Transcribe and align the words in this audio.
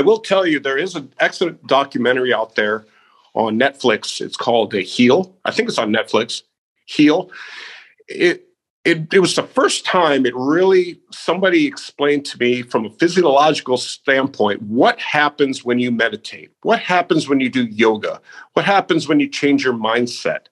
I 0.00 0.02
will 0.02 0.20
tell 0.20 0.46
you 0.46 0.58
there 0.58 0.78
is 0.78 0.96
an 0.96 1.12
excellent 1.20 1.66
documentary 1.66 2.32
out 2.32 2.54
there 2.54 2.86
on 3.34 3.58
Netflix. 3.58 4.22
It's 4.22 4.34
called 4.34 4.72
a 4.72 4.80
Heal. 4.80 5.36
I 5.44 5.50
think 5.50 5.68
it's 5.68 5.76
on 5.76 5.92
Netflix. 5.92 6.42
Heal. 6.86 7.30
It 8.08 8.46
it, 8.86 9.12
it 9.12 9.18
was 9.18 9.34
the 9.34 9.42
first 9.42 9.84
time 9.84 10.24
it 10.24 10.34
really 10.34 10.98
somebody 11.12 11.66
explained 11.66 12.24
to 12.24 12.38
me 12.38 12.62
from 12.62 12.86
a 12.86 12.90
physiological 12.92 13.76
standpoint 13.76 14.62
what 14.62 14.98
happens 14.98 15.62
when 15.62 15.78
you 15.78 15.90
meditate 15.90 16.50
what 16.62 16.80
happens 16.80 17.28
when 17.28 17.40
you 17.40 17.50
do 17.50 17.66
yoga 17.66 18.22
what 18.54 18.64
happens 18.64 19.06
when 19.06 19.20
you 19.20 19.28
change 19.28 19.62
your 19.62 19.74
mindset 19.74 20.46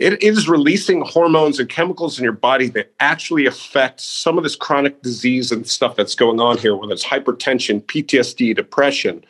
it 0.00 0.22
is 0.22 0.48
releasing 0.48 1.02
hormones 1.02 1.60
and 1.60 1.68
chemicals 1.68 2.18
in 2.18 2.24
your 2.24 2.32
body 2.32 2.68
that 2.70 2.92
actually 3.00 3.44
affect 3.44 4.00
some 4.00 4.38
of 4.38 4.44
this 4.44 4.56
chronic 4.56 5.02
disease 5.02 5.52
and 5.52 5.68
stuff 5.68 5.94
that's 5.94 6.14
going 6.14 6.40
on 6.40 6.58
here 6.58 6.74
whether 6.74 6.92
it's 6.92 7.04
hypertension 7.04 7.82
ptsd 7.84 8.56
depression 8.56 9.22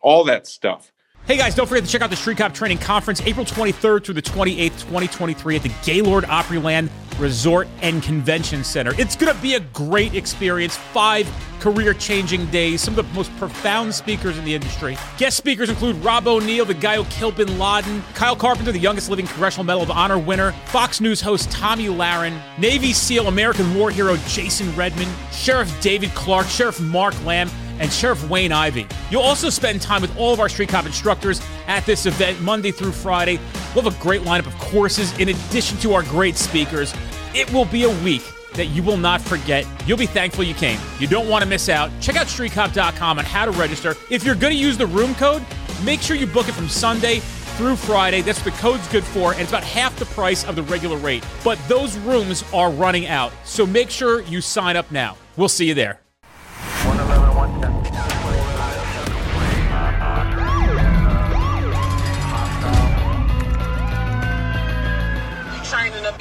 all 0.00 0.22
that 0.22 0.46
stuff 0.46 0.92
Hey 1.26 1.36
guys, 1.36 1.54
don't 1.54 1.68
forget 1.68 1.84
to 1.84 1.90
check 1.90 2.02
out 2.02 2.10
the 2.10 2.16
Street 2.16 2.38
Cop 2.38 2.52
Training 2.54 2.78
Conference 2.78 3.20
April 3.22 3.46
23rd 3.46 4.04
through 4.04 4.14
the 4.14 4.22
28th, 4.22 4.80
2023 4.80 5.56
at 5.56 5.62
the 5.62 5.70
Gaylord 5.84 6.24
Opryland 6.24 6.88
Resort 7.20 7.68
and 7.82 8.02
Convention 8.02 8.64
Center. 8.64 8.94
It's 8.98 9.14
going 9.14 9.32
to 9.32 9.40
be 9.40 9.54
a 9.54 9.60
great 9.60 10.14
experience. 10.14 10.76
Five 10.76 11.30
career 11.60 11.94
changing 11.94 12.46
days, 12.46 12.80
some 12.80 12.98
of 12.98 13.06
the 13.06 13.14
most 13.14 13.30
profound 13.36 13.94
speakers 13.94 14.38
in 14.38 14.44
the 14.44 14.54
industry. 14.54 14.96
Guest 15.18 15.36
speakers 15.36 15.68
include 15.68 15.94
Rob 15.96 16.26
O'Neill, 16.26 16.64
the 16.64 16.74
guy 16.74 16.96
who 16.96 17.04
killed 17.04 17.36
bin 17.36 17.58
Laden, 17.58 18.02
Kyle 18.14 18.34
Carpenter, 18.34 18.72
the 18.72 18.78
youngest 18.78 19.08
living 19.08 19.26
Congressional 19.26 19.64
Medal 19.64 19.82
of 19.82 19.90
Honor 19.90 20.18
winner, 20.18 20.50
Fox 20.66 21.00
News 21.00 21.20
host 21.20 21.52
Tomi 21.52 21.86
Lahren, 21.86 22.40
Navy 22.58 22.92
SEAL 22.92 23.28
American 23.28 23.72
war 23.74 23.90
hero 23.90 24.16
Jason 24.26 24.74
Redman, 24.74 25.08
Sheriff 25.30 25.80
David 25.80 26.10
Clarke, 26.14 26.48
Sheriff 26.48 26.80
Mark 26.80 27.14
Lamb 27.24 27.50
and 27.80 27.92
Sheriff 27.92 28.28
Wayne 28.30 28.52
Ivey. 28.52 28.86
You'll 29.10 29.22
also 29.22 29.50
spend 29.50 29.82
time 29.82 30.02
with 30.02 30.16
all 30.16 30.32
of 30.32 30.38
our 30.38 30.48
Street 30.48 30.68
Cop 30.68 30.86
instructors 30.86 31.42
at 31.66 31.84
this 31.84 32.06
event 32.06 32.40
Monday 32.40 32.70
through 32.70 32.92
Friday. 32.92 33.40
We'll 33.74 33.84
have 33.84 33.98
a 33.98 34.02
great 34.02 34.22
lineup 34.22 34.46
of 34.46 34.56
courses 34.58 35.18
in 35.18 35.30
addition 35.30 35.78
to 35.78 35.94
our 35.94 36.02
great 36.04 36.36
speakers. 36.36 36.94
It 37.34 37.52
will 37.52 37.64
be 37.64 37.84
a 37.84 38.04
week 38.04 38.22
that 38.54 38.66
you 38.66 38.82
will 38.82 38.96
not 38.96 39.20
forget. 39.20 39.66
You'll 39.86 39.98
be 39.98 40.06
thankful 40.06 40.44
you 40.44 40.54
came. 40.54 40.78
You 40.98 41.06
don't 41.06 41.28
want 41.28 41.42
to 41.42 41.48
miss 41.48 41.68
out. 41.68 41.90
Check 42.00 42.16
out 42.16 42.26
streetcop.com 42.26 43.18
on 43.18 43.24
how 43.24 43.44
to 43.44 43.52
register. 43.52 43.94
If 44.10 44.24
you're 44.24 44.34
going 44.34 44.52
to 44.52 44.58
use 44.58 44.76
the 44.76 44.86
room 44.86 45.14
code, 45.14 45.44
make 45.84 46.00
sure 46.00 46.16
you 46.16 46.26
book 46.26 46.48
it 46.48 46.52
from 46.52 46.68
Sunday 46.68 47.20
through 47.56 47.76
Friday. 47.76 48.22
That's 48.22 48.44
what 48.44 48.54
the 48.54 48.60
code's 48.60 48.88
good 48.88 49.04
for, 49.04 49.32
and 49.32 49.40
it's 49.40 49.50
about 49.50 49.64
half 49.64 49.96
the 49.98 50.06
price 50.06 50.44
of 50.44 50.56
the 50.56 50.62
regular 50.64 50.96
rate. 50.96 51.24
But 51.44 51.58
those 51.68 51.96
rooms 51.98 52.44
are 52.52 52.70
running 52.70 53.06
out, 53.06 53.32
so 53.44 53.66
make 53.66 53.90
sure 53.90 54.22
you 54.22 54.40
sign 54.40 54.76
up 54.76 54.90
now. 54.90 55.16
We'll 55.36 55.48
see 55.48 55.66
you 55.66 55.74
there. 55.74 56.00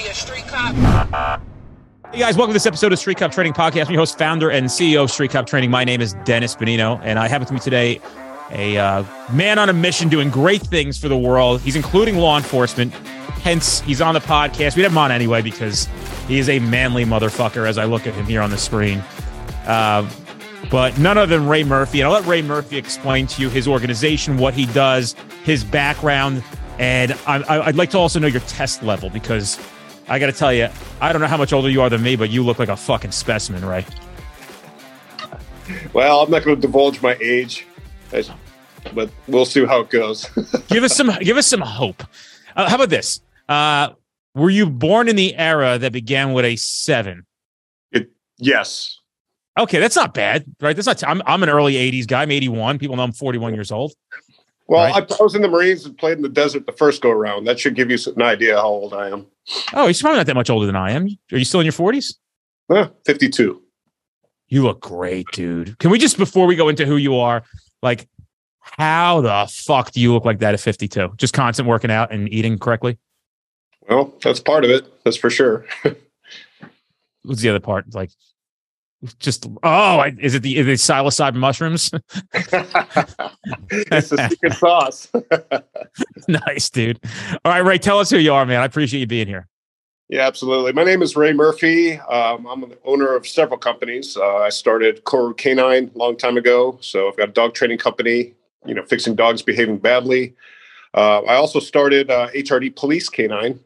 A 0.09 0.13
street 0.15 0.47
cop. 0.47 0.73
Hey 2.11 2.17
guys, 2.17 2.35
welcome 2.35 2.49
to 2.49 2.53
this 2.53 2.65
episode 2.65 2.91
of 2.91 2.97
Street 2.97 3.17
Cop 3.17 3.31
Training 3.31 3.53
Podcast. 3.53 3.85
I'm 3.85 3.91
your 3.91 4.01
host, 4.01 4.17
founder, 4.17 4.49
and 4.49 4.65
CEO 4.65 5.03
of 5.03 5.11
Street 5.11 5.29
Cop 5.29 5.45
Training. 5.45 5.69
My 5.69 5.83
name 5.83 6.01
is 6.01 6.15
Dennis 6.23 6.55
Benigno, 6.55 6.99
and 7.03 7.19
I 7.19 7.27
have 7.27 7.41
with 7.41 7.51
me 7.51 7.59
today 7.59 8.01
a 8.49 8.79
uh, 8.79 9.03
man 9.31 9.59
on 9.59 9.69
a 9.69 9.73
mission 9.73 10.09
doing 10.09 10.31
great 10.31 10.63
things 10.63 10.97
for 10.97 11.09
the 11.09 11.17
world. 11.17 11.61
He's 11.61 11.75
including 11.75 12.17
law 12.17 12.37
enforcement. 12.37 12.91
Hence, 12.91 13.81
he's 13.81 14.01
on 14.01 14.15
the 14.15 14.19
podcast. 14.19 14.75
We'd 14.75 14.81
have 14.81 14.93
him 14.93 14.97
on 14.97 15.11
anyway 15.11 15.43
because 15.43 15.87
he 16.27 16.39
is 16.39 16.49
a 16.49 16.57
manly 16.57 17.05
motherfucker 17.05 17.67
as 17.67 17.77
I 17.77 17.85
look 17.85 18.07
at 18.07 18.15
him 18.15 18.25
here 18.25 18.41
on 18.41 18.49
the 18.49 18.57
screen. 18.57 19.03
Uh, 19.67 20.09
but 20.71 20.97
none 20.97 21.19
other 21.19 21.37
than 21.37 21.47
Ray 21.47 21.63
Murphy. 21.63 22.01
And 22.01 22.07
I'll 22.07 22.13
let 22.13 22.25
Ray 22.25 22.41
Murphy 22.41 22.77
explain 22.77 23.27
to 23.27 23.43
you 23.43 23.49
his 23.49 23.67
organization, 23.67 24.39
what 24.39 24.55
he 24.55 24.65
does, 24.65 25.15
his 25.43 25.63
background. 25.63 26.43
And 26.79 27.11
I, 27.27 27.43
I'd 27.67 27.75
like 27.75 27.91
to 27.91 27.99
also 27.99 28.17
know 28.19 28.25
your 28.25 28.41
test 28.41 28.81
level 28.81 29.11
because 29.11 29.59
I 30.09 30.17
got 30.17 30.25
to 30.25 30.31
tell 30.31 30.51
you, 30.51 30.69
I 30.99 31.13
don't 31.13 31.21
know 31.21 31.27
how 31.27 31.37
much 31.37 31.53
older 31.53 31.69
you 31.69 31.81
are 31.81 31.89
than 31.89 32.01
me, 32.01 32.15
but 32.15 32.31
you 32.31 32.43
look 32.43 32.57
like 32.57 32.69
a 32.69 32.75
fucking 32.75 33.11
specimen, 33.11 33.63
right? 33.63 33.87
Well, 35.93 36.21
I'm 36.21 36.31
not 36.31 36.43
going 36.43 36.55
to 36.55 36.61
divulge 36.61 37.01
my 37.01 37.15
age, 37.21 37.67
but 38.11 39.09
we'll 39.27 39.45
see 39.45 39.63
how 39.65 39.81
it 39.81 39.89
goes. 39.91 40.27
give 40.67 40.83
us 40.83 40.95
some, 40.95 41.11
give 41.21 41.37
us 41.37 41.45
some 41.45 41.61
hope. 41.61 42.03
Uh, 42.55 42.67
how 42.67 42.75
about 42.75 42.89
this? 42.89 43.21
Uh, 43.47 43.89
were 44.33 44.49
you 44.49 44.67
born 44.67 45.07
in 45.07 45.15
the 45.15 45.35
era 45.35 45.77
that 45.77 45.91
began 45.91 46.33
with 46.33 46.45
a 46.45 46.55
seven? 46.55 47.27
It, 47.91 48.09
yes. 48.37 48.99
Okay, 49.59 49.79
that's 49.79 49.95
not 49.95 50.13
bad, 50.13 50.45
right? 50.59 50.75
That's 50.75 50.87
not. 50.87 50.99
T- 50.99 51.05
I'm 51.05 51.21
I'm 51.25 51.43
an 51.43 51.49
early 51.49 51.73
'80s 51.73 52.07
guy. 52.07 52.21
I'm 52.21 52.31
81. 52.31 52.79
People 52.79 52.95
know 52.95 53.03
I'm 53.03 53.11
41 53.11 53.53
years 53.53 53.71
old. 53.71 53.93
Well, 54.67 54.83
right? 54.83 55.11
I, 55.11 55.23
was 55.23 55.35
in 55.35 55.41
the 55.41 55.49
Marines 55.49 55.85
and 55.85 55.97
played 55.97 56.17
in 56.17 56.21
the 56.21 56.29
desert 56.29 56.65
the 56.65 56.71
first 56.71 57.01
go 57.01 57.09
around. 57.09 57.45
That 57.45 57.59
should 57.59 57.75
give 57.75 57.89
you 57.89 57.97
an 58.15 58.21
idea 58.21 58.55
how 58.55 58.67
old 58.67 58.93
I 58.93 59.09
am. 59.09 59.25
Oh, 59.73 59.87
you're 59.87 59.93
probably 59.99 60.17
not 60.17 60.25
that 60.27 60.35
much 60.35 60.49
older 60.49 60.65
than 60.65 60.75
I 60.75 60.91
am. 60.91 61.07
Are 61.31 61.37
you 61.37 61.45
still 61.45 61.59
in 61.59 61.65
your 61.65 61.73
40s? 61.73 62.15
Uh, 62.69 62.87
52. 63.05 63.61
You 64.47 64.63
look 64.63 64.81
great, 64.81 65.27
dude. 65.31 65.77
Can 65.79 65.91
we 65.91 65.99
just, 65.99 66.17
before 66.17 66.45
we 66.47 66.55
go 66.55 66.69
into 66.69 66.85
who 66.85 66.97
you 66.97 67.17
are, 67.17 67.43
like, 67.81 68.07
how 68.59 69.21
the 69.21 69.51
fuck 69.51 69.91
do 69.91 69.99
you 69.99 70.13
look 70.13 70.25
like 70.25 70.39
that 70.39 70.53
at 70.53 70.59
52? 70.59 71.13
Just 71.17 71.33
constant 71.33 71.67
working 71.67 71.91
out 71.91 72.11
and 72.11 72.31
eating 72.31 72.57
correctly? 72.57 72.97
Well, 73.87 74.13
that's 74.21 74.39
part 74.39 74.63
of 74.63 74.69
it. 74.69 75.03
That's 75.03 75.17
for 75.17 75.29
sure. 75.29 75.65
What's 77.23 77.41
the 77.41 77.49
other 77.49 77.59
part? 77.59 77.93
Like 77.93 78.11
just 79.19 79.47
oh, 79.63 80.03
is 80.19 80.35
it 80.35 80.43
the 80.43 80.57
is 80.57 80.67
it 80.67 80.79
psilocybin 80.79 81.35
mushrooms? 81.35 81.91
it's 82.33 84.11
a 84.11 84.29
secret 84.29 84.53
sauce. 84.53 85.11
nice, 86.27 86.69
dude. 86.69 86.99
All 87.45 87.51
right, 87.51 87.59
Ray, 87.59 87.77
tell 87.77 87.99
us 87.99 88.09
who 88.09 88.17
you 88.17 88.33
are, 88.33 88.45
man. 88.45 88.61
I 88.61 88.65
appreciate 88.65 88.99
you 88.99 89.07
being 89.07 89.27
here. 89.27 89.47
Yeah, 90.09 90.25
absolutely. 90.25 90.73
My 90.73 90.83
name 90.83 91.01
is 91.01 91.15
Ray 91.15 91.33
Murphy. 91.33 91.99
Um, 91.99 92.45
I'm 92.47 92.61
the 92.61 92.77
owner 92.83 93.15
of 93.15 93.27
several 93.27 93.59
companies. 93.59 94.17
Uh, 94.17 94.37
I 94.37 94.49
started 94.49 95.03
Koru 95.05 95.37
Canine 95.37 95.91
a 95.93 95.97
long 95.97 96.17
time 96.17 96.35
ago, 96.35 96.77
so 96.81 97.07
I've 97.07 97.15
got 97.15 97.29
a 97.29 97.31
dog 97.31 97.53
training 97.53 97.77
company. 97.77 98.33
You 98.65 98.73
know, 98.73 98.83
fixing 98.83 99.15
dogs 99.15 99.41
behaving 99.41 99.77
badly. 99.77 100.35
Uh, 100.93 101.19
I 101.21 101.35
also 101.35 101.59
started 101.59 102.09
uh, 102.09 102.29
HRD 102.35 102.75
Police 102.75 103.07
Canine. 103.07 103.59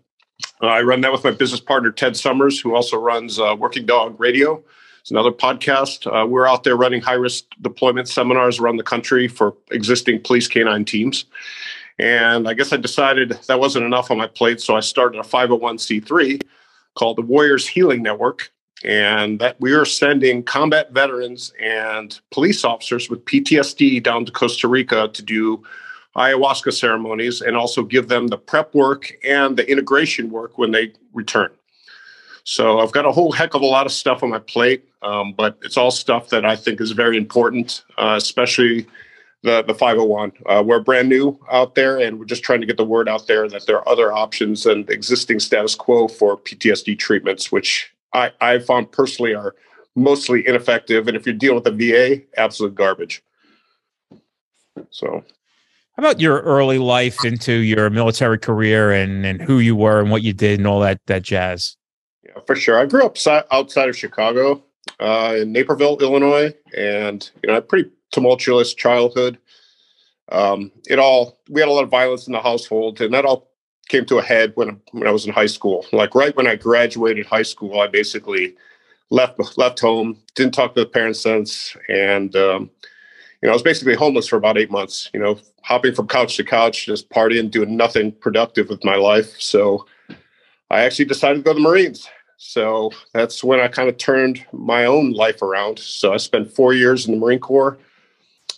Uh, 0.61 0.67
I 0.67 0.81
run 0.81 1.01
that 1.01 1.11
with 1.11 1.23
my 1.23 1.31
business 1.31 1.61
partner 1.61 1.91
Ted 1.91 2.15
Summers, 2.17 2.59
who 2.59 2.75
also 2.75 2.97
runs 2.97 3.39
uh, 3.39 3.55
Working 3.57 3.85
Dog 3.85 4.19
Radio. 4.19 4.63
It's 5.03 5.11
another 5.11 5.33
podcast. 5.33 6.07
Uh, 6.07 6.25
we're 6.25 6.47
out 6.47 6.63
there 6.63 6.77
running 6.77 7.01
high 7.01 7.15
risk 7.15 7.43
deployment 7.61 8.07
seminars 8.07 8.57
around 8.57 8.77
the 8.77 8.83
country 8.83 9.27
for 9.27 9.53
existing 9.69 10.21
police 10.21 10.47
canine 10.47 10.85
teams. 10.85 11.25
And 11.99 12.47
I 12.47 12.53
guess 12.53 12.71
I 12.71 12.77
decided 12.77 13.37
that 13.47 13.59
wasn't 13.59 13.83
enough 13.83 14.11
on 14.11 14.17
my 14.17 14.27
plate. 14.27 14.61
So 14.61 14.77
I 14.77 14.79
started 14.79 15.19
a 15.19 15.23
501c3 15.23 16.41
called 16.95 17.17
the 17.17 17.21
Warriors 17.21 17.67
Healing 17.67 18.01
Network. 18.01 18.49
And 18.85 19.39
that 19.39 19.59
we 19.59 19.73
are 19.73 19.83
sending 19.83 20.41
combat 20.41 20.93
veterans 20.93 21.51
and 21.61 22.17
police 22.31 22.63
officers 22.63 23.09
with 23.09 23.25
PTSD 23.25 24.01
down 24.01 24.23
to 24.23 24.31
Costa 24.31 24.69
Rica 24.69 25.09
to 25.09 25.21
do 25.21 25.63
ayahuasca 26.15 26.71
ceremonies 26.71 27.41
and 27.41 27.57
also 27.57 27.83
give 27.83 28.07
them 28.07 28.27
the 28.27 28.37
prep 28.37 28.73
work 28.73 29.11
and 29.25 29.57
the 29.57 29.69
integration 29.69 30.29
work 30.29 30.57
when 30.57 30.71
they 30.71 30.93
return. 31.11 31.49
So 32.43 32.79
I've 32.79 32.91
got 32.91 33.05
a 33.05 33.11
whole 33.11 33.31
heck 33.31 33.53
of 33.53 33.61
a 33.61 33.65
lot 33.65 33.85
of 33.85 33.91
stuff 33.91 34.21
on 34.21 34.29
my 34.29 34.39
plate, 34.39 34.85
um, 35.01 35.33
but 35.33 35.57
it's 35.61 35.77
all 35.77 35.91
stuff 35.91 36.29
that 36.29 36.45
I 36.45 36.55
think 36.55 36.81
is 36.81 36.91
very 36.91 37.17
important, 37.17 37.83
uh, 37.97 38.15
especially 38.17 38.85
the 39.43 39.63
the 39.63 39.73
501. 39.73 40.33
Uh, 40.45 40.63
we're 40.65 40.81
brand 40.81 41.07
new 41.07 41.39
out 41.49 41.75
there, 41.75 41.99
and 41.99 42.19
we're 42.19 42.25
just 42.25 42.43
trying 42.43 42.59
to 42.61 42.67
get 42.67 42.77
the 42.77 42.85
word 42.85 43.07
out 43.07 43.27
there 43.27 43.47
that 43.47 43.65
there 43.65 43.77
are 43.77 43.87
other 43.87 44.11
options 44.11 44.63
than 44.63 44.85
existing 44.89 45.39
status 45.39 45.75
quo 45.75 46.07
for 46.07 46.37
PTSD 46.37 46.99
treatments, 46.99 47.51
which 47.51 47.93
I 48.13 48.31
I 48.41 48.59
found 48.59 48.91
personally 48.91 49.33
are 49.33 49.55
mostly 49.95 50.45
ineffective. 50.45 51.07
And 51.07 51.15
if 51.15 51.25
you're 51.25 51.35
dealing 51.35 51.61
with 51.63 51.77
the 51.77 51.91
VA, 51.91 52.23
absolute 52.37 52.75
garbage. 52.75 53.23
So 54.89 55.23
how 55.95 56.01
about 56.01 56.19
your 56.19 56.41
early 56.41 56.79
life 56.79 57.23
into 57.23 57.53
your 57.53 57.89
military 57.89 58.39
career 58.39 58.91
and, 58.91 59.25
and 59.25 59.41
who 59.41 59.59
you 59.59 59.75
were 59.75 59.99
and 59.99 60.09
what 60.09 60.23
you 60.23 60.33
did 60.33 60.59
and 60.59 60.67
all 60.67 60.79
that 60.79 60.99
that 61.05 61.21
jazz? 61.21 61.77
Yeah, 62.23 62.39
for 62.45 62.55
sure. 62.55 62.79
I 62.79 62.85
grew 62.85 63.05
up 63.05 63.17
si- 63.17 63.41
outside 63.51 63.89
of 63.89 63.97
Chicago, 63.97 64.63
uh, 64.99 65.35
in 65.39 65.51
Naperville, 65.51 65.97
Illinois, 65.99 66.53
and 66.75 67.29
you 67.43 67.51
know, 67.51 67.57
a 67.57 67.61
pretty 67.61 67.89
tumultuous 68.11 68.73
childhood. 68.73 69.37
Um, 70.29 70.71
it 70.87 70.99
all 70.99 71.37
we 71.49 71.61
had 71.61 71.69
a 71.69 71.71
lot 71.71 71.83
of 71.83 71.89
violence 71.89 72.27
in 72.27 72.33
the 72.33 72.41
household, 72.41 73.01
and 73.01 73.13
that 73.13 73.25
all 73.25 73.49
came 73.89 74.05
to 74.05 74.19
a 74.19 74.23
head 74.23 74.53
when 74.55 74.79
when 74.91 75.07
I 75.07 75.11
was 75.11 75.25
in 75.25 75.33
high 75.33 75.47
school. 75.47 75.85
Like 75.91 76.15
right 76.15 76.35
when 76.35 76.47
I 76.47 76.55
graduated 76.55 77.25
high 77.25 77.43
school, 77.43 77.79
I 77.79 77.87
basically 77.87 78.55
left 79.09 79.39
left 79.57 79.79
home, 79.79 80.17
didn't 80.35 80.53
talk 80.53 80.75
to 80.75 80.81
the 80.81 80.85
parents 80.85 81.19
since, 81.21 81.75
and 81.89 82.35
um, 82.35 82.71
you 83.41 83.47
know, 83.47 83.49
I 83.49 83.53
was 83.53 83.63
basically 83.63 83.95
homeless 83.95 84.27
for 84.27 84.37
about 84.37 84.57
eight 84.57 84.71
months. 84.71 85.09
You 85.13 85.19
know, 85.19 85.39
hopping 85.63 85.93
from 85.93 86.07
couch 86.07 86.37
to 86.37 86.45
couch, 86.45 86.85
just 86.85 87.09
partying, 87.09 87.51
doing 87.51 87.75
nothing 87.75 88.13
productive 88.13 88.69
with 88.69 88.83
my 88.85 88.95
life. 88.95 89.35
So 89.39 89.85
I 90.73 90.85
actually 90.85 91.05
decided 91.05 91.37
to 91.37 91.43
go 91.43 91.53
to 91.53 91.59
the 91.59 91.69
Marines. 91.69 92.09
So 92.37 92.91
that's 93.13 93.43
when 93.43 93.59
I 93.59 93.67
kind 93.67 93.89
of 93.89 93.97
turned 93.97 94.43
my 94.51 94.85
own 94.85 95.11
life 95.13 95.43
around. 95.43 95.77
So 95.77 96.11
I 96.11 96.17
spent 96.17 96.51
four 96.51 96.73
years 96.73 97.05
in 97.05 97.13
the 97.13 97.19
Marine 97.19 97.39
Corps. 97.39 97.77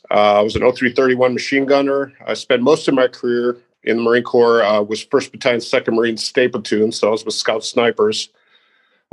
Uh, 0.10 0.40
I 0.40 0.42
was 0.42 0.56
an 0.56 0.62
0331 0.62 1.34
machine 1.34 1.66
gunner. 1.66 2.14
I 2.26 2.34
spent 2.36 2.62
most 2.62 2.88
of 2.88 2.94
my 2.94 3.10
career 3.10 3.58
in 3.84 3.98
the 3.98 4.04
Marine 4.04 4.24
Corps. 4.24 4.64
Uh, 4.64 4.82
was 4.82 5.04
First 5.04 5.34
Battalion, 5.34 5.60
Second 5.60 5.96
Marines 5.96 6.24
STA 6.24 6.48
Platoon, 6.48 6.94
so 6.94 7.10
I 7.10 7.12
was 7.12 7.26
with 7.26 7.34
Scout 7.34 7.66
Snipers. 7.66 8.30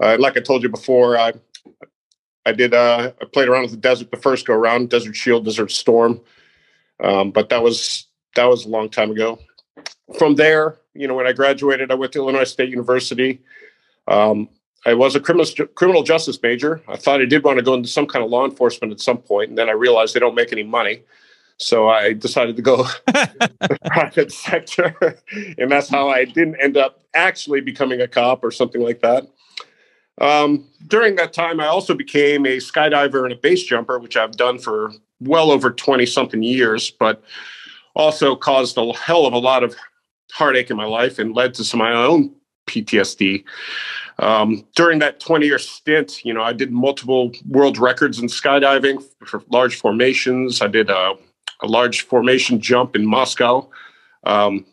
Uh, 0.00 0.16
like 0.20 0.37
I 0.37 0.40
told 0.40 0.62
you 0.62 0.69
before, 0.69 1.19
I 1.19 1.32
I 2.46 2.52
did 2.52 2.72
uh, 2.72 3.10
I 3.20 3.25
played 3.25 3.49
around 3.49 3.62
with 3.62 3.72
the 3.72 3.78
desert 3.78 4.12
the 4.12 4.16
first 4.16 4.46
go 4.46 4.54
around, 4.54 4.90
Desert 4.90 5.16
Shield, 5.16 5.44
Desert 5.44 5.72
Storm, 5.72 6.20
um, 7.02 7.32
but 7.32 7.49
that 7.49 7.64
was 7.64 8.06
that 8.37 8.44
was 8.44 8.64
a 8.64 8.69
long 8.69 8.88
time 8.88 9.10
ago. 9.10 9.40
From 10.19 10.35
there, 10.35 10.79
you 10.95 11.09
know, 11.09 11.15
when 11.15 11.27
I 11.27 11.33
graduated, 11.33 11.91
I 11.91 11.95
went 11.95 12.13
to 12.13 12.19
Illinois 12.19 12.45
State 12.45 12.69
University. 12.69 13.41
Um, 14.09 14.49
I 14.85 14.95
was 14.95 15.15
a 15.15 15.21
criminal 15.21 15.47
criminal 15.75 16.03
justice 16.03 16.39
major. 16.43 16.83
I 16.89 16.97
thought 16.97 17.21
I 17.21 17.25
did 17.25 17.45
want 17.45 17.59
to 17.59 17.65
go 17.65 17.75
into 17.75 17.89
some 17.89 18.07
kind 18.07 18.25
of 18.25 18.31
law 18.31 18.45
enforcement 18.45 18.93
at 18.93 19.01
some 19.01 19.19
point, 19.19 19.51
and 19.51 19.59
then 19.59 19.69
I 19.69 19.73
realized 19.73 20.15
they 20.15 20.21
don't 20.21 20.35
make 20.35 20.53
any 20.53 20.65
money. 20.65 21.03
So 21.59 21.89
I 21.89 22.13
decided 22.13 22.57
to 22.57 22.63
go 22.63 22.85
the 23.07 23.79
private 23.87 24.33
sector, 24.33 25.19
and 25.59 25.71
that's 25.71 25.89
how 25.89 26.09
I 26.09 26.25
didn't 26.25 26.57
end 26.57 26.77
up 26.77 27.03
actually 27.15 27.61
becoming 27.61 28.01
a 28.01 28.09
cop 28.09 28.43
or 28.43 28.51
something 28.51 28.81
like 28.81 29.01
that. 29.01 29.29
Um, 30.21 30.67
during 30.87 31.17
that 31.17 31.33
time, 31.33 31.61
I 31.61 31.67
also 31.67 31.95
became 31.95 32.45
a 32.47 32.57
skydiver 32.57 33.25
and 33.25 33.33
a 33.33 33.37
base 33.37 33.63
jumper, 33.63 33.99
which 33.99 34.17
I've 34.17 34.33
done 34.33 34.59
for 34.59 34.93
well 35.21 35.51
over 35.51 35.71
20 35.71 36.05
something 36.07 36.43
years, 36.43 36.91
but 36.91 37.23
also 37.94 38.37
caused 38.37 38.77
a 38.79 38.93
hell 38.93 39.27
of 39.27 39.33
a 39.33 39.39
lot 39.39 39.62
of 39.62 39.77
heartache 40.33 40.71
in 40.71 40.77
my 40.77 40.85
life 40.85 41.19
and 41.19 41.35
led 41.35 41.55
to 41.55 41.65
some 41.65 41.81
of 41.81 41.85
my 41.85 41.93
own 41.93 42.35
PTSD. 42.67 43.44
Um, 44.19 44.65
during 44.75 44.99
that 45.00 45.21
20 45.21 45.47
year 45.47 45.59
stint, 45.59 46.25
you 46.25 46.33
know, 46.33 46.43
I 46.43 46.53
did 46.53 46.71
multiple 46.71 47.33
world 47.49 47.79
records 47.79 48.19
in 48.19 48.29
skydiving 48.29 49.03
for 49.27 49.43
large 49.50 49.77
formations. 49.77 50.62
I 50.62 50.69
did 50.69 50.91
a, 50.91 51.15
a 51.62 51.67
large 51.67 52.03
formation 52.03 52.61
jump 52.61 52.94
in 52.94 53.06
Moscow, 53.06 53.69
um, 54.25 54.65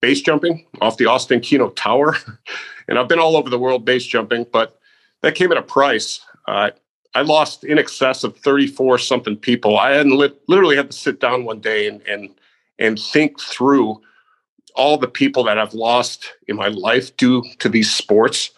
base 0.00 0.20
jumping 0.20 0.66
off 0.80 0.96
the 0.96 1.04
Ostankino 1.04 1.74
Tower. 1.74 2.16
and 2.88 2.98
I've 2.98 3.08
been 3.08 3.18
all 3.18 3.36
over 3.36 3.50
the 3.50 3.58
world 3.58 3.84
base 3.84 4.06
jumping, 4.06 4.46
but 4.52 4.78
that 5.22 5.34
came 5.34 5.50
at 5.52 5.58
a 5.58 5.62
price. 5.62 6.20
Uh, 6.46 6.70
I 7.14 7.22
lost 7.22 7.64
in 7.64 7.78
excess 7.78 8.24
of 8.24 8.36
34 8.38 8.98
something 8.98 9.36
people. 9.36 9.78
I 9.78 9.92
hadn't 9.92 10.16
li- 10.16 10.36
literally 10.48 10.76
had 10.76 10.90
to 10.90 10.96
sit 10.96 11.18
down 11.18 11.44
one 11.44 11.60
day 11.60 11.88
and, 11.88 12.02
and, 12.02 12.30
and 12.78 12.98
think 12.98 13.40
through 13.40 14.00
all 14.74 14.98
the 14.98 15.08
people 15.08 15.44
that 15.44 15.58
I've 15.58 15.74
lost 15.74 16.32
in 16.48 16.56
my 16.56 16.68
life 16.68 17.16
due 17.16 17.42
to 17.58 17.68
these 17.68 17.92
sports. 17.92 18.50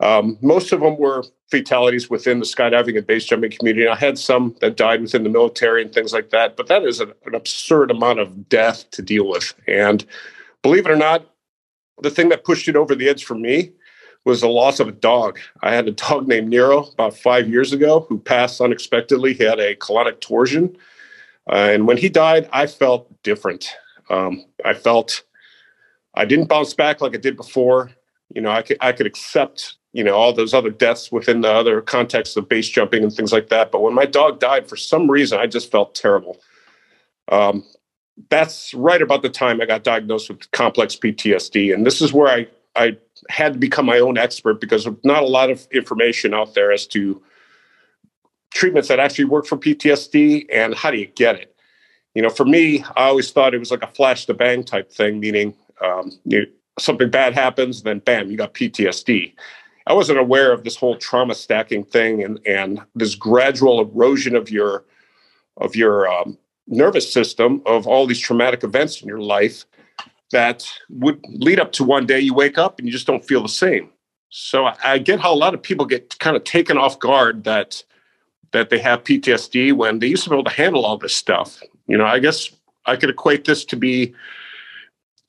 Um, 0.00 0.38
most 0.40 0.72
of 0.72 0.80
them 0.80 0.96
were 0.98 1.24
fatalities 1.50 2.10
within 2.10 2.40
the 2.40 2.46
skydiving 2.46 2.96
and 2.96 3.06
base 3.06 3.24
jumping 3.24 3.52
community. 3.52 3.86
I 3.86 3.94
had 3.94 4.18
some 4.18 4.56
that 4.60 4.76
died 4.76 5.02
within 5.02 5.22
the 5.22 5.30
military 5.30 5.82
and 5.82 5.92
things 5.92 6.12
like 6.12 6.30
that, 6.30 6.56
but 6.56 6.66
that 6.68 6.82
is 6.82 7.00
an, 7.00 7.12
an 7.26 7.34
absurd 7.34 7.90
amount 7.90 8.18
of 8.18 8.48
death 8.48 8.90
to 8.92 9.02
deal 9.02 9.28
with. 9.28 9.54
And 9.68 10.04
believe 10.62 10.86
it 10.86 10.90
or 10.90 10.96
not, 10.96 11.26
the 12.02 12.10
thing 12.10 12.28
that 12.30 12.44
pushed 12.44 12.66
it 12.66 12.76
over 12.76 12.94
the 12.94 13.08
edge 13.08 13.24
for 13.24 13.36
me 13.36 13.72
was 14.24 14.40
the 14.40 14.48
loss 14.48 14.80
of 14.80 14.88
a 14.88 14.92
dog. 14.92 15.38
I 15.62 15.74
had 15.74 15.86
a 15.86 15.92
dog 15.92 16.26
named 16.28 16.48
Nero 16.48 16.84
about 16.86 17.16
five 17.16 17.48
years 17.48 17.72
ago 17.72 18.06
who 18.08 18.18
passed 18.18 18.60
unexpectedly. 18.60 19.34
He 19.34 19.44
had 19.44 19.60
a 19.60 19.76
colonic 19.76 20.20
torsion. 20.20 20.76
Uh, 21.50 21.70
and 21.72 21.86
when 21.86 21.96
he 21.96 22.08
died, 22.08 22.48
I 22.52 22.66
felt 22.66 23.10
different. 23.22 23.68
Um, 24.10 24.44
I 24.64 24.74
felt 24.74 25.22
I 26.14 26.24
didn't 26.24 26.48
bounce 26.48 26.74
back 26.74 27.00
like 27.00 27.14
I 27.14 27.18
did 27.18 27.36
before. 27.36 27.90
You 28.34 28.40
know, 28.40 28.50
I 28.50 28.62
could, 28.62 28.78
I 28.80 28.92
could 28.92 29.06
accept, 29.06 29.76
you 29.92 30.02
know, 30.02 30.14
all 30.14 30.32
those 30.32 30.54
other 30.54 30.70
deaths 30.70 31.12
within 31.12 31.42
the 31.42 31.50
other 31.50 31.80
context 31.80 32.36
of 32.36 32.48
base 32.48 32.68
jumping 32.68 33.02
and 33.02 33.12
things 33.12 33.32
like 33.32 33.48
that. 33.48 33.70
But 33.70 33.82
when 33.82 33.94
my 33.94 34.06
dog 34.06 34.40
died, 34.40 34.68
for 34.68 34.76
some 34.76 35.10
reason, 35.10 35.38
I 35.38 35.46
just 35.46 35.70
felt 35.70 35.94
terrible. 35.94 36.40
Um, 37.30 37.64
that's 38.30 38.72
right 38.74 39.02
about 39.02 39.22
the 39.22 39.28
time 39.28 39.60
I 39.60 39.66
got 39.66 39.82
diagnosed 39.82 40.28
with 40.28 40.50
complex 40.52 40.96
PTSD. 40.96 41.74
And 41.74 41.84
this 41.84 42.00
is 42.00 42.12
where 42.12 42.28
I, 42.28 42.46
I 42.76 42.96
had 43.28 43.54
to 43.54 43.58
become 43.58 43.86
my 43.86 43.98
own 43.98 44.18
expert 44.18 44.60
because 44.60 44.88
not 45.02 45.22
a 45.22 45.28
lot 45.28 45.50
of 45.50 45.66
information 45.72 46.32
out 46.32 46.54
there 46.54 46.72
as 46.72 46.86
to 46.88 47.20
treatments 48.54 48.88
that 48.88 48.98
actually 48.98 49.26
work 49.26 49.46
for 49.46 49.58
PTSD 49.58 50.46
and 50.50 50.74
how 50.74 50.90
do 50.90 50.96
you 50.96 51.06
get 51.06 51.36
it. 51.36 51.54
You 52.14 52.22
know, 52.22 52.30
for 52.30 52.44
me, 52.44 52.84
I 52.96 53.08
always 53.08 53.30
thought 53.32 53.54
it 53.54 53.58
was 53.58 53.72
like 53.72 53.82
a 53.82 53.88
flash 53.88 54.24
to 54.26 54.34
bang 54.34 54.62
type 54.62 54.90
thing, 54.90 55.18
meaning 55.18 55.54
um, 55.84 56.12
you, 56.24 56.46
something 56.78 57.10
bad 57.10 57.34
happens, 57.34 57.82
then 57.82 57.98
bam, 57.98 58.30
you 58.30 58.36
got 58.36 58.54
PTSD. 58.54 59.34
I 59.86 59.92
wasn't 59.92 60.18
aware 60.18 60.52
of 60.52 60.64
this 60.64 60.76
whole 60.76 60.96
trauma 60.96 61.34
stacking 61.34 61.84
thing 61.84 62.22
and 62.22 62.40
and 62.46 62.80
this 62.94 63.14
gradual 63.14 63.80
erosion 63.80 64.34
of 64.34 64.50
your 64.50 64.84
of 65.58 65.76
your 65.76 66.08
um, 66.08 66.38
nervous 66.66 67.12
system 67.12 67.60
of 67.66 67.86
all 67.86 68.06
these 68.06 68.20
traumatic 68.20 68.64
events 68.64 69.02
in 69.02 69.08
your 69.08 69.20
life 69.20 69.66
that 70.30 70.66
would 70.88 71.22
lead 71.28 71.60
up 71.60 71.72
to 71.72 71.84
one 71.84 72.06
day 72.06 72.18
you 72.18 72.32
wake 72.32 72.56
up 72.56 72.78
and 72.78 72.88
you 72.88 72.92
just 72.92 73.06
don't 73.06 73.24
feel 73.26 73.42
the 73.42 73.48
same. 73.48 73.90
So 74.30 74.64
I, 74.64 74.76
I 74.84 74.98
get 74.98 75.20
how 75.20 75.34
a 75.34 75.36
lot 75.36 75.52
of 75.52 75.62
people 75.62 75.84
get 75.84 76.18
kind 76.18 76.36
of 76.36 76.44
taken 76.44 76.78
off 76.78 76.98
guard 76.98 77.44
that 77.44 77.84
that 78.54 78.70
they 78.70 78.78
have 78.78 79.02
PTSD 79.02 79.72
when 79.74 79.98
they 79.98 80.06
used 80.06 80.24
to 80.24 80.30
be 80.30 80.36
able 80.36 80.44
to 80.44 80.50
handle 80.50 80.86
all 80.86 80.96
this 80.96 81.14
stuff. 81.14 81.60
You 81.86 81.98
know, 81.98 82.06
I 82.06 82.20
guess 82.20 82.50
I 82.86 82.96
could 82.96 83.10
equate 83.10 83.44
this 83.44 83.64
to 83.66 83.76
be 83.76 84.14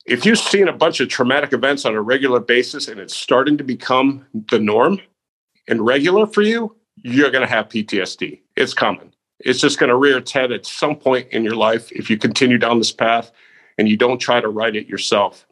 if 0.06 0.24
you've 0.24 0.38
seen 0.38 0.68
a 0.68 0.72
bunch 0.72 1.00
of 1.00 1.08
traumatic 1.08 1.52
events 1.52 1.84
on 1.84 1.94
a 1.94 2.00
regular 2.00 2.38
basis 2.38 2.86
and 2.86 3.00
it's 3.00 3.16
starting 3.16 3.58
to 3.58 3.64
become 3.64 4.24
the 4.50 4.60
norm 4.60 5.00
and 5.66 5.84
regular 5.84 6.26
for 6.26 6.42
you, 6.42 6.76
you're 7.02 7.32
going 7.32 7.44
to 7.44 7.52
have 7.52 7.68
PTSD. 7.68 8.40
It's 8.56 8.72
common. 8.72 9.12
It's 9.40 9.60
just 9.60 9.80
going 9.80 9.90
to 9.90 9.96
rear 9.96 10.18
its 10.18 10.30
head 10.30 10.52
at 10.52 10.64
some 10.64 10.94
point 10.94 11.28
in 11.32 11.42
your 11.42 11.56
life 11.56 11.90
if 11.90 12.08
you 12.08 12.16
continue 12.16 12.56
down 12.56 12.78
this 12.78 12.92
path 12.92 13.32
and 13.76 13.88
you 13.88 13.96
don't 13.96 14.18
try 14.18 14.40
to 14.40 14.48
right 14.48 14.74
it 14.74 14.86
yourself. 14.86 15.44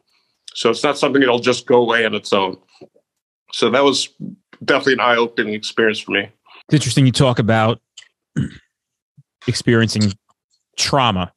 So 0.53 0.69
it's 0.69 0.83
not 0.83 0.97
something 0.97 1.19
that'll 1.19 1.39
just 1.39 1.65
go 1.65 1.81
away 1.81 2.05
on 2.05 2.15
its 2.15 2.31
own. 2.31 2.57
So 3.51 3.69
that 3.69 3.83
was 3.83 4.07
definitely 4.63 4.93
an 4.93 4.99
eye 5.01 5.17
opening 5.17 5.53
experience 5.53 5.99
for 5.99 6.11
me. 6.11 6.31
It's 6.67 6.73
interesting 6.73 7.05
you 7.05 7.11
talk 7.11 7.37
about 7.37 7.79
experiencing 9.47 10.13
trauma 10.77 11.31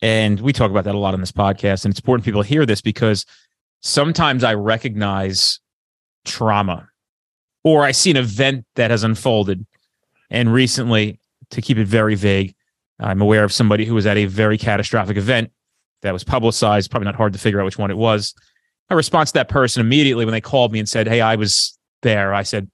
and 0.00 0.40
we 0.40 0.52
talk 0.52 0.70
about 0.70 0.84
that 0.84 0.94
a 0.94 0.98
lot 0.98 1.12
on 1.12 1.20
this 1.20 1.32
podcast. 1.32 1.84
And 1.84 1.92
it's 1.92 2.00
important 2.00 2.24
people 2.24 2.42
hear 2.42 2.64
this 2.64 2.80
because 2.80 3.26
sometimes 3.80 4.44
I 4.44 4.54
recognize 4.54 5.58
trauma 6.24 6.88
or 7.64 7.84
I 7.84 7.90
see 7.90 8.10
an 8.10 8.16
event 8.16 8.64
that 8.76 8.90
has 8.90 9.02
unfolded. 9.02 9.66
And 10.30 10.52
recently, 10.52 11.18
to 11.50 11.60
keep 11.60 11.76
it 11.76 11.86
very 11.86 12.14
vague, 12.14 12.54
I'm 13.00 13.20
aware 13.20 13.42
of 13.42 13.52
somebody 13.52 13.84
who 13.84 13.94
was 13.94 14.06
at 14.06 14.16
a 14.16 14.26
very 14.26 14.56
catastrophic 14.56 15.16
event 15.16 15.50
that 16.02 16.12
was 16.12 16.22
publicized, 16.22 16.90
probably 16.90 17.06
not 17.06 17.16
hard 17.16 17.32
to 17.32 17.38
figure 17.38 17.60
out 17.60 17.64
which 17.64 17.78
one 17.78 17.90
it 17.90 17.96
was. 17.96 18.34
My 18.88 18.96
response 18.96 19.32
to 19.32 19.34
that 19.34 19.48
person 19.48 19.80
immediately 19.80 20.24
when 20.24 20.32
they 20.32 20.40
called 20.40 20.72
me 20.72 20.78
and 20.78 20.88
said, 20.88 21.08
Hey, 21.08 21.20
I 21.20 21.34
was 21.34 21.76
there, 22.02 22.32
I 22.32 22.44
said, 22.44 22.70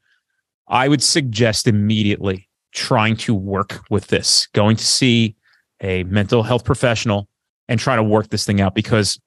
I 0.68 0.88
would 0.88 1.02
suggest 1.02 1.66
immediately 1.66 2.48
trying 2.72 3.16
to 3.16 3.34
work 3.34 3.80
with 3.90 4.08
this, 4.08 4.46
going 4.52 4.76
to 4.76 4.84
see 4.84 5.36
a 5.80 6.04
mental 6.04 6.42
health 6.42 6.64
professional 6.64 7.28
and 7.68 7.80
try 7.80 7.96
to 7.96 8.02
work 8.02 8.28
this 8.28 8.44
thing 8.44 8.60
out 8.60 8.74
because 8.74 9.18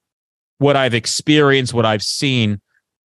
what 0.57 0.75
I've 0.75 0.93
experienced, 0.93 1.73
what 1.73 1.85
I've 1.85 2.03
seen, 2.03 2.61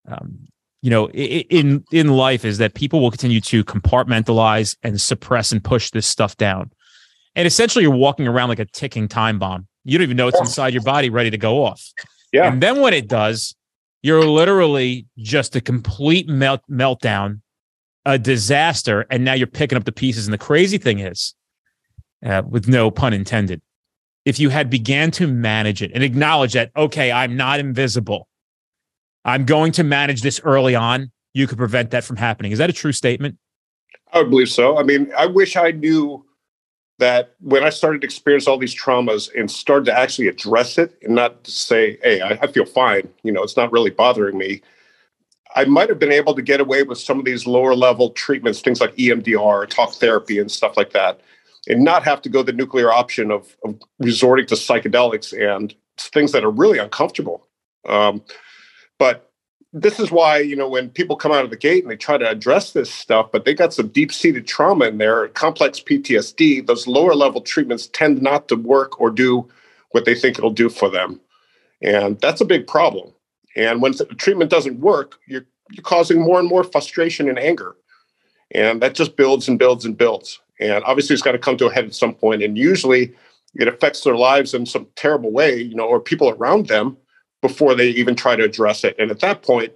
um, 0.09 0.47
you 0.83 0.91
know, 0.91 1.09
in 1.11 1.83
in 1.93 2.09
life 2.09 2.45
is 2.45 2.59
that 2.59 2.75
people 2.75 3.01
will 3.01 3.11
continue 3.11 3.41
to 3.41 3.65
compartmentalize 3.65 4.77
and 4.83 5.01
suppress 5.01 5.51
and 5.51 5.65
push 5.65 5.91
this 5.91 6.07
stuff 6.07 6.37
down, 6.37 6.71
and 7.35 7.47
essentially 7.47 7.85
you're 7.85 7.97
walking 7.97 8.29
around 8.29 8.51
like 8.51 8.59
a 8.59 8.67
ticking 8.67 9.09
time 9.09 9.39
bomb. 9.39 9.67
You 9.85 9.97
don't 9.97 10.03
even 10.03 10.17
know 10.17 10.29
it's 10.29 10.39
inside 10.39 10.75
your 10.75 10.83
body, 10.83 11.09
ready 11.09 11.31
to 11.31 11.39
go 11.39 11.65
off. 11.65 11.83
Yeah. 12.33 12.49
And 12.49 12.63
then 12.63 12.81
when 12.81 12.93
it 12.93 13.09
does, 13.09 13.55
you're 14.03 14.27
literally 14.27 15.07
just 15.17 15.57
a 15.57 15.61
complete 15.61 16.29
melt 16.29 16.61
meltdown, 16.71 17.41
a 18.07 18.19
disaster, 18.19 19.07
and 19.11 19.25
now 19.25 19.33
you're 19.33 19.47
picking 19.47 19.77
up 19.77 19.85
the 19.85 19.93
pieces. 19.93 20.27
And 20.27 20.35
the 20.35 20.39
crazy 20.39 20.79
thing 20.79 20.99
is, 20.99 21.35
uh, 22.25 22.43
with 22.49 22.69
no 22.69 22.91
pun 22.91 23.13
intended. 23.13 23.61
If 24.25 24.39
you 24.39 24.49
had 24.49 24.71
began 24.71 25.11
to 25.13 25.27
manage 25.27 25.83
it 25.83 25.91
and 25.95 26.03
acknowledge 26.03 26.55
that, 26.55 26.71
okay, 26.77 27.13
I'm 27.13 27.37
not 27.37 27.61
invisible. 27.61 28.27
I'm 29.25 29.45
going 29.45 29.73
to 29.73 29.85
manage 29.85 30.23
this 30.23 30.41
early 30.45 30.75
on. 30.75 31.11
You 31.35 31.47
could 31.47 31.59
prevent 31.59 31.91
that 31.91 32.05
from 32.05 32.17
happening. 32.17 32.53
Is 32.53 32.59
that 32.59 32.71
a 32.71 32.73
true 32.73 32.93
statement? 32.93 33.37
I 34.13 34.19
would 34.19 34.31
believe 34.31 34.49
so. 34.49 34.79
I 34.79 34.83
mean, 34.83 35.13
I 35.17 35.27
wish 35.27 35.57
I 35.57 35.73
knew 35.73 36.25
that 36.99 37.35
when 37.41 37.65
I 37.65 37.71
started 37.71 38.03
to 38.03 38.07
experience 38.07 38.47
all 38.47 38.57
these 38.57 38.75
traumas 38.75 39.29
and 39.37 39.51
started 39.51 39.87
to 39.87 39.99
actually 39.99 40.29
address 40.29 40.79
it 40.79 40.97
and 41.03 41.15
not 41.15 41.45
to 41.45 41.51
say, 41.51 41.99
hey, 42.03 42.21
I, 42.21 42.39
I 42.43 42.47
feel 42.47 42.65
fine, 42.65 43.09
you 43.25 43.33
know, 43.33 43.43
it's 43.43 43.57
not 43.57 43.73
really 43.73 43.91
bothering 43.91 44.39
me. 44.39 44.63
I 45.55 45.65
might 45.65 45.89
have 45.89 45.99
been 45.99 46.13
able 46.13 46.35
to 46.35 46.43
get 46.43 46.61
away 46.61 46.83
with 46.83 46.99
some 46.99 47.19
of 47.19 47.25
these 47.25 47.47
lower 47.47 47.75
level 47.75 48.11
treatments, 48.11 48.61
things 48.61 48.81
like 48.81 48.95
EMDR, 48.97 49.69
talk 49.69 49.95
therapy, 49.95 50.39
and 50.39 50.51
stuff 50.51 50.77
like 50.77 50.93
that 50.93 51.21
and 51.69 51.83
not 51.83 52.05
have 52.05 52.23
to 52.23 52.29
go 52.29 52.43
the 52.43 52.53
nuclear 52.53 52.93
option 52.93 53.31
of, 53.31 53.57
of 53.65 53.79
resorting 53.99 54.47
to 54.47 54.55
psychedelics 54.55 55.33
and 55.33 55.75
things 55.99 56.33
that 56.33 56.45
are 56.45 56.51
really 56.51 56.79
uncomfortable. 56.79 57.47
Um, 57.89 58.23
but 58.99 59.31
this 59.73 59.99
is 59.99 60.11
why 60.11 60.39
you 60.39 60.55
know 60.55 60.69
when 60.69 60.89
people 60.89 61.17
come 61.17 61.33
out 61.33 61.45
of 61.45 61.51
the 61.51 61.57
gate 61.57 61.83
and 61.83 61.91
they 61.91 61.97
try 61.97 62.17
to 62.17 62.31
address 62.31 62.73
this 62.73 62.89
stuff 62.89 63.33
but 63.33 63.45
they 63.45 63.53
got 63.53 63.75
some 63.75 63.89
deep-seated 63.89 64.47
trauma 64.47 64.85
in 64.85 64.99
there 64.99 65.27
complex 65.31 65.81
ptsd 65.81 66.65
those 66.69 66.87
lower 66.87 67.13
level 67.13 67.41
treatments 67.41 67.89
tend 67.89 68.23
not 68.23 68.47
to 68.47 68.55
work 68.55 69.01
or 69.01 69.11
do 69.11 69.49
what 69.91 70.05
they 70.05 70.15
think 70.15 70.39
it'll 70.39 70.51
do 70.51 70.69
for 70.69 70.89
them 70.89 71.21
and 71.83 72.21
that's 72.21 72.41
a 72.41 72.45
big 72.45 72.69
problem 72.69 73.13
and 73.57 73.83
when 73.83 73.93
the 73.93 74.05
treatment 74.17 74.51
doesn't 74.51 74.81
work 74.81 75.19
you're, 75.27 75.47
you're 75.71 75.83
causing 75.83 76.21
more 76.21 76.39
and 76.39 76.49
more 76.49 76.65
frustration 76.65 77.29
and 77.29 77.39
anger 77.39 77.77
and 78.53 78.83
that 78.83 78.95
just 78.95 79.17
builds 79.17 79.49
and 79.49 79.59
builds 79.59 79.85
and 79.85 79.97
builds 79.97 80.41
and 80.61 80.85
obviously 80.85 81.15
it's 81.15 81.23
got 81.23 81.33
to 81.33 81.39
come 81.39 81.57
to 81.57 81.67
a 81.67 81.73
head 81.73 81.85
at 81.85 81.95
some 81.95 82.11
point. 82.11 82.21
point 82.21 82.43
and 82.43 82.59
usually 82.59 83.15
it 83.55 83.69
affects 83.69 84.03
their 84.03 84.17
lives 84.17 84.55
in 84.55 84.67
some 84.67 84.87
terrible 84.97 85.31
way 85.31 85.61
you 85.61 85.75
know 85.75 85.87
or 85.87 86.01
people 86.01 86.31
around 86.31 86.67
them 86.67 86.97
before 87.45 87.75
they 87.75 87.89
even 87.91 88.17
try 88.17 88.35
to 88.35 88.43
address 88.43 88.85
it. 88.85 88.97
And 88.99 89.11
at 89.11 89.21
that 89.21 89.43
point, 89.43 89.71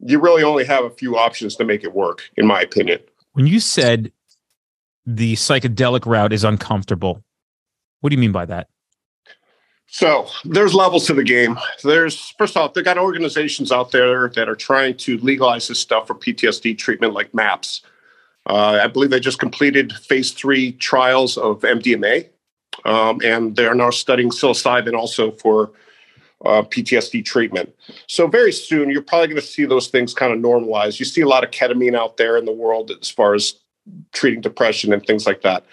you 0.00 0.18
really 0.18 0.42
only 0.42 0.64
have 0.64 0.82
a 0.82 0.88
few 0.88 1.18
options 1.18 1.54
to 1.56 1.64
make 1.64 1.84
it 1.84 1.92
work, 1.92 2.22
in 2.38 2.46
my 2.46 2.62
opinion. 2.62 3.00
When 3.34 3.46
you 3.46 3.60
said 3.60 4.10
the 5.04 5.34
psychedelic 5.34 6.06
route 6.06 6.32
is 6.32 6.42
uncomfortable, 6.42 7.22
what 8.00 8.08
do 8.08 8.16
you 8.16 8.20
mean 8.20 8.32
by 8.32 8.46
that? 8.46 8.68
So 9.92 10.26
there's 10.46 10.72
levels 10.72 11.06
to 11.08 11.12
the 11.12 11.22
game. 11.22 11.58
There's 11.84 12.30
first 12.38 12.56
off, 12.56 12.72
they've 12.72 12.82
got 12.82 12.96
organizations 12.96 13.70
out 13.70 13.92
there 13.92 14.30
that 14.30 14.48
are 14.48 14.56
trying 14.56 14.96
to 14.96 15.18
legalize 15.18 15.68
this 15.68 15.80
stuff 15.80 16.06
for 16.06 16.14
PTSD 16.14 16.78
treatment, 16.78 17.12
like 17.12 17.34
MAPS. 17.34 17.82
Uh, 18.46 18.80
I 18.82 18.86
believe 18.86 19.10
they 19.10 19.20
just 19.20 19.38
completed 19.38 19.92
phase 19.92 20.30
three 20.30 20.72
trials 20.72 21.36
of 21.36 21.60
MDMA, 21.60 22.26
um, 22.86 23.20
and 23.22 23.54
they're 23.54 23.74
now 23.74 23.90
studying 23.90 24.30
psilocybin 24.30 24.94
also 24.94 25.30
for 25.32 25.72
uh, 26.46 26.62
PTSD 26.62 27.22
treatment. 27.22 27.70
So 28.06 28.26
very 28.26 28.50
soon, 28.50 28.88
you're 28.88 29.02
probably 29.02 29.28
going 29.28 29.42
to 29.42 29.46
see 29.46 29.66
those 29.66 29.88
things 29.88 30.14
kind 30.14 30.32
of 30.32 30.38
normalize. 30.38 31.00
You 31.00 31.04
see 31.04 31.20
a 31.20 31.28
lot 31.28 31.44
of 31.44 31.50
ketamine 31.50 31.94
out 31.94 32.16
there 32.16 32.38
in 32.38 32.46
the 32.46 32.52
world 32.52 32.92
as 32.98 33.10
far 33.10 33.34
as 33.34 33.60
treating 34.12 34.40
depression 34.40 34.90
and 34.94 35.04
things 35.04 35.26
like 35.26 35.42
that. 35.42 35.66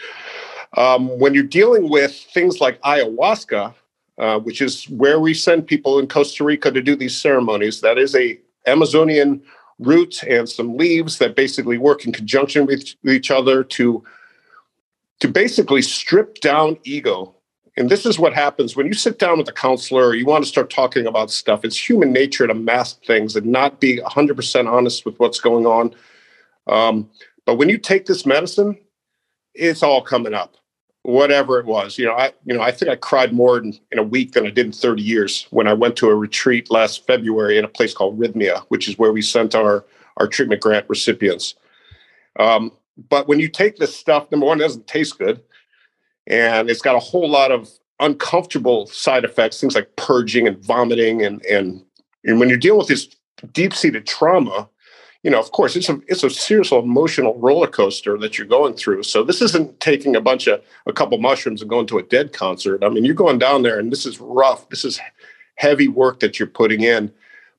Um, 0.75 1.07
when 1.19 1.33
you're 1.33 1.43
dealing 1.43 1.89
with 1.89 2.13
things 2.33 2.59
like 2.59 2.81
ayahuasca, 2.81 3.75
uh, 4.19 4.39
which 4.39 4.61
is 4.61 4.85
where 4.89 5.19
we 5.19 5.33
send 5.33 5.67
people 5.67 5.99
in 5.99 6.07
Costa 6.07 6.43
Rica 6.43 6.71
to 6.71 6.81
do 6.81 6.95
these 6.95 7.19
ceremonies, 7.19 7.81
that 7.81 7.97
is 7.97 8.15
a 8.15 8.39
Amazonian 8.67 9.41
root 9.79 10.21
and 10.23 10.47
some 10.47 10.77
leaves 10.77 11.17
that 11.17 11.35
basically 11.35 11.77
work 11.77 12.05
in 12.05 12.11
conjunction 12.11 12.65
with 12.65 12.93
each 13.07 13.31
other 13.31 13.63
to 13.63 14.03
to 15.21 15.27
basically 15.27 15.81
strip 15.81 16.35
down 16.35 16.77
ego 16.83 17.35
and 17.79 17.89
this 17.89 18.05
is 18.05 18.19
what 18.19 18.33
happens 18.33 18.75
when 18.75 18.87
you 18.87 18.93
sit 18.93 19.19
down 19.19 19.37
with 19.37 19.47
a 19.47 19.53
counselor, 19.53 20.13
you 20.13 20.25
want 20.25 20.43
to 20.43 20.49
start 20.49 20.69
talking 20.69 21.07
about 21.07 21.31
stuff. 21.31 21.63
It's 21.63 21.89
human 21.89 22.11
nature 22.11 22.45
to 22.45 22.53
mask 22.53 23.05
things 23.05 23.37
and 23.37 23.45
not 23.45 23.79
be 23.79 23.99
100% 23.99 24.69
honest 24.69 25.05
with 25.05 25.17
what's 25.17 25.39
going 25.39 25.65
on. 25.65 25.95
Um, 26.67 27.09
but 27.45 27.55
when 27.55 27.69
you 27.69 27.77
take 27.77 28.05
this 28.05 28.25
medicine, 28.25 28.77
it's 29.53 29.81
all 29.81 30.01
coming 30.01 30.33
up, 30.33 30.57
whatever 31.09 31.59
it 31.59 31.65
was. 31.65 31.97
You 31.97 32.05
know, 32.05 32.13
I 32.13 32.33
you 32.45 32.55
know 32.55 32.61
I 32.61 32.71
think 32.71 32.89
I 32.89 32.95
cried 32.95 33.33
more 33.33 33.57
in, 33.57 33.77
in 33.91 33.99
a 33.99 34.03
week 34.03 34.33
than 34.33 34.45
I 34.45 34.49
did 34.49 34.65
in 34.65 34.71
30 34.71 35.01
years 35.01 35.47
when 35.51 35.67
I 35.67 35.73
went 35.73 35.95
to 35.97 36.09
a 36.09 36.15
retreat 36.15 36.71
last 36.71 37.05
February 37.05 37.57
in 37.57 37.65
a 37.65 37.69
place 37.69 37.93
called 37.93 38.19
Rythmia, 38.19 38.63
which 38.69 38.87
is 38.87 38.97
where 38.97 39.11
we 39.11 39.21
sent 39.21 39.55
our 39.55 39.85
our 40.17 40.27
treatment 40.27 40.61
grant 40.61 40.85
recipients. 40.89 41.55
Um, 42.39 42.71
but 43.09 43.27
when 43.27 43.39
you 43.39 43.47
take 43.47 43.77
this 43.77 43.95
stuff, 43.95 44.29
number 44.31 44.45
one, 44.45 44.59
it 44.59 44.63
doesn't 44.63 44.87
taste 44.87 45.17
good 45.17 45.41
and 46.29 46.69
it's 46.69 46.81
got 46.81 46.95
a 46.95 46.99
whole 46.99 47.29
lot 47.29 47.51
of 47.51 47.69
uncomfortable 47.99 48.87
side 48.87 49.25
effects, 49.25 49.59
things 49.59 49.75
like 49.75 49.95
purging 49.95 50.47
and 50.47 50.63
vomiting, 50.63 51.23
and 51.23 51.43
and 51.45 51.83
and 52.23 52.39
when 52.39 52.47
you're 52.47 52.57
dealing 52.57 52.79
with 52.79 52.87
this 52.87 53.09
deep-seated 53.51 54.05
trauma, 54.05 54.69
you 55.23 55.29
know, 55.29 55.39
of 55.39 55.51
course, 55.51 55.75
it's 55.75 55.89
a 55.89 55.99
it's 56.07 56.23
a 56.23 56.29
serious 56.29 56.71
emotional 56.71 57.37
roller 57.39 57.67
coaster 57.67 58.17
that 58.19 58.37
you're 58.37 58.47
going 58.47 58.73
through. 58.73 59.03
So 59.03 59.23
this 59.23 59.41
isn't 59.41 59.79
taking 59.79 60.15
a 60.15 60.21
bunch 60.21 60.47
of 60.47 60.61
a 60.85 60.93
couple 60.93 61.17
mushrooms 61.17 61.61
and 61.61 61.69
going 61.69 61.87
to 61.87 61.97
a 61.97 62.03
dead 62.03 62.31
concert. 62.31 62.83
I 62.83 62.89
mean, 62.89 63.03
you're 63.03 63.15
going 63.15 63.37
down 63.37 63.63
there, 63.63 63.79
and 63.79 63.91
this 63.91 64.05
is 64.05 64.19
rough. 64.21 64.69
This 64.69 64.85
is 64.85 64.99
heavy 65.55 65.89
work 65.89 66.21
that 66.21 66.39
you're 66.39 66.47
putting 66.47 66.83
in. 66.83 67.11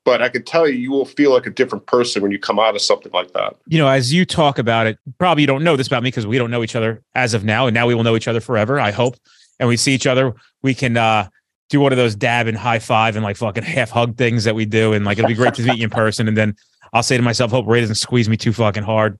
But 0.04 0.22
I 0.22 0.30
can 0.30 0.42
tell 0.42 0.66
you, 0.66 0.76
you 0.76 0.90
will 0.90 1.04
feel 1.04 1.30
like 1.30 1.44
a 1.44 1.50
different 1.50 1.84
person 1.84 2.22
when 2.22 2.30
you 2.30 2.38
come 2.38 2.58
out 2.58 2.74
of 2.74 2.80
something 2.80 3.12
like 3.12 3.32
that. 3.34 3.56
You 3.66 3.76
know, 3.76 3.86
as 3.86 4.10
you 4.10 4.24
talk 4.24 4.58
about 4.58 4.86
it, 4.86 4.98
probably 5.18 5.42
you 5.42 5.46
don't 5.46 5.62
know 5.62 5.76
this 5.76 5.86
about 5.86 6.02
me 6.02 6.08
because 6.08 6.26
we 6.26 6.38
don't 6.38 6.50
know 6.50 6.62
each 6.62 6.74
other 6.74 7.02
as 7.14 7.34
of 7.34 7.44
now, 7.44 7.66
and 7.66 7.74
now 7.74 7.86
we 7.86 7.94
will 7.94 8.04
know 8.04 8.16
each 8.16 8.26
other 8.26 8.40
forever. 8.40 8.80
I 8.80 8.92
hope, 8.92 9.16
and 9.58 9.68
we 9.68 9.76
see 9.76 9.92
each 9.92 10.06
other. 10.06 10.34
We 10.62 10.72
can 10.74 10.96
uh, 10.96 11.28
do 11.68 11.80
one 11.80 11.92
of 11.92 11.98
those 11.98 12.14
dab 12.14 12.46
and 12.46 12.56
high 12.56 12.78
five 12.78 13.16
and 13.16 13.22
like 13.22 13.36
fucking 13.36 13.64
half 13.64 13.90
hug 13.90 14.16
things 14.16 14.44
that 14.44 14.54
we 14.54 14.64
do, 14.64 14.94
and 14.94 15.04
like 15.04 15.18
it'll 15.18 15.28
be 15.28 15.34
great 15.34 15.52
to 15.54 15.62
meet 15.62 15.76
you 15.76 15.84
in 15.84 15.90
person. 15.90 16.26
And 16.26 16.36
then 16.36 16.56
I'll 16.92 17.02
say 17.02 17.16
to 17.16 17.22
myself, 17.22 17.50
hope 17.50 17.66
Ray 17.66 17.80
doesn't 17.80 17.96
squeeze 17.96 18.28
me 18.28 18.36
too 18.36 18.52
fucking 18.52 18.82
hard 18.82 19.18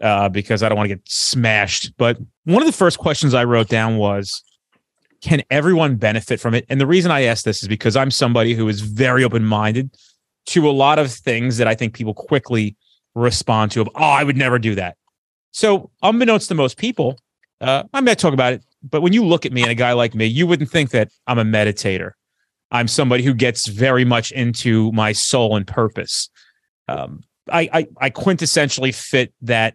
uh, 0.00 0.28
because 0.28 0.62
I 0.62 0.68
don't 0.68 0.76
want 0.76 0.88
to 0.88 0.96
get 0.96 1.08
smashed. 1.08 1.96
But 1.96 2.18
one 2.44 2.62
of 2.62 2.66
the 2.66 2.72
first 2.72 2.98
questions 2.98 3.34
I 3.34 3.44
wrote 3.44 3.68
down 3.68 3.96
was, 3.96 4.42
can 5.22 5.42
everyone 5.50 5.96
benefit 5.96 6.40
from 6.40 6.54
it? 6.54 6.66
And 6.68 6.80
the 6.80 6.86
reason 6.86 7.10
I 7.10 7.22
ask 7.22 7.44
this 7.44 7.62
is 7.62 7.68
because 7.68 7.96
I'm 7.96 8.10
somebody 8.10 8.54
who 8.54 8.68
is 8.68 8.80
very 8.80 9.22
open 9.22 9.44
minded 9.44 9.90
to 10.46 10.68
a 10.68 10.72
lot 10.72 10.98
of 10.98 11.12
things 11.12 11.58
that 11.58 11.68
I 11.68 11.74
think 11.74 11.94
people 11.94 12.12
quickly 12.12 12.76
respond 13.14 13.70
to. 13.72 13.82
Of, 13.82 13.88
oh, 13.94 14.02
I 14.02 14.24
would 14.24 14.36
never 14.36 14.58
do 14.58 14.74
that. 14.74 14.96
So, 15.52 15.90
unbeknownst 16.02 16.48
to 16.48 16.54
most 16.54 16.76
people, 16.76 17.20
uh, 17.60 17.84
I 17.94 18.00
may 18.00 18.16
talk 18.16 18.34
about 18.34 18.54
it, 18.54 18.64
but 18.82 19.02
when 19.02 19.12
you 19.12 19.24
look 19.24 19.46
at 19.46 19.52
me 19.52 19.62
and 19.62 19.70
a 19.70 19.74
guy 19.74 19.92
like 19.92 20.14
me, 20.14 20.26
you 20.26 20.46
wouldn't 20.46 20.70
think 20.70 20.90
that 20.90 21.10
I'm 21.26 21.38
a 21.38 21.44
meditator. 21.44 22.12
I'm 22.72 22.88
somebody 22.88 23.22
who 23.22 23.34
gets 23.34 23.66
very 23.66 24.04
much 24.04 24.32
into 24.32 24.90
my 24.92 25.12
soul 25.12 25.56
and 25.56 25.66
purpose. 25.66 26.30
Um, 26.92 27.24
I, 27.50 27.68
I, 27.72 27.86
I 28.00 28.10
quintessentially 28.10 28.94
fit 28.94 29.32
that 29.42 29.74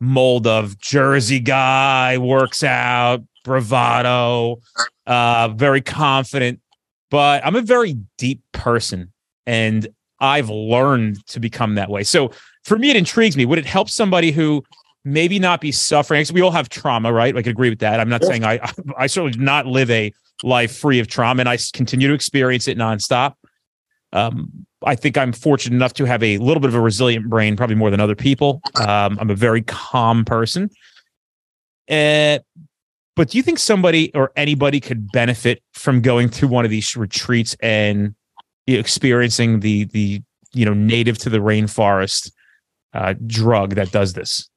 mold 0.00 0.46
of 0.46 0.78
Jersey 0.78 1.40
guy, 1.40 2.18
works 2.18 2.62
out, 2.62 3.22
bravado, 3.44 4.60
uh, 5.06 5.48
very 5.48 5.80
confident, 5.80 6.60
but 7.10 7.44
I'm 7.44 7.56
a 7.56 7.62
very 7.62 7.96
deep 8.16 8.42
person. 8.52 9.12
And 9.46 9.88
I've 10.20 10.50
learned 10.50 11.26
to 11.28 11.40
become 11.40 11.76
that 11.76 11.88
way. 11.88 12.02
So 12.02 12.30
for 12.64 12.78
me, 12.78 12.90
it 12.90 12.96
intrigues 12.96 13.36
me. 13.36 13.46
Would 13.46 13.58
it 13.58 13.66
help 13.66 13.88
somebody 13.88 14.30
who 14.30 14.64
maybe 15.04 15.38
not 15.38 15.60
be 15.60 15.72
suffering? 15.72 16.24
We 16.32 16.42
all 16.42 16.50
have 16.50 16.68
trauma, 16.68 17.12
right? 17.12 17.34
I 17.36 17.42
can 17.42 17.52
agree 17.52 17.70
with 17.70 17.78
that. 17.78 18.00
I'm 18.00 18.08
not 18.08 18.24
saying 18.24 18.44
I, 18.44 18.60
I 18.98 19.06
certainly 19.06 19.32
do 19.32 19.40
not 19.40 19.66
live 19.66 19.90
a 19.90 20.12
life 20.42 20.76
free 20.76 21.00
of 21.00 21.08
trauma 21.08 21.40
and 21.40 21.48
I 21.48 21.58
continue 21.72 22.08
to 22.08 22.14
experience 22.14 22.68
it 22.68 22.76
nonstop. 22.76 23.34
Um, 24.12 24.66
I 24.84 24.94
think 24.94 25.18
I'm 25.18 25.32
fortunate 25.32 25.76
enough 25.76 25.94
to 25.94 26.04
have 26.04 26.22
a 26.22 26.38
little 26.38 26.60
bit 26.60 26.68
of 26.68 26.74
a 26.74 26.80
resilient 26.80 27.28
brain, 27.28 27.56
probably 27.56 27.76
more 27.76 27.90
than 27.90 28.00
other 28.00 28.14
people. 28.14 28.60
Um, 28.76 29.18
I'm 29.20 29.30
a 29.30 29.34
very 29.34 29.62
calm 29.62 30.24
person. 30.24 30.70
Uh, 31.90 32.38
but 33.16 33.30
do 33.30 33.38
you 33.38 33.42
think 33.42 33.58
somebody 33.58 34.14
or 34.14 34.30
anybody 34.36 34.78
could 34.80 35.10
benefit 35.10 35.62
from 35.72 36.00
going 36.00 36.28
through 36.28 36.48
one 36.48 36.64
of 36.64 36.70
these 36.70 36.96
retreats 36.96 37.56
and 37.60 38.14
experiencing 38.66 39.60
the 39.60 39.84
the 39.84 40.22
you 40.52 40.64
know 40.64 40.74
native 40.74 41.18
to 41.18 41.30
the 41.30 41.38
rainforest 41.38 42.30
uh, 42.94 43.14
drug 43.26 43.74
that 43.74 43.90
does 43.90 44.14
this. 44.14 44.48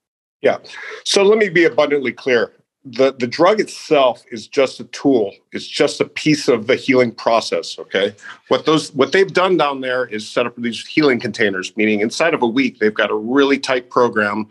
Yeah. 0.41 0.57
So 1.05 1.23
let 1.23 1.37
me 1.37 1.49
be 1.49 1.65
abundantly 1.65 2.11
clear. 2.11 2.51
The 2.83 3.13
the 3.13 3.27
drug 3.27 3.59
itself 3.59 4.23
is 4.31 4.47
just 4.47 4.79
a 4.79 4.85
tool. 4.85 5.31
It's 5.51 5.67
just 5.67 6.01
a 6.01 6.05
piece 6.05 6.47
of 6.47 6.65
the 6.65 6.75
healing 6.75 7.11
process. 7.11 7.77
Okay. 7.77 8.15
What 8.47 8.65
those 8.65 8.91
what 8.93 9.11
they've 9.11 9.31
done 9.31 9.57
down 9.57 9.81
there 9.81 10.07
is 10.07 10.27
set 10.27 10.47
up 10.47 10.55
these 10.57 10.85
healing 10.85 11.19
containers, 11.19 11.75
meaning 11.77 11.99
inside 11.99 12.33
of 12.33 12.41
a 12.41 12.47
week 12.47 12.79
they've 12.79 12.93
got 12.93 13.11
a 13.11 13.15
really 13.15 13.59
tight 13.59 13.91
program 13.91 14.47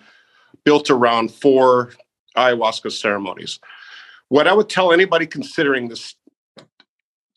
built 0.65 0.91
around 0.91 1.33
four 1.33 1.93
ayahuasca 2.37 2.93
ceremonies. 2.93 3.59
What 4.29 4.47
I 4.47 4.53
would 4.53 4.69
tell 4.69 4.93
anybody 4.93 5.27
considering 5.27 5.89
this 5.89 6.15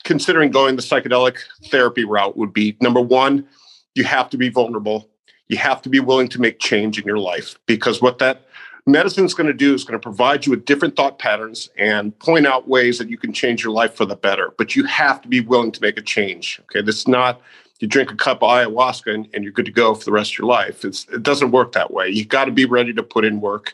considering 0.04 0.52
going 0.52 0.76
the 0.76 0.82
psychedelic 0.82 1.40
therapy 1.72 2.04
route 2.04 2.38
would 2.38 2.54
be 2.54 2.78
number 2.82 3.02
one, 3.02 3.48
you 3.96 4.04
have 4.04 4.30
to 4.30 4.38
be 4.38 4.50
vulnerable. 4.50 5.10
You 5.48 5.58
have 5.58 5.82
to 5.84 5.90
be 5.90 6.00
willing 6.00 6.30
to 6.30 6.42
make 6.42 6.60
change 6.60 7.00
in 7.00 7.06
your 7.06 7.18
life 7.18 7.58
because 7.66 8.02
what 8.02 8.20
that 8.20 8.48
medicine 8.86 9.26
is 9.26 9.34
going 9.34 9.48
to 9.48 9.54
do 9.54 9.74
is 9.74 9.84
going 9.84 10.00
to 10.00 10.04
provide 10.04 10.46
you 10.46 10.52
with 10.52 10.66
different 10.66 10.96
thought 10.96 11.20
patterns 11.20 11.70
and 11.78 12.18
point 12.20 12.46
out 12.46 12.68
ways 12.68 12.98
that 13.00 13.10
you 13.10 13.18
can 13.18 13.34
change 13.34 13.64
your 13.64 13.74
life 13.74 13.94
for 13.94 14.06
the 14.06 14.16
better. 14.16 14.54
But 14.58 14.76
you 14.76 14.86
have 14.86 15.22
to 15.22 15.28
be 15.28 15.42
willing 15.42 15.72
to 15.72 15.82
make 15.82 15.98
a 15.98 16.02
change. 16.02 16.60
Okay. 16.64 16.82
This 16.82 17.00
is 17.00 17.08
not 17.08 17.42
you 17.80 17.88
drink 17.88 18.12
a 18.12 18.16
cup 18.16 18.42
of 18.42 18.50
ayahuasca 18.50 19.14
and, 19.14 19.28
and 19.34 19.44
you're 19.44 19.52
good 19.52 19.66
to 19.66 19.72
go 19.72 19.94
for 19.94 20.06
the 20.06 20.12
rest 20.12 20.34
of 20.34 20.38
your 20.40 20.48
life. 20.48 20.86
It's, 20.86 21.06
it 21.10 21.22
doesn't 21.22 21.52
work 21.52 21.74
that 21.74 21.92
way. 21.92 22.08
You've 22.08 22.30
got 22.30 22.46
to 22.46 22.52
be 22.52 22.64
ready 22.64 22.94
to 22.94 23.04
put 23.04 23.26
in 23.26 23.42
work. 23.42 23.74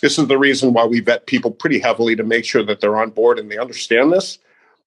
This 0.00 0.18
is 0.18 0.28
the 0.28 0.38
reason 0.38 0.72
why 0.72 0.86
we 0.86 1.00
vet 1.00 1.26
people 1.26 1.50
pretty 1.50 1.78
heavily 1.78 2.16
to 2.16 2.22
make 2.22 2.46
sure 2.46 2.62
that 2.62 2.80
they're 2.80 2.96
on 2.96 3.10
board 3.10 3.38
and 3.38 3.50
they 3.50 3.58
understand 3.58 4.12
this 4.12 4.38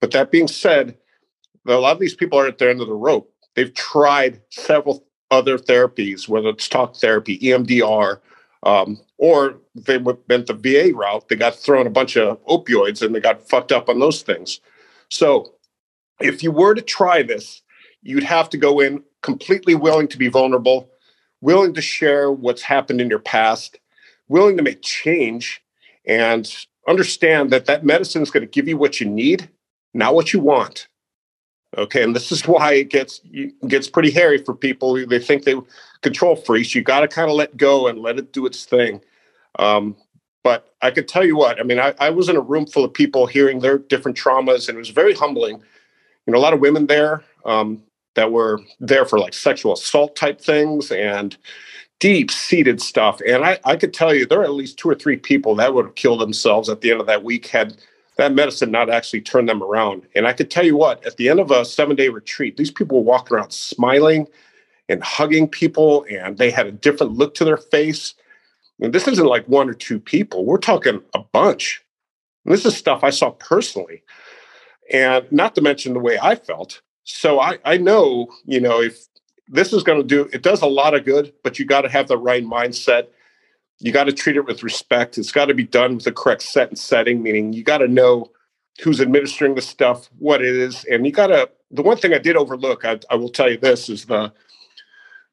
but 0.03 0.11
that 0.11 0.31
being 0.31 0.49
said, 0.49 0.97
a 1.65 1.75
lot 1.75 1.93
of 1.93 1.99
these 2.01 2.13
people 2.13 2.37
are 2.37 2.45
at 2.45 2.57
the 2.57 2.69
end 2.69 2.81
of 2.81 2.87
the 2.87 2.93
rope. 2.93 3.33
They've 3.55 3.73
tried 3.73 4.41
several 4.49 5.05
other 5.31 5.57
therapies, 5.57 6.27
whether 6.27 6.49
it's 6.49 6.67
talk 6.67 6.97
therapy, 6.97 7.39
EMDR, 7.39 8.19
um, 8.63 9.00
or 9.17 9.58
they 9.75 9.98
went 9.98 10.27
the 10.27 10.53
VA 10.53 10.96
route. 10.96 11.27
They 11.27 11.36
got 11.36 11.55
thrown 11.55 11.88
a 11.88 11.91
bunch 11.91 12.17
of 12.17 12.43
opioids 12.46 13.01
and 13.01 13.13
they 13.13 13.20
got 13.20 13.48
fucked 13.48 13.72
up 13.72 13.89
on 13.89 14.00
those 14.00 14.22
things. 14.22 14.60
So, 15.10 15.53
if 16.20 16.43
you 16.43 16.51
were 16.51 16.74
to 16.74 16.82
try 16.82 17.24
this, 17.24 17.62
you'd 18.01 18.24
have 18.24 18.50
to 18.50 18.58
go 18.58 18.79
in 18.79 19.03
completely 19.22 19.75
willing 19.75 20.08
to 20.10 20.17
be 20.17 20.27
vulnerable, 20.27 20.89
willing 21.41 21.74
to 21.74 21.82
share 21.82 22.32
what's 22.32 22.62
happened 22.62 23.01
in 23.01 23.10
your 23.10 23.20
past, 23.20 23.79
willing 24.27 24.58
to 24.58 24.63
make 24.63 24.82
change, 24.82 25.62
and 26.05 26.53
understand 26.88 27.51
that 27.51 27.65
that 27.65 27.86
medicine 27.86 28.22
is 28.22 28.32
going 28.32 28.46
to 28.46 28.51
give 28.51 28.67
you 28.67 28.77
what 28.77 29.00
you 29.00 29.08
need, 29.08 29.50
not 29.93 30.15
what 30.15 30.34
you 30.34 30.39
want. 30.39 30.88
Okay, 31.77 32.03
and 32.03 32.15
this 32.15 32.31
is 32.31 32.47
why 32.47 32.73
it 32.73 32.89
gets 32.89 33.21
gets 33.67 33.89
pretty 33.89 34.11
hairy 34.11 34.37
for 34.37 34.53
people. 34.53 34.93
They 35.05 35.19
think 35.19 35.43
they 35.43 35.55
control 36.01 36.35
freaks. 36.35 36.75
You 36.75 36.81
got 36.81 37.01
to 37.01 37.07
kind 37.07 37.29
of 37.29 37.35
let 37.35 37.57
go 37.57 37.87
and 37.87 37.99
let 37.99 38.17
it 38.17 38.33
do 38.33 38.45
its 38.45 38.65
thing. 38.65 39.01
Um, 39.59 39.95
but 40.43 40.73
I 40.81 40.91
could 40.91 41.07
tell 41.07 41.25
you 41.25 41.37
what, 41.37 41.59
I 41.59 41.63
mean, 41.63 41.79
I, 41.79 41.93
I, 41.99 42.09
was 42.09 42.27
in 42.27 42.35
a 42.35 42.41
room 42.41 42.65
full 42.65 42.83
of 42.83 42.93
people 42.93 43.27
hearing 43.27 43.59
their 43.59 43.77
different 43.77 44.17
traumas, 44.17 44.67
and 44.67 44.75
it 44.75 44.79
was 44.79 44.89
very 44.89 45.13
humbling. 45.13 45.61
You 46.25 46.33
know, 46.33 46.37
a 46.37 46.41
lot 46.41 46.53
of 46.53 46.59
women 46.59 46.87
there 46.87 47.23
um, 47.45 47.81
that 48.15 48.31
were 48.31 48.59
there 48.79 49.05
for 49.05 49.19
like 49.19 49.33
sexual 49.33 49.73
assault 49.73 50.15
type 50.17 50.41
things 50.41 50.91
and 50.91 51.37
deep 51.99 52.29
seated 52.31 52.81
stuff. 52.81 53.21
And 53.25 53.45
I, 53.45 53.59
I 53.63 53.77
could 53.77 53.93
tell 53.93 54.13
you 54.13 54.25
there 54.25 54.41
are 54.41 54.45
at 54.45 54.51
least 54.51 54.77
two 54.77 54.89
or 54.89 54.95
three 54.95 55.15
people 55.15 55.55
that 55.55 55.73
would 55.73 55.85
have 55.85 55.95
killed 55.95 56.19
themselves 56.19 56.67
at 56.67 56.81
the 56.81 56.91
end 56.91 56.99
of 56.99 57.07
that 57.07 57.23
week 57.23 57.47
had 57.47 57.77
that 58.17 58.34
medicine 58.34 58.72
not 58.72 58.89
actually 58.89 59.22
turned 59.22 59.50
them 59.50 59.63
around. 59.63 60.03
And 60.15 60.27
I 60.27 60.34
could 60.34 60.51
tell 60.51 60.65
you 60.65 60.77
what, 60.77 61.05
at 61.05 61.17
the 61.17 61.29
end 61.29 61.39
of 61.39 61.51
a 61.51 61.65
seven 61.65 61.96
day 61.96 62.10
retreat, 62.10 62.58
these 62.58 62.72
people 62.72 62.98
were 62.98 63.03
walking 63.03 63.36
around 63.36 63.51
smiling 63.51 64.27
and 64.89 65.01
hugging 65.03 65.48
people, 65.48 66.05
and 66.12 66.38
they 66.38 66.51
had 66.51 66.67
a 66.67 66.72
different 66.72 67.13
look 67.13 67.34
to 67.36 67.46
their 67.46 67.58
face 67.58 68.15
and 68.82 68.93
this 68.93 69.08
isn't 69.08 69.25
like 69.25 69.48
one 69.48 69.70
or 69.70 69.74
two 69.74 70.00
people, 70.00 70.46
we're 70.46 70.58
talking 70.58 71.01
a 71.13 71.20
bunch. 71.20 71.84
And 72.46 72.53
this 72.53 72.65
is 72.65 72.75
stuff 72.75 73.03
I 73.03 73.12
saw 73.12 73.32
personally. 73.32 74.03
And 74.91 75.32
not 75.32 75.55
to 75.55 75.62
mention 75.62 75.93
the 75.93 76.00
way 76.00 76.20
I 76.22 76.36
felt. 76.36 76.82
So 77.05 77.39
I, 77.39 77.60
I 77.63 77.77
know, 77.77 78.27
you 78.46 78.60
know, 78.60 78.82
if 78.82 79.05
this 79.48 79.72
is 79.74 79.84
going 79.84 80.01
to 80.01 80.08
do, 80.08 80.29
it 80.34 80.41
does 80.41 80.62
a 80.62 80.67
lot 80.67 80.93
of 80.93 81.05
good, 81.05 81.34
but 81.43 81.60
you 81.60 81.65
got 81.65 81.82
to 81.82 81.89
have 81.89 82.08
the 82.08 82.17
right 82.17 82.43
mindset. 82.43 83.08
You 83.79 83.91
got 83.91 84.05
to 84.05 84.13
treat 84.13 84.37
it 84.37 84.45
with 84.45 84.63
respect. 84.63 85.17
It's 85.17 85.31
got 85.31 85.45
to 85.45 85.53
be 85.53 85.63
done 85.65 85.95
with 85.95 86.05
the 86.05 86.11
correct 86.11 86.43
set 86.43 86.69
and 86.69 86.79
setting, 86.79 87.21
meaning 87.21 87.53
you 87.53 87.63
got 87.63 87.79
to 87.79 87.87
know 87.87 88.31
who's 88.81 89.01
administering 89.01 89.55
the 89.55 89.61
stuff, 89.61 90.09
what 90.19 90.41
it 90.41 90.55
is. 90.55 90.85
And 90.85 91.05
you 91.05 91.11
got 91.11 91.27
to, 91.27 91.49
the 91.71 91.81
one 91.81 91.97
thing 91.97 92.13
I 92.13 92.19
did 92.19 92.35
overlook, 92.35 92.85
I, 92.85 92.99
I 93.09 93.15
will 93.15 93.29
tell 93.29 93.49
you 93.49 93.57
this, 93.57 93.89
is 93.89 94.05
the 94.05 94.33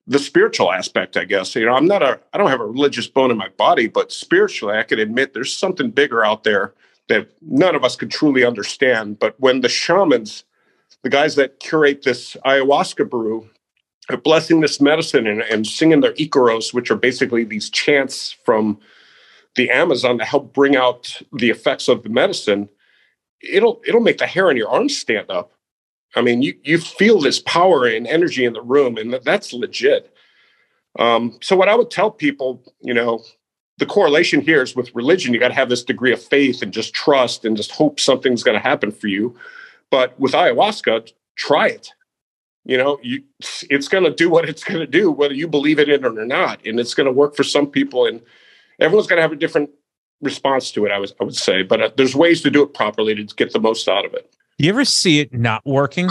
the 0.06 0.18
spiritual 0.18 0.72
aspect, 0.72 1.16
I 1.16 1.24
guess. 1.24 1.54
You 1.54 1.66
know, 1.66 1.74
I'm 1.74 1.86
not 1.86 2.02
a, 2.02 2.18
I 2.32 2.38
don't 2.38 2.50
have 2.50 2.60
a 2.60 2.66
religious 2.66 3.06
bone 3.06 3.30
in 3.30 3.36
my 3.36 3.48
body, 3.50 3.86
but 3.86 4.10
spiritually, 4.10 4.76
I 4.76 4.82
can 4.82 4.98
admit 4.98 5.34
there's 5.34 5.56
something 5.56 5.90
bigger 5.90 6.24
out 6.24 6.42
there 6.42 6.74
that 7.08 7.28
none 7.42 7.76
of 7.76 7.84
us 7.84 7.94
could 7.94 8.10
truly 8.10 8.44
understand. 8.44 9.20
But 9.20 9.38
when 9.38 9.60
the 9.60 9.68
shamans, 9.68 10.44
the 11.02 11.10
guys 11.10 11.36
that 11.36 11.60
curate 11.60 12.02
this 12.02 12.36
ayahuasca 12.44 13.08
brew, 13.08 13.48
blessing 14.16 14.60
this 14.60 14.80
medicine 14.80 15.26
and, 15.26 15.42
and 15.42 15.66
singing 15.66 16.00
their 16.00 16.14
icaros, 16.14 16.72
which 16.72 16.90
are 16.90 16.96
basically 16.96 17.44
these 17.44 17.70
chants 17.70 18.32
from 18.44 18.78
the 19.56 19.70
Amazon 19.70 20.18
to 20.18 20.24
help 20.24 20.52
bring 20.52 20.76
out 20.76 21.20
the 21.32 21.50
effects 21.50 21.88
of 21.88 22.02
the 22.02 22.08
medicine, 22.08 22.68
it'll 23.42 23.80
it'll 23.86 24.00
make 24.00 24.18
the 24.18 24.26
hair 24.26 24.48
on 24.48 24.56
your 24.56 24.68
arms 24.68 24.96
stand 24.96 25.30
up. 25.30 25.52
I 26.14 26.22
mean, 26.22 26.42
you 26.42 26.54
you 26.62 26.78
feel 26.78 27.20
this 27.20 27.40
power 27.40 27.86
and 27.86 28.06
energy 28.06 28.44
in 28.44 28.52
the 28.52 28.62
room, 28.62 28.96
and 28.96 29.12
that's 29.24 29.52
legit. 29.52 30.14
Um, 30.98 31.38
so, 31.40 31.56
what 31.56 31.68
I 31.68 31.74
would 31.74 31.90
tell 31.90 32.10
people, 32.10 32.62
you 32.80 32.94
know, 32.94 33.22
the 33.78 33.86
correlation 33.86 34.40
here 34.40 34.62
is 34.62 34.74
with 34.74 34.94
religion. 34.94 35.32
You 35.32 35.40
got 35.40 35.48
to 35.48 35.54
have 35.54 35.68
this 35.68 35.84
degree 35.84 36.12
of 36.12 36.22
faith 36.22 36.62
and 36.62 36.72
just 36.72 36.94
trust 36.94 37.44
and 37.44 37.56
just 37.56 37.70
hope 37.70 38.00
something's 38.00 38.42
going 38.42 38.56
to 38.56 38.62
happen 38.62 38.90
for 38.90 39.06
you. 39.06 39.36
But 39.90 40.18
with 40.18 40.32
ayahuasca, 40.32 41.12
try 41.36 41.68
it. 41.68 41.92
You 42.64 42.76
know, 42.76 42.98
you, 43.02 43.22
it's 43.70 43.88
going 43.88 44.04
to 44.04 44.10
do 44.10 44.28
what 44.28 44.48
it's 44.48 44.62
going 44.62 44.80
to 44.80 44.86
do, 44.86 45.10
whether 45.10 45.34
you 45.34 45.48
believe 45.48 45.78
it 45.78 45.88
in 45.88 46.04
it 46.04 46.18
or 46.18 46.26
not, 46.26 46.64
and 46.66 46.78
it's 46.78 46.94
going 46.94 47.06
to 47.06 47.12
work 47.12 47.34
for 47.34 47.42
some 47.42 47.66
people. 47.66 48.06
And 48.06 48.20
everyone's 48.78 49.06
going 49.06 49.16
to 49.16 49.22
have 49.22 49.32
a 49.32 49.36
different 49.36 49.70
response 50.20 50.70
to 50.72 50.84
it. 50.84 50.92
I 50.92 50.98
was, 50.98 51.14
I 51.20 51.24
would 51.24 51.34
say, 51.34 51.62
but 51.62 51.80
uh, 51.80 51.90
there's 51.96 52.14
ways 52.14 52.42
to 52.42 52.50
do 52.50 52.62
it 52.62 52.74
properly 52.74 53.14
to 53.14 53.24
get 53.34 53.52
the 53.52 53.60
most 53.60 53.88
out 53.88 54.04
of 54.04 54.12
it. 54.14 54.32
You 54.58 54.68
ever 54.70 54.84
see 54.84 55.20
it 55.20 55.32
not 55.32 55.64
working? 55.64 56.10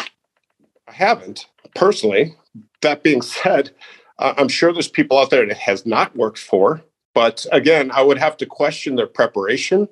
I 0.00 0.92
haven't 0.92 1.46
personally. 1.74 2.36
That 2.82 3.02
being 3.02 3.22
said, 3.22 3.72
uh, 4.20 4.34
I'm 4.36 4.48
sure 4.48 4.72
there's 4.72 4.88
people 4.88 5.18
out 5.18 5.30
there 5.30 5.44
that 5.44 5.50
it 5.50 5.58
has 5.58 5.84
not 5.84 6.14
worked 6.16 6.38
for. 6.38 6.82
But 7.14 7.46
again, 7.50 7.90
I 7.92 8.02
would 8.02 8.18
have 8.18 8.36
to 8.36 8.46
question 8.46 8.94
their 8.94 9.08
preparation. 9.08 9.88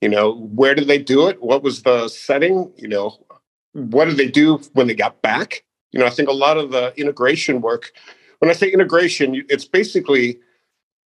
You 0.00 0.08
know, 0.08 0.36
where 0.36 0.74
did 0.74 0.86
they 0.86 0.98
do 0.98 1.28
it? 1.28 1.42
What 1.42 1.64
was 1.64 1.82
the 1.82 2.06
setting? 2.06 2.72
You 2.76 2.88
know, 2.88 3.26
what 3.72 4.06
did 4.06 4.16
they 4.16 4.28
do 4.28 4.58
when 4.72 4.86
they 4.86 4.94
got 4.94 5.20
back? 5.22 5.64
You 5.92 6.00
know, 6.00 6.06
I 6.06 6.10
think 6.10 6.28
a 6.28 6.32
lot 6.32 6.56
of 6.56 6.70
the 6.70 6.92
integration 6.98 7.60
work, 7.60 7.92
when 8.38 8.50
I 8.50 8.54
say 8.54 8.70
integration, 8.70 9.44
it's 9.48 9.64
basically 9.64 10.38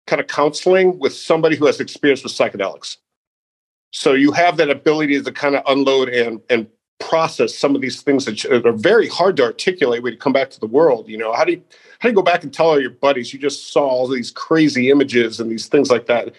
kind 0.08 0.20
of 0.20 0.28
counseling 0.28 1.00
with 1.00 1.14
somebody 1.14 1.56
who 1.56 1.66
has 1.66 1.80
experience 1.80 2.24
with 2.24 2.34
psychedelics. 2.34 2.98
So 3.92 4.14
you 4.14 4.32
have 4.32 4.58
that 4.58 4.70
ability 4.70 5.22
to 5.22 5.32
kind 5.32 5.56
of 5.56 5.64
unload 5.68 6.10
and 6.10 6.42
and 6.50 6.68
process 7.00 7.56
some 7.56 7.76
of 7.76 7.82
these 7.82 8.02
things 8.02 8.26
that 8.26 8.46
are 8.46 8.74
very 8.74 9.08
hard 9.08 9.38
to 9.38 9.44
articulate 9.44 10.04
when 10.04 10.14
you 10.14 10.20
come 10.20 10.34
back 10.34 10.50
to 10.52 10.60
the 10.60 10.68
world. 10.68 11.08
You 11.08 11.18
know, 11.18 11.34
how 11.34 11.46
do 11.46 11.54
you 11.54 11.64
how 12.00 12.08
do 12.08 12.10
you 12.10 12.16
go 12.16 12.22
back 12.22 12.44
and 12.44 12.54
tell 12.54 12.68
all 12.68 12.80
your 12.80 12.92
buddies 12.92 13.34
you 13.34 13.40
just 13.40 13.72
saw 13.72 13.88
all 13.88 14.08
these 14.08 14.32
crazy 14.32 14.90
images 14.90 15.40
and 15.40 15.50
these 15.50 15.68
things 15.68 15.90
like 15.90 16.06
that? 16.08 16.34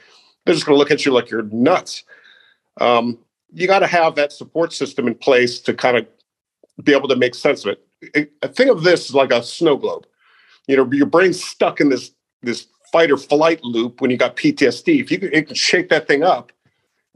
They're 0.44 0.54
just 0.54 0.66
going 0.66 0.74
to 0.74 0.78
look 0.78 0.90
at 0.90 1.04
you 1.04 1.12
like 1.12 1.30
you're 1.30 1.42
nuts. 1.42 2.04
Um, 2.80 3.18
you 3.52 3.66
got 3.66 3.80
to 3.80 3.86
have 3.86 4.14
that 4.16 4.32
support 4.32 4.72
system 4.72 5.06
in 5.06 5.14
place 5.14 5.60
to 5.60 5.74
kind 5.74 5.96
of 5.96 6.06
be 6.82 6.92
able 6.92 7.08
to 7.08 7.16
make 7.16 7.34
sense 7.34 7.64
of 7.64 7.76
it. 7.76 8.32
I 8.42 8.46
think 8.46 8.70
of 8.70 8.82
this 8.82 9.10
as 9.10 9.14
like 9.14 9.32
a 9.32 9.42
snow 9.42 9.76
globe. 9.76 10.06
You 10.66 10.76
know, 10.76 10.90
your 10.92 11.06
brain's 11.06 11.42
stuck 11.42 11.80
in 11.80 11.88
this 11.88 12.12
this 12.42 12.66
fight 12.92 13.10
or 13.10 13.16
flight 13.16 13.62
loop 13.62 14.00
when 14.00 14.10
you 14.10 14.16
got 14.16 14.36
PTSD. 14.36 15.00
If 15.00 15.10
you 15.10 15.18
can, 15.18 15.30
can 15.30 15.54
shake 15.54 15.88
that 15.90 16.08
thing 16.08 16.22
up, 16.22 16.52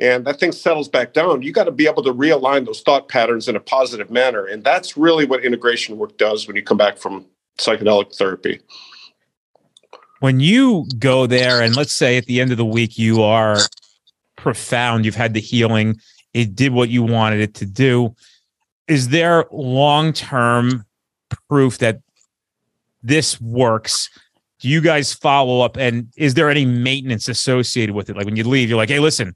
and 0.00 0.24
that 0.26 0.40
thing 0.40 0.52
settles 0.52 0.88
back 0.88 1.12
down, 1.12 1.42
you 1.42 1.52
got 1.52 1.64
to 1.64 1.70
be 1.70 1.86
able 1.86 2.02
to 2.02 2.12
realign 2.12 2.66
those 2.66 2.80
thought 2.80 3.08
patterns 3.08 3.48
in 3.48 3.54
a 3.54 3.60
positive 3.60 4.10
manner. 4.10 4.44
And 4.44 4.64
that's 4.64 4.96
really 4.96 5.24
what 5.24 5.44
integration 5.44 5.96
work 5.98 6.16
does 6.18 6.46
when 6.46 6.56
you 6.56 6.62
come 6.62 6.76
back 6.76 6.98
from 6.98 7.26
psychedelic 7.58 8.14
therapy. 8.16 8.60
When 10.20 10.40
you 10.40 10.86
go 10.98 11.26
there, 11.26 11.60
and 11.60 11.76
let's 11.76 11.92
say 11.92 12.16
at 12.16 12.26
the 12.26 12.40
end 12.40 12.50
of 12.50 12.56
the 12.56 12.64
week, 12.64 12.98
you 12.98 13.22
are 13.22 13.58
profound, 14.36 15.04
you've 15.04 15.14
had 15.14 15.34
the 15.34 15.40
healing, 15.40 16.00
it 16.34 16.54
did 16.54 16.72
what 16.72 16.88
you 16.88 17.02
wanted 17.02 17.40
it 17.40 17.54
to 17.54 17.66
do. 17.66 18.14
Is 18.88 19.08
there 19.08 19.46
long 19.50 20.12
term 20.12 20.84
proof 21.48 21.78
that 21.78 22.00
this 23.02 23.40
works? 23.40 24.10
Do 24.58 24.68
you 24.68 24.80
guys 24.80 25.12
follow 25.12 25.60
up? 25.60 25.76
And 25.76 26.08
is 26.16 26.34
there 26.34 26.50
any 26.50 26.64
maintenance 26.66 27.28
associated 27.28 27.94
with 27.94 28.10
it? 28.10 28.16
Like 28.16 28.26
when 28.26 28.36
you 28.36 28.44
leave, 28.44 28.68
you're 28.68 28.78
like, 28.78 28.88
hey, 28.88 28.98
listen, 28.98 29.34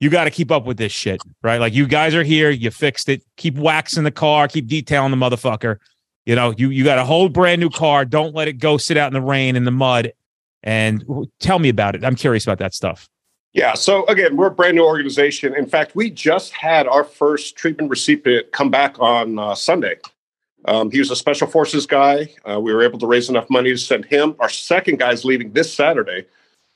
you 0.00 0.10
got 0.10 0.24
to 0.24 0.30
keep 0.30 0.50
up 0.50 0.64
with 0.64 0.78
this 0.78 0.92
shit, 0.92 1.20
right? 1.42 1.60
Like 1.60 1.74
you 1.74 1.86
guys 1.86 2.14
are 2.14 2.24
here, 2.24 2.50
you 2.50 2.70
fixed 2.70 3.08
it. 3.08 3.22
Keep 3.36 3.56
waxing 3.56 4.04
the 4.04 4.10
car, 4.10 4.48
keep 4.48 4.66
detailing 4.66 5.10
the 5.10 5.16
motherfucker. 5.16 5.76
You 6.26 6.36
know, 6.36 6.54
you 6.56 6.70
you 6.70 6.84
got 6.84 6.98
a 6.98 7.04
whole 7.04 7.28
brand 7.28 7.60
new 7.60 7.70
car. 7.70 8.04
Don't 8.04 8.34
let 8.34 8.48
it 8.48 8.54
go 8.54 8.78
sit 8.78 8.96
out 8.96 9.08
in 9.08 9.14
the 9.14 9.20
rain 9.20 9.56
in 9.56 9.64
the 9.64 9.70
mud. 9.70 10.12
And 10.64 11.04
tell 11.40 11.58
me 11.58 11.68
about 11.68 11.96
it. 11.96 12.04
I'm 12.04 12.14
curious 12.14 12.44
about 12.44 12.58
that 12.58 12.72
stuff. 12.72 13.08
Yeah. 13.52 13.74
So 13.74 14.06
again, 14.06 14.36
we're 14.36 14.46
a 14.46 14.50
brand 14.50 14.76
new 14.76 14.84
organization. 14.84 15.54
In 15.54 15.66
fact, 15.66 15.94
we 15.94 16.10
just 16.10 16.52
had 16.52 16.86
our 16.86 17.04
first 17.04 17.56
treatment 17.56 17.90
recipient 17.90 18.50
come 18.52 18.70
back 18.70 18.98
on 18.98 19.38
uh, 19.38 19.54
Sunday. 19.54 19.96
Um, 20.64 20.90
he 20.90 20.98
was 20.98 21.10
a 21.10 21.16
special 21.16 21.46
forces 21.46 21.86
guy. 21.86 22.32
Uh, 22.48 22.60
we 22.60 22.72
were 22.72 22.82
able 22.82 22.98
to 23.00 23.06
raise 23.06 23.28
enough 23.28 23.50
money 23.50 23.70
to 23.70 23.78
send 23.78 24.06
him. 24.06 24.36
Our 24.38 24.48
second 24.48 24.98
guy's 24.98 25.24
leaving 25.24 25.52
this 25.52 25.72
Saturday. 25.72 26.24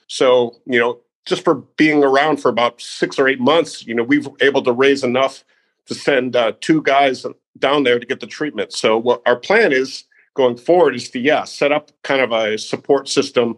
So, 0.08 0.56
you 0.66 0.78
know, 0.78 0.98
just 1.24 1.44
for 1.44 1.54
being 1.54 2.04
around 2.04 2.38
for 2.38 2.48
about 2.48 2.80
six 2.80 3.18
or 3.18 3.26
eight 3.26 3.40
months, 3.40 3.86
you 3.86 3.94
know, 3.94 4.02
we've 4.02 4.28
able 4.40 4.62
to 4.62 4.72
raise 4.72 5.02
enough 5.02 5.44
to 5.86 5.94
send 5.94 6.36
uh, 6.36 6.52
two 6.60 6.82
guys 6.82 7.24
down 7.58 7.84
there 7.84 7.98
to 7.98 8.06
get 8.06 8.20
the 8.20 8.26
treatment. 8.26 8.72
So 8.72 8.98
what 8.98 9.22
our 9.24 9.36
plan 9.36 9.72
is 9.72 10.04
going 10.34 10.56
forward 10.56 10.94
is 10.94 11.08
to 11.10 11.18
yeah 11.18 11.44
set 11.44 11.72
up 11.72 11.90
kind 12.02 12.20
of 12.20 12.30
a 12.30 12.58
support 12.58 13.08
system 13.08 13.56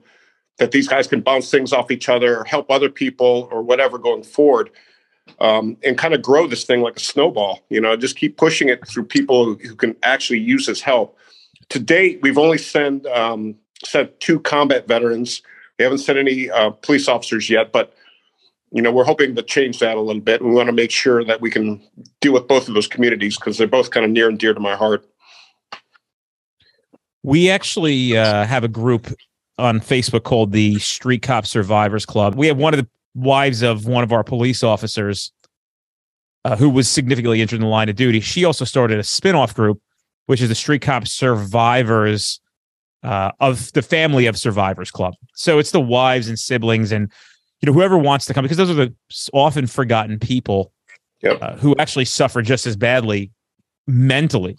that 0.58 0.72
these 0.72 0.88
guys 0.88 1.06
can 1.06 1.20
bounce 1.20 1.50
things 1.50 1.72
off 1.72 1.90
each 1.90 2.08
other, 2.08 2.38
or 2.38 2.44
help 2.44 2.70
other 2.70 2.88
people, 2.88 3.48
or 3.50 3.62
whatever 3.62 3.98
going 3.98 4.22
forward, 4.22 4.70
um, 5.40 5.76
and 5.84 5.96
kind 5.96 6.14
of 6.14 6.22
grow 6.22 6.46
this 6.46 6.64
thing 6.64 6.80
like 6.80 6.96
a 6.96 7.00
snowball. 7.00 7.60
You 7.68 7.80
know, 7.80 7.96
just 7.96 8.16
keep 8.16 8.36
pushing 8.36 8.68
it 8.68 8.86
through 8.86 9.04
people 9.04 9.54
who 9.54 9.76
can 9.76 9.96
actually 10.02 10.40
use 10.40 10.66
this 10.66 10.80
help. 10.80 11.16
To 11.70 11.78
date, 11.78 12.20
we've 12.22 12.38
only 12.38 12.58
sent 12.58 13.06
um, 13.06 13.54
sent 13.84 14.18
two 14.20 14.40
combat 14.40 14.88
veterans 14.88 15.42
we 15.78 15.84
haven't 15.84 15.98
sent 15.98 16.18
any 16.18 16.50
uh, 16.50 16.70
police 16.70 17.08
officers 17.08 17.48
yet, 17.48 17.72
but 17.72 17.94
you 18.72 18.82
know 18.82 18.90
we're 18.90 19.04
hoping 19.04 19.34
to 19.36 19.42
change 19.42 19.78
that 19.78 19.96
a 19.96 20.00
little 20.00 20.20
bit. 20.20 20.42
We 20.42 20.50
want 20.50 20.66
to 20.66 20.72
make 20.72 20.90
sure 20.90 21.24
that 21.24 21.40
we 21.40 21.50
can 21.50 21.80
deal 22.20 22.32
with 22.32 22.48
both 22.48 22.68
of 22.68 22.74
those 22.74 22.88
communities 22.88 23.38
because 23.38 23.58
they're 23.58 23.66
both 23.66 23.90
kind 23.90 24.04
of 24.04 24.10
near 24.10 24.28
and 24.28 24.38
dear 24.38 24.54
to 24.54 24.60
my 24.60 24.74
heart. 24.74 25.08
We 27.22 27.50
actually 27.50 28.16
uh, 28.16 28.44
have 28.44 28.64
a 28.64 28.68
group 28.68 29.06
on 29.58 29.80
Facebook 29.80 30.22
called 30.24 30.52
the 30.52 30.78
Street 30.78 31.22
Cop 31.22 31.46
Survivors 31.46 32.06
Club. 32.06 32.34
We 32.34 32.46
have 32.46 32.56
one 32.56 32.74
of 32.74 32.80
the 32.80 32.88
wives 33.14 33.62
of 33.62 33.86
one 33.86 34.04
of 34.04 34.12
our 34.12 34.22
police 34.22 34.62
officers 34.62 35.32
uh, 36.44 36.56
who 36.56 36.70
was 36.70 36.88
significantly 36.88 37.42
injured 37.42 37.58
in 37.58 37.62
the 37.62 37.68
line 37.70 37.88
of 37.88 37.96
duty. 37.96 38.20
She 38.20 38.44
also 38.44 38.64
started 38.64 38.98
a 38.98 39.04
spin-off 39.04 39.54
group 39.54 39.80
which 40.26 40.42
is 40.42 40.50
the 40.50 40.54
Street 40.54 40.82
Cop 40.82 41.08
Survivors 41.08 42.38
uh, 43.02 43.32
of 43.40 43.72
the 43.72 43.80
family 43.80 44.26
of 44.26 44.36
Survivors 44.36 44.90
Club. 44.90 45.14
So 45.34 45.58
it's 45.58 45.70
the 45.70 45.80
wives 45.80 46.28
and 46.28 46.38
siblings 46.38 46.92
and 46.92 47.10
you 47.60 47.66
know 47.66 47.72
whoever 47.72 47.96
wants 47.96 48.26
to 48.26 48.34
come 48.34 48.44
because 48.44 48.58
those 48.58 48.70
are 48.70 48.74
the 48.74 48.94
often 49.32 49.66
forgotten 49.66 50.18
people 50.18 50.72
Yep. 51.22 51.38
uh, 51.42 51.56
who 51.56 51.74
actually 51.80 52.04
suffer 52.04 52.42
just 52.42 52.64
as 52.64 52.76
badly 52.76 53.32
mentally 53.88 54.56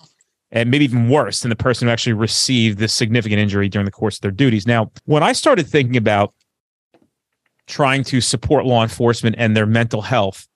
and 0.51 0.71
maybe 0.71 0.85
even 0.85 1.09
worse 1.09 1.41
than 1.41 1.49
the 1.49 1.55
person 1.55 1.88
who 1.88 1.91
actually 1.91 2.13
received 2.13 2.79
this 2.79 2.93
significant 2.93 3.39
injury 3.39 3.69
during 3.69 3.85
the 3.85 3.91
course 3.91 4.17
of 4.17 4.21
their 4.21 4.31
duties. 4.31 4.65
Now, 4.65 4.91
when 5.05 5.23
I 5.23 5.33
started 5.33 5.67
thinking 5.67 5.97
about 5.97 6.33
trying 7.67 8.03
to 8.05 8.19
support 8.19 8.65
law 8.65 8.81
enforcement 8.81 9.35
and 9.38 9.55
their 9.55 9.67
mental 9.67 10.01
health, 10.01 10.47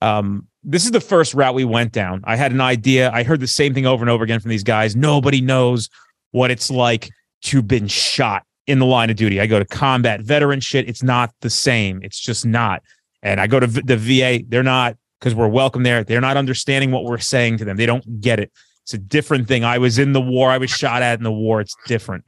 um, 0.00 0.46
this 0.62 0.84
is 0.84 0.92
the 0.92 1.00
first 1.00 1.34
route 1.34 1.54
we 1.54 1.64
went 1.64 1.92
down. 1.92 2.22
I 2.24 2.36
had 2.36 2.52
an 2.52 2.60
idea. 2.60 3.10
I 3.12 3.22
heard 3.22 3.40
the 3.40 3.46
same 3.46 3.74
thing 3.74 3.86
over 3.86 4.02
and 4.02 4.10
over 4.10 4.24
again 4.24 4.40
from 4.40 4.50
these 4.50 4.62
guys. 4.62 4.94
Nobody 4.94 5.40
knows 5.40 5.88
what 6.32 6.50
it's 6.50 6.70
like 6.70 7.10
to 7.42 7.62
been 7.62 7.88
shot 7.88 8.44
in 8.66 8.78
the 8.78 8.86
line 8.86 9.10
of 9.10 9.16
duty. 9.16 9.40
I 9.40 9.46
go 9.46 9.58
to 9.58 9.64
combat 9.64 10.20
veteran 10.20 10.60
shit. 10.60 10.88
It's 10.88 11.02
not 11.02 11.32
the 11.40 11.50
same. 11.50 12.00
It's 12.02 12.20
just 12.20 12.46
not. 12.46 12.82
And 13.22 13.40
I 13.40 13.46
go 13.46 13.58
to 13.58 13.66
the 13.66 13.96
VA. 13.96 14.44
They're 14.46 14.62
not 14.62 14.96
because 15.18 15.34
we're 15.34 15.48
welcome 15.48 15.82
there. 15.82 16.04
They're 16.04 16.20
not 16.20 16.36
understanding 16.36 16.90
what 16.90 17.04
we're 17.04 17.18
saying 17.18 17.58
to 17.58 17.64
them. 17.64 17.76
They 17.76 17.86
don't 17.86 18.20
get 18.20 18.38
it. 18.38 18.52
It's 18.84 18.94
a 18.94 18.98
different 18.98 19.46
thing. 19.48 19.64
I 19.64 19.78
was 19.78 19.98
in 19.98 20.12
the 20.12 20.20
war. 20.20 20.50
I 20.50 20.58
was 20.58 20.70
shot 20.70 21.02
at 21.02 21.18
in 21.18 21.24
the 21.24 21.32
war. 21.32 21.60
It's 21.60 21.74
different. 21.86 22.24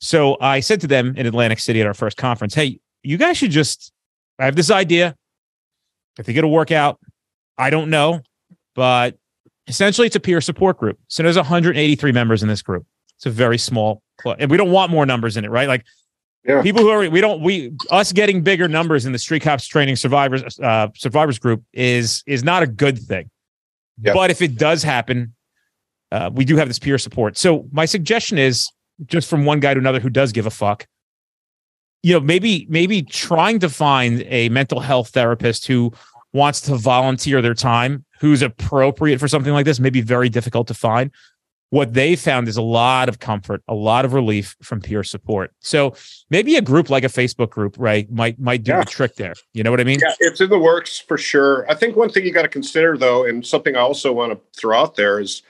So 0.00 0.36
I 0.40 0.60
said 0.60 0.80
to 0.82 0.86
them 0.86 1.14
in 1.16 1.26
Atlantic 1.26 1.58
City 1.58 1.80
at 1.80 1.86
our 1.86 1.94
first 1.94 2.16
conference, 2.16 2.54
"Hey, 2.54 2.78
you 3.02 3.16
guys 3.18 3.36
should 3.36 3.50
just. 3.50 3.92
I 4.38 4.44
have 4.46 4.56
this 4.56 4.70
idea. 4.70 5.14
If 6.18 6.28
it'll 6.28 6.50
work 6.50 6.70
out. 6.70 6.98
I 7.58 7.70
don't 7.70 7.90
know, 7.90 8.20
but 8.74 9.18
essentially 9.66 10.06
it's 10.06 10.16
a 10.16 10.20
peer 10.20 10.40
support 10.40 10.78
group. 10.78 10.98
So 11.08 11.22
there's 11.22 11.36
183 11.36 12.12
members 12.12 12.42
in 12.42 12.48
this 12.48 12.62
group. 12.62 12.86
It's 13.16 13.26
a 13.26 13.30
very 13.30 13.58
small 13.58 14.02
club, 14.18 14.38
and 14.40 14.50
we 14.50 14.56
don't 14.56 14.70
want 14.70 14.90
more 14.90 15.04
numbers 15.06 15.36
in 15.36 15.44
it, 15.44 15.50
right? 15.50 15.68
Like 15.68 15.84
Yeah. 16.46 16.62
people 16.62 16.80
who 16.82 16.88
are 16.88 17.08
we 17.10 17.20
don't 17.20 17.42
we 17.42 17.72
us 17.90 18.12
getting 18.12 18.42
bigger 18.42 18.66
numbers 18.68 19.04
in 19.04 19.12
the 19.12 19.18
street 19.18 19.42
cops 19.42 19.66
training 19.66 19.96
survivors 19.96 20.58
uh, 20.60 20.88
survivors 20.94 21.38
group 21.38 21.62
is 21.74 22.22
is 22.26 22.42
not 22.42 22.62
a 22.62 22.66
good 22.66 22.98
thing. 22.98 23.30
Yeah. 24.02 24.14
But 24.14 24.30
if 24.30 24.40
it 24.40 24.56
does 24.56 24.82
happen, 24.82 25.34
uh, 26.12 26.30
we 26.32 26.44
do 26.44 26.56
have 26.56 26.68
this 26.68 26.78
peer 26.78 26.98
support. 26.98 27.36
So 27.36 27.68
my 27.72 27.84
suggestion 27.84 28.38
is 28.38 28.68
just 29.06 29.28
from 29.28 29.44
one 29.44 29.60
guy 29.60 29.74
to 29.74 29.80
another 29.80 30.00
who 30.00 30.10
does 30.10 30.32
give 30.32 30.46
a 30.46 30.50
fuck. 30.50 30.86
You 32.02 32.14
know, 32.14 32.20
maybe 32.20 32.66
maybe 32.68 33.02
trying 33.02 33.58
to 33.60 33.68
find 33.68 34.22
a 34.26 34.48
mental 34.48 34.80
health 34.80 35.10
therapist 35.10 35.66
who 35.66 35.92
wants 36.32 36.60
to 36.62 36.76
volunteer 36.76 37.42
their 37.42 37.54
time, 37.54 38.04
who's 38.20 38.40
appropriate 38.42 39.18
for 39.18 39.28
something 39.28 39.52
like 39.52 39.66
this, 39.66 39.80
may 39.80 39.90
be 39.90 40.00
very 40.00 40.28
difficult 40.28 40.66
to 40.68 40.74
find. 40.74 41.10
What 41.70 41.94
they 41.94 42.16
found 42.16 42.48
is 42.48 42.56
a 42.56 42.62
lot 42.62 43.08
of 43.08 43.20
comfort, 43.20 43.62
a 43.68 43.74
lot 43.74 44.04
of 44.04 44.12
relief 44.12 44.56
from 44.60 44.80
peer 44.80 45.04
support. 45.04 45.52
So 45.60 45.94
maybe 46.28 46.56
a 46.56 46.62
group 46.62 46.90
like 46.90 47.04
a 47.04 47.08
Facebook 47.08 47.50
group, 47.50 47.76
right, 47.78 48.10
might 48.10 48.40
might 48.40 48.64
do 48.64 48.72
Yeah. 48.72 48.80
the 48.80 48.86
trick 48.86 49.14
there. 49.16 49.34
You 49.52 49.62
know 49.62 49.70
what 49.70 49.80
I 49.80 49.84
mean? 49.84 50.00
Yeah, 50.02 50.14
it's 50.20 50.40
in 50.40 50.48
the 50.50 50.58
works 50.58 50.98
for 50.98 51.16
sure. 51.18 51.70
I 51.70 51.74
think 51.74 51.96
one 51.96 52.10
thing 52.10 52.24
you 52.24 52.32
got 52.32 52.42
to 52.42 52.48
consider, 52.48 52.96
though, 52.96 53.24
and 53.24 53.46
something 53.46 53.76
I 53.76 53.80
also 53.80 54.12
want 54.12 54.32
to 54.32 54.40
throw 54.58 54.76
out 54.80 54.96
there 54.96 55.20
is 55.20 55.42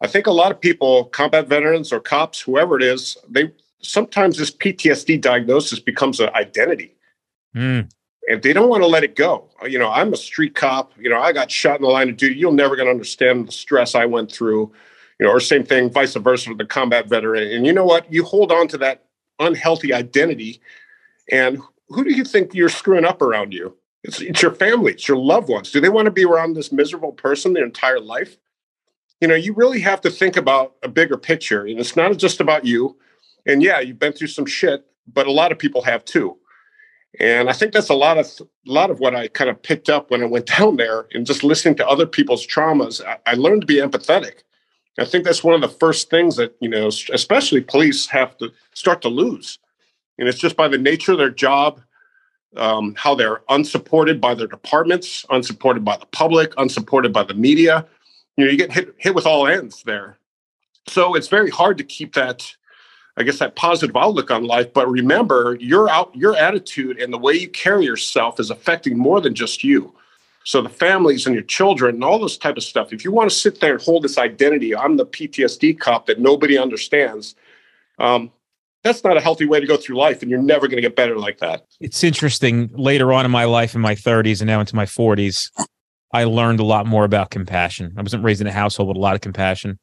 I 0.00 0.06
think 0.06 0.26
a 0.26 0.32
lot 0.32 0.52
of 0.52 0.60
people, 0.60 1.06
combat 1.06 1.48
veterans 1.48 1.92
or 1.92 2.00
cops, 2.00 2.40
whoever 2.40 2.76
it 2.76 2.82
is, 2.82 3.16
they 3.28 3.52
sometimes 3.80 4.38
this 4.38 4.50
PTSD 4.50 5.20
diagnosis 5.20 5.78
becomes 5.78 6.20
an 6.20 6.30
identity 6.34 6.94
Mm, 7.54 7.90
and 8.28 8.42
they 8.42 8.52
don't 8.52 8.68
want 8.68 8.82
to 8.82 8.86
let 8.86 9.04
it 9.04 9.16
go. 9.16 9.48
You 9.66 9.78
know, 9.78 9.90
I'm 9.90 10.12
a 10.12 10.16
street 10.16 10.54
cop. 10.54 10.92
You 10.98 11.08
know, 11.08 11.20
I 11.20 11.32
got 11.32 11.50
shot 11.50 11.76
in 11.76 11.82
the 11.82 11.88
line 11.88 12.08
of 12.08 12.16
duty. 12.16 12.36
You're 12.36 12.52
never 12.52 12.76
going 12.76 12.86
to 12.86 12.92
understand 12.92 13.48
the 13.48 13.52
stress 13.52 13.94
I 13.94 14.06
went 14.06 14.32
through. 14.32 14.72
You 15.20 15.26
know, 15.26 15.32
or 15.32 15.40
same 15.40 15.64
thing, 15.64 15.90
vice 15.90 16.14
versa 16.14 16.48
with 16.48 16.58
the 16.58 16.64
combat 16.64 17.08
veteran. 17.08 17.48
And 17.52 17.66
you 17.66 17.72
know 17.72 17.84
what? 17.84 18.12
You 18.12 18.24
hold 18.24 18.50
on 18.50 18.66
to 18.68 18.78
that 18.78 19.04
unhealthy 19.38 19.92
identity, 19.92 20.60
and 21.30 21.60
who 21.88 22.04
do 22.04 22.12
you 22.12 22.24
think 22.24 22.54
you're 22.54 22.68
screwing 22.68 23.04
up 23.04 23.22
around 23.22 23.52
you? 23.52 23.76
It's, 24.02 24.20
it's 24.20 24.42
your 24.42 24.54
family, 24.54 24.92
it's 24.92 25.08
your 25.08 25.16
loved 25.16 25.48
ones. 25.48 25.70
Do 25.70 25.80
they 25.80 25.88
want 25.88 26.06
to 26.06 26.10
be 26.10 26.24
around 26.24 26.54
this 26.54 26.72
miserable 26.72 27.12
person 27.12 27.52
their 27.52 27.64
entire 27.64 28.00
life? 28.00 28.36
You 29.24 29.28
know, 29.28 29.34
you 29.34 29.54
really 29.54 29.80
have 29.80 30.02
to 30.02 30.10
think 30.10 30.36
about 30.36 30.74
a 30.82 30.88
bigger 30.88 31.16
picture. 31.16 31.64
And 31.64 31.80
it's 31.80 31.96
not 31.96 32.14
just 32.18 32.42
about 32.42 32.66
you. 32.66 32.98
And 33.46 33.62
yeah, 33.62 33.80
you've 33.80 33.98
been 33.98 34.12
through 34.12 34.28
some 34.28 34.44
shit, 34.44 34.84
but 35.10 35.26
a 35.26 35.32
lot 35.32 35.50
of 35.50 35.58
people 35.58 35.80
have 35.80 36.04
too. 36.04 36.36
And 37.18 37.48
I 37.48 37.54
think 37.54 37.72
that's 37.72 37.88
a 37.88 37.94
lot 37.94 38.18
of 38.18 38.26
a 38.26 38.70
lot 38.70 38.90
of 38.90 39.00
what 39.00 39.14
I 39.14 39.28
kind 39.28 39.48
of 39.48 39.62
picked 39.62 39.88
up 39.88 40.10
when 40.10 40.22
I 40.22 40.26
went 40.26 40.44
down 40.58 40.76
there 40.76 41.06
and 41.14 41.24
just 41.24 41.42
listening 41.42 41.74
to 41.76 41.88
other 41.88 42.04
people's 42.04 42.46
traumas. 42.46 43.02
I, 43.02 43.16
I 43.24 43.32
learned 43.32 43.62
to 43.62 43.66
be 43.66 43.76
empathetic. 43.76 44.42
I 44.98 45.06
think 45.06 45.24
that's 45.24 45.42
one 45.42 45.54
of 45.54 45.62
the 45.62 45.74
first 45.74 46.10
things 46.10 46.36
that 46.36 46.54
you 46.60 46.68
know, 46.68 46.88
especially 46.88 47.62
police 47.62 48.06
have 48.08 48.36
to 48.36 48.52
start 48.74 49.00
to 49.02 49.08
lose, 49.08 49.58
and 50.18 50.28
it's 50.28 50.38
just 50.38 50.54
by 50.54 50.68
the 50.68 50.76
nature 50.76 51.12
of 51.12 51.18
their 51.18 51.30
job, 51.30 51.80
um, 52.58 52.94
how 52.98 53.14
they're 53.14 53.40
unsupported 53.48 54.20
by 54.20 54.34
their 54.34 54.48
departments, 54.48 55.24
unsupported 55.30 55.82
by 55.82 55.96
the 55.96 56.06
public, 56.12 56.52
unsupported 56.58 57.10
by 57.10 57.22
the 57.22 57.32
media. 57.32 57.86
You 58.36 58.44
know, 58.44 58.50
you 58.50 58.58
get 58.58 58.72
hit 58.72 58.94
hit 58.98 59.14
with 59.14 59.26
all 59.26 59.46
ends 59.46 59.82
there. 59.84 60.18
So 60.86 61.14
it's 61.14 61.28
very 61.28 61.50
hard 61.50 61.78
to 61.78 61.84
keep 61.84 62.14
that 62.14 62.54
I 63.16 63.22
guess 63.22 63.38
that 63.38 63.54
positive 63.54 63.96
outlook 63.96 64.30
on 64.30 64.44
life. 64.44 64.72
But 64.72 64.90
remember, 64.90 65.56
your 65.60 65.88
out 65.88 66.14
your 66.14 66.36
attitude 66.36 67.00
and 67.00 67.12
the 67.12 67.18
way 67.18 67.34
you 67.34 67.48
carry 67.48 67.84
yourself 67.84 68.40
is 68.40 68.50
affecting 68.50 68.98
more 68.98 69.20
than 69.20 69.34
just 69.34 69.62
you. 69.62 69.94
So 70.44 70.60
the 70.60 70.68
families 70.68 71.26
and 71.26 71.34
your 71.34 71.44
children 71.44 71.94
and 71.94 72.04
all 72.04 72.18
this 72.18 72.36
type 72.36 72.56
of 72.56 72.62
stuff. 72.62 72.92
If 72.92 73.04
you 73.04 73.12
want 73.12 73.30
to 73.30 73.34
sit 73.34 73.60
there 73.60 73.74
and 73.74 73.82
hold 73.82 74.02
this 74.02 74.18
identity, 74.18 74.76
I'm 74.76 74.96
the 74.96 75.06
PTSD 75.06 75.78
cop 75.78 76.06
that 76.06 76.20
nobody 76.20 76.58
understands. 76.58 77.34
Um, 77.98 78.30
that's 78.82 79.02
not 79.02 79.16
a 79.16 79.20
healthy 79.20 79.46
way 79.46 79.60
to 79.60 79.66
go 79.66 79.78
through 79.78 79.96
life, 79.96 80.20
and 80.20 80.30
you're 80.30 80.42
never 80.42 80.68
going 80.68 80.76
to 80.76 80.82
get 80.82 80.94
better 80.94 81.16
like 81.18 81.38
that. 81.38 81.64
it's 81.80 82.04
interesting. 82.04 82.68
Later 82.74 83.14
on 83.14 83.24
in 83.24 83.30
my 83.30 83.44
life, 83.44 83.74
in 83.74 83.80
my 83.80 83.94
30s 83.94 84.42
and 84.42 84.46
now 84.46 84.60
into 84.60 84.76
my 84.76 84.84
40s, 84.84 85.50
I 86.14 86.24
learned 86.24 86.60
a 86.60 86.64
lot 86.64 86.86
more 86.86 87.04
about 87.04 87.30
compassion. 87.30 87.92
I 87.98 88.02
wasn't 88.02 88.22
raised 88.22 88.40
in 88.40 88.46
a 88.46 88.52
household 88.52 88.88
with 88.88 88.96
a 88.96 89.00
lot 89.00 89.16
of 89.16 89.20
compassion. 89.20 89.80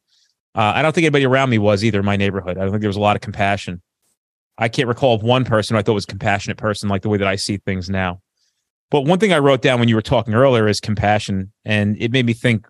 Uh, 0.54 0.72
I 0.74 0.80
don't 0.80 0.94
think 0.94 1.04
anybody 1.04 1.26
around 1.26 1.50
me 1.50 1.58
was 1.58 1.84
either 1.84 1.98
in 1.98 2.06
my 2.06 2.16
neighborhood. 2.16 2.56
I 2.56 2.62
don't 2.62 2.70
think 2.70 2.80
there 2.80 2.88
was 2.88 2.96
a 2.96 3.00
lot 3.00 3.16
of 3.16 3.22
compassion. 3.22 3.82
I 4.56 4.68
can't 4.68 4.88
recall 4.88 5.14
of 5.14 5.22
one 5.22 5.44
person 5.44 5.76
I 5.76 5.82
thought 5.82 5.92
was 5.92 6.04
a 6.04 6.08
compassionate 6.08 6.56
person 6.56 6.88
like 6.88 7.02
the 7.02 7.10
way 7.10 7.18
that 7.18 7.28
I 7.28 7.36
see 7.36 7.58
things 7.58 7.90
now. 7.90 8.22
But 8.90 9.02
one 9.02 9.18
thing 9.18 9.34
I 9.34 9.40
wrote 9.40 9.60
down 9.60 9.78
when 9.78 9.88
you 9.88 9.94
were 9.94 10.02
talking 10.02 10.32
earlier 10.32 10.66
is 10.68 10.80
compassion. 10.80 11.52
And 11.66 11.96
it 12.00 12.10
made 12.12 12.24
me 12.24 12.32
think, 12.32 12.66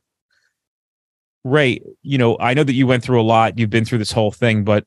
Ray, 1.44 1.80
you 2.02 2.18
know, 2.18 2.36
I 2.40 2.54
know 2.54 2.64
that 2.64 2.74
you 2.74 2.88
went 2.88 3.04
through 3.04 3.20
a 3.20 3.22
lot. 3.22 3.58
You've 3.58 3.70
been 3.70 3.84
through 3.84 3.98
this 3.98 4.12
whole 4.12 4.32
thing, 4.32 4.64
but 4.64 4.84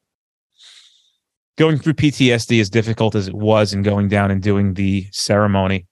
going 1.58 1.78
through 1.78 1.94
PTSD 1.94 2.60
as 2.60 2.70
difficult 2.70 3.16
as 3.16 3.30
it 3.30 3.36
was 3.36 3.74
and 3.74 3.86
going 3.86 4.10
down 4.10 4.32
and 4.32 4.42
doing 4.42 4.74
the 4.74 5.08
ceremony. 5.12 5.88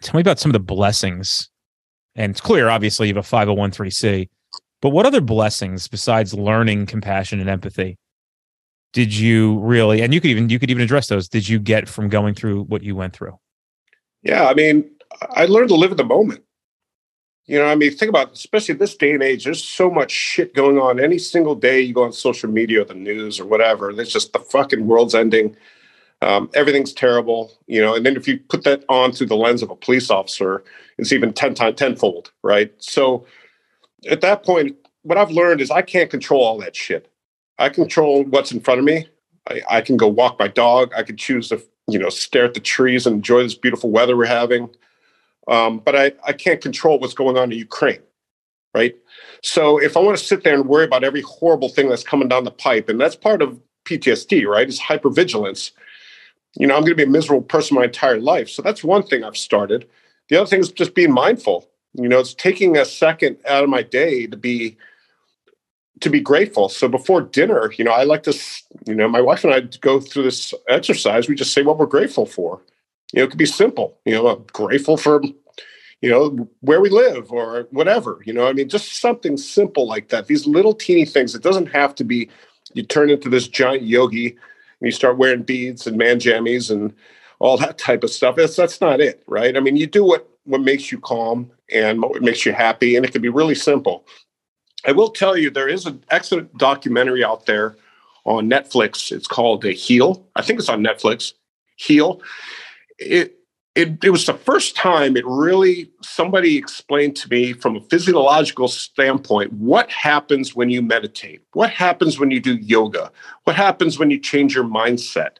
Tell 0.00 0.16
me 0.16 0.22
about 0.22 0.40
some 0.40 0.50
of 0.50 0.54
the 0.54 0.58
blessings. 0.58 1.50
And 2.16 2.30
it's 2.30 2.40
clear, 2.40 2.68
obviously, 2.68 3.08
you 3.08 3.14
have 3.14 3.24
a 3.24 3.28
501c, 3.28 4.28
but 4.80 4.90
what 4.90 5.06
other 5.06 5.20
blessings 5.20 5.88
besides 5.88 6.34
learning 6.34 6.86
compassion 6.86 7.40
and 7.40 7.48
empathy 7.48 7.98
did 8.92 9.14
you 9.14 9.58
really, 9.58 10.02
and 10.02 10.14
you 10.14 10.20
could 10.20 10.30
even, 10.30 10.48
you 10.48 10.58
could 10.58 10.70
even 10.70 10.82
address 10.82 11.08
those, 11.08 11.28
did 11.28 11.48
you 11.48 11.58
get 11.58 11.88
from 11.88 12.08
going 12.08 12.34
through 12.34 12.62
what 12.64 12.82
you 12.82 12.94
went 12.94 13.12
through? 13.12 13.36
Yeah, 14.22 14.46
I 14.46 14.54
mean, 14.54 14.88
I 15.20 15.46
learned 15.46 15.70
to 15.70 15.74
live 15.74 15.90
in 15.90 15.96
the 15.96 16.04
moment. 16.04 16.42
You 17.46 17.58
know, 17.58 17.66
I 17.66 17.74
mean, 17.74 17.92
think 17.92 18.08
about, 18.08 18.32
especially 18.32 18.74
this 18.76 18.96
day 18.96 19.12
and 19.12 19.22
age, 19.22 19.44
there's 19.44 19.62
so 19.62 19.90
much 19.90 20.10
shit 20.10 20.54
going 20.54 20.78
on. 20.78 20.98
Any 20.98 21.18
single 21.18 21.54
day 21.54 21.80
you 21.80 21.92
go 21.92 22.04
on 22.04 22.12
social 22.12 22.48
media 22.48 22.82
or 22.82 22.84
the 22.84 22.94
news 22.94 23.38
or 23.38 23.44
whatever, 23.44 23.90
It's 23.90 24.12
just 24.12 24.32
the 24.32 24.38
fucking 24.38 24.86
world's 24.86 25.14
ending. 25.14 25.56
Um, 26.24 26.48
everything's 26.54 26.94
terrible, 26.94 27.52
you 27.66 27.82
know. 27.82 27.94
And 27.94 28.06
then 28.06 28.16
if 28.16 28.26
you 28.26 28.38
put 28.38 28.64
that 28.64 28.82
on 28.88 29.12
through 29.12 29.26
the 29.26 29.36
lens 29.36 29.62
of 29.62 29.70
a 29.70 29.76
police 29.76 30.10
officer, 30.10 30.64
it's 30.96 31.12
even 31.12 31.34
10 31.34 31.54
times 31.54 31.76
tenfold, 31.76 32.32
right? 32.42 32.72
So 32.78 33.26
at 34.08 34.22
that 34.22 34.42
point, 34.42 34.74
what 35.02 35.18
I've 35.18 35.30
learned 35.30 35.60
is 35.60 35.70
I 35.70 35.82
can't 35.82 36.10
control 36.10 36.42
all 36.42 36.58
that 36.58 36.74
shit. 36.74 37.10
I 37.58 37.68
control 37.68 38.24
what's 38.24 38.52
in 38.52 38.60
front 38.60 38.78
of 38.78 38.86
me. 38.86 39.06
I, 39.50 39.60
I 39.68 39.80
can 39.82 39.98
go 39.98 40.08
walk 40.08 40.38
my 40.38 40.48
dog. 40.48 40.92
I 40.96 41.02
can 41.02 41.18
choose 41.18 41.48
to, 41.50 41.62
you 41.88 41.98
know, 41.98 42.08
stare 42.08 42.46
at 42.46 42.54
the 42.54 42.60
trees 42.60 43.06
and 43.06 43.16
enjoy 43.16 43.42
this 43.42 43.54
beautiful 43.54 43.90
weather 43.90 44.16
we're 44.16 44.24
having. 44.24 44.70
Um, 45.46 45.78
but 45.78 45.94
I, 45.94 46.12
I 46.26 46.32
can't 46.32 46.62
control 46.62 46.98
what's 46.98 47.12
going 47.12 47.36
on 47.36 47.52
in 47.52 47.58
Ukraine, 47.58 48.00
right? 48.74 48.96
So 49.42 49.78
if 49.78 49.94
I 49.94 50.00
want 50.00 50.16
to 50.16 50.24
sit 50.24 50.42
there 50.42 50.54
and 50.54 50.66
worry 50.66 50.84
about 50.84 51.04
every 51.04 51.20
horrible 51.20 51.68
thing 51.68 51.90
that's 51.90 52.02
coming 52.02 52.28
down 52.28 52.44
the 52.44 52.50
pipe, 52.50 52.88
and 52.88 52.98
that's 52.98 53.14
part 53.14 53.42
of 53.42 53.60
PTSD, 53.84 54.46
right? 54.46 54.66
Is 54.66 54.80
hypervigilance. 54.80 55.72
You 56.56 56.66
know, 56.66 56.74
I'm 56.74 56.82
going 56.82 56.92
to 56.92 56.96
be 56.96 57.02
a 57.02 57.08
miserable 57.08 57.42
person 57.42 57.74
my 57.74 57.84
entire 57.84 58.20
life. 58.20 58.48
So 58.48 58.62
that's 58.62 58.84
one 58.84 59.02
thing 59.02 59.24
I've 59.24 59.36
started. 59.36 59.88
The 60.28 60.36
other 60.36 60.46
thing 60.46 60.60
is 60.60 60.70
just 60.70 60.94
being 60.94 61.12
mindful. 61.12 61.68
You 61.94 62.08
know, 62.08 62.20
it's 62.20 62.34
taking 62.34 62.76
a 62.76 62.84
second 62.84 63.38
out 63.46 63.64
of 63.64 63.70
my 63.70 63.82
day 63.82 64.26
to 64.26 64.36
be 64.36 64.76
to 66.00 66.10
be 66.10 66.20
grateful. 66.20 66.68
So 66.68 66.88
before 66.88 67.22
dinner, 67.22 67.72
you 67.78 67.84
know, 67.84 67.92
I 67.92 68.02
like 68.02 68.24
to, 68.24 68.38
you 68.84 68.94
know, 68.94 69.08
my 69.08 69.20
wife 69.20 69.44
and 69.44 69.54
I 69.54 69.60
go 69.60 70.00
through 70.00 70.24
this 70.24 70.52
exercise. 70.68 71.28
We 71.28 71.36
just 71.36 71.52
say 71.52 71.62
what 71.62 71.78
we're 71.78 71.86
grateful 71.86 72.26
for. 72.26 72.60
You 73.12 73.20
know, 73.20 73.24
it 73.24 73.30
could 73.30 73.38
be 73.38 73.46
simple. 73.46 73.96
You 74.04 74.14
know, 74.14 74.26
I'm 74.28 74.44
grateful 74.52 74.96
for, 74.96 75.22
you 76.00 76.10
know, 76.10 76.48
where 76.60 76.80
we 76.80 76.90
live 76.90 77.30
or 77.30 77.68
whatever. 77.70 78.20
You 78.26 78.32
know, 78.32 78.48
I 78.48 78.52
mean, 78.52 78.68
just 78.68 79.00
something 79.00 79.36
simple 79.36 79.86
like 79.86 80.08
that. 80.08 80.26
These 80.26 80.46
little 80.46 80.74
teeny 80.74 81.04
things. 81.04 81.34
It 81.34 81.42
doesn't 81.42 81.66
have 81.66 81.94
to 81.96 82.04
be 82.04 82.28
you 82.74 82.82
turn 82.82 83.08
into 83.08 83.28
this 83.28 83.46
giant 83.46 83.84
yogi 83.84 84.36
and 84.80 84.86
you 84.86 84.92
start 84.92 85.18
wearing 85.18 85.42
beads 85.42 85.86
and 85.86 85.96
man 85.96 86.18
jammies 86.18 86.70
and 86.70 86.92
all 87.38 87.56
that 87.58 87.78
type 87.78 88.04
of 88.04 88.10
stuff. 88.10 88.36
That's 88.36 88.56
that's 88.56 88.80
not 88.80 89.00
it, 89.00 89.22
right? 89.26 89.56
I 89.56 89.60
mean, 89.60 89.76
you 89.76 89.86
do 89.86 90.04
what 90.04 90.28
what 90.44 90.60
makes 90.60 90.92
you 90.92 90.98
calm 90.98 91.50
and 91.72 92.02
what 92.02 92.22
makes 92.22 92.44
you 92.44 92.52
happy, 92.52 92.96
and 92.96 93.04
it 93.04 93.12
can 93.12 93.22
be 93.22 93.28
really 93.28 93.54
simple. 93.54 94.06
I 94.86 94.92
will 94.92 95.08
tell 95.10 95.36
you, 95.36 95.50
there 95.50 95.68
is 95.68 95.86
an 95.86 96.04
excellent 96.10 96.56
documentary 96.58 97.24
out 97.24 97.46
there 97.46 97.76
on 98.24 98.48
Netflix. 98.48 99.12
It's 99.12 99.26
called 99.26 99.62
The 99.62 99.72
Heal. 99.72 100.26
I 100.36 100.42
think 100.42 100.58
it's 100.58 100.68
on 100.68 100.82
Netflix. 100.82 101.32
Heal. 101.76 102.20
It 102.98 103.38
it, 103.74 104.04
it 104.04 104.10
was 104.10 104.26
the 104.26 104.34
first 104.34 104.76
time 104.76 105.16
it 105.16 105.26
really 105.26 105.90
somebody 106.00 106.56
explained 106.56 107.16
to 107.16 107.28
me 107.28 107.52
from 107.52 107.76
a 107.76 107.80
physiological 107.80 108.68
standpoint 108.68 109.52
what 109.52 109.90
happens 109.90 110.54
when 110.54 110.70
you 110.70 110.80
meditate 110.80 111.42
what 111.52 111.70
happens 111.70 112.18
when 112.18 112.30
you 112.30 112.40
do 112.40 112.54
yoga 112.56 113.10
what 113.44 113.56
happens 113.56 113.98
when 113.98 114.10
you 114.10 114.18
change 114.18 114.54
your 114.54 114.64
mindset. 114.64 115.36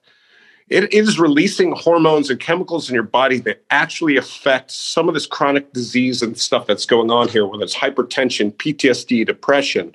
It 0.70 0.94
is 0.94 1.18
releasing 1.18 1.72
hormones 1.72 2.30
and 2.30 2.40
chemicals 2.40 2.88
in 2.88 2.94
your 2.94 3.02
body 3.02 3.38
that 3.40 3.62
actually 3.70 4.16
affect 4.16 4.70
some 4.70 5.08
of 5.08 5.14
this 5.14 5.26
chronic 5.26 5.74
disease 5.74 6.22
and 6.22 6.38
stuff 6.38 6.66
that's 6.66 6.86
going 6.86 7.10
on 7.10 7.28
here 7.28 7.46
whether 7.46 7.64
it's 7.64 7.76
hypertension 7.76 8.52
ptsd 8.56 9.26
depression 9.26 9.94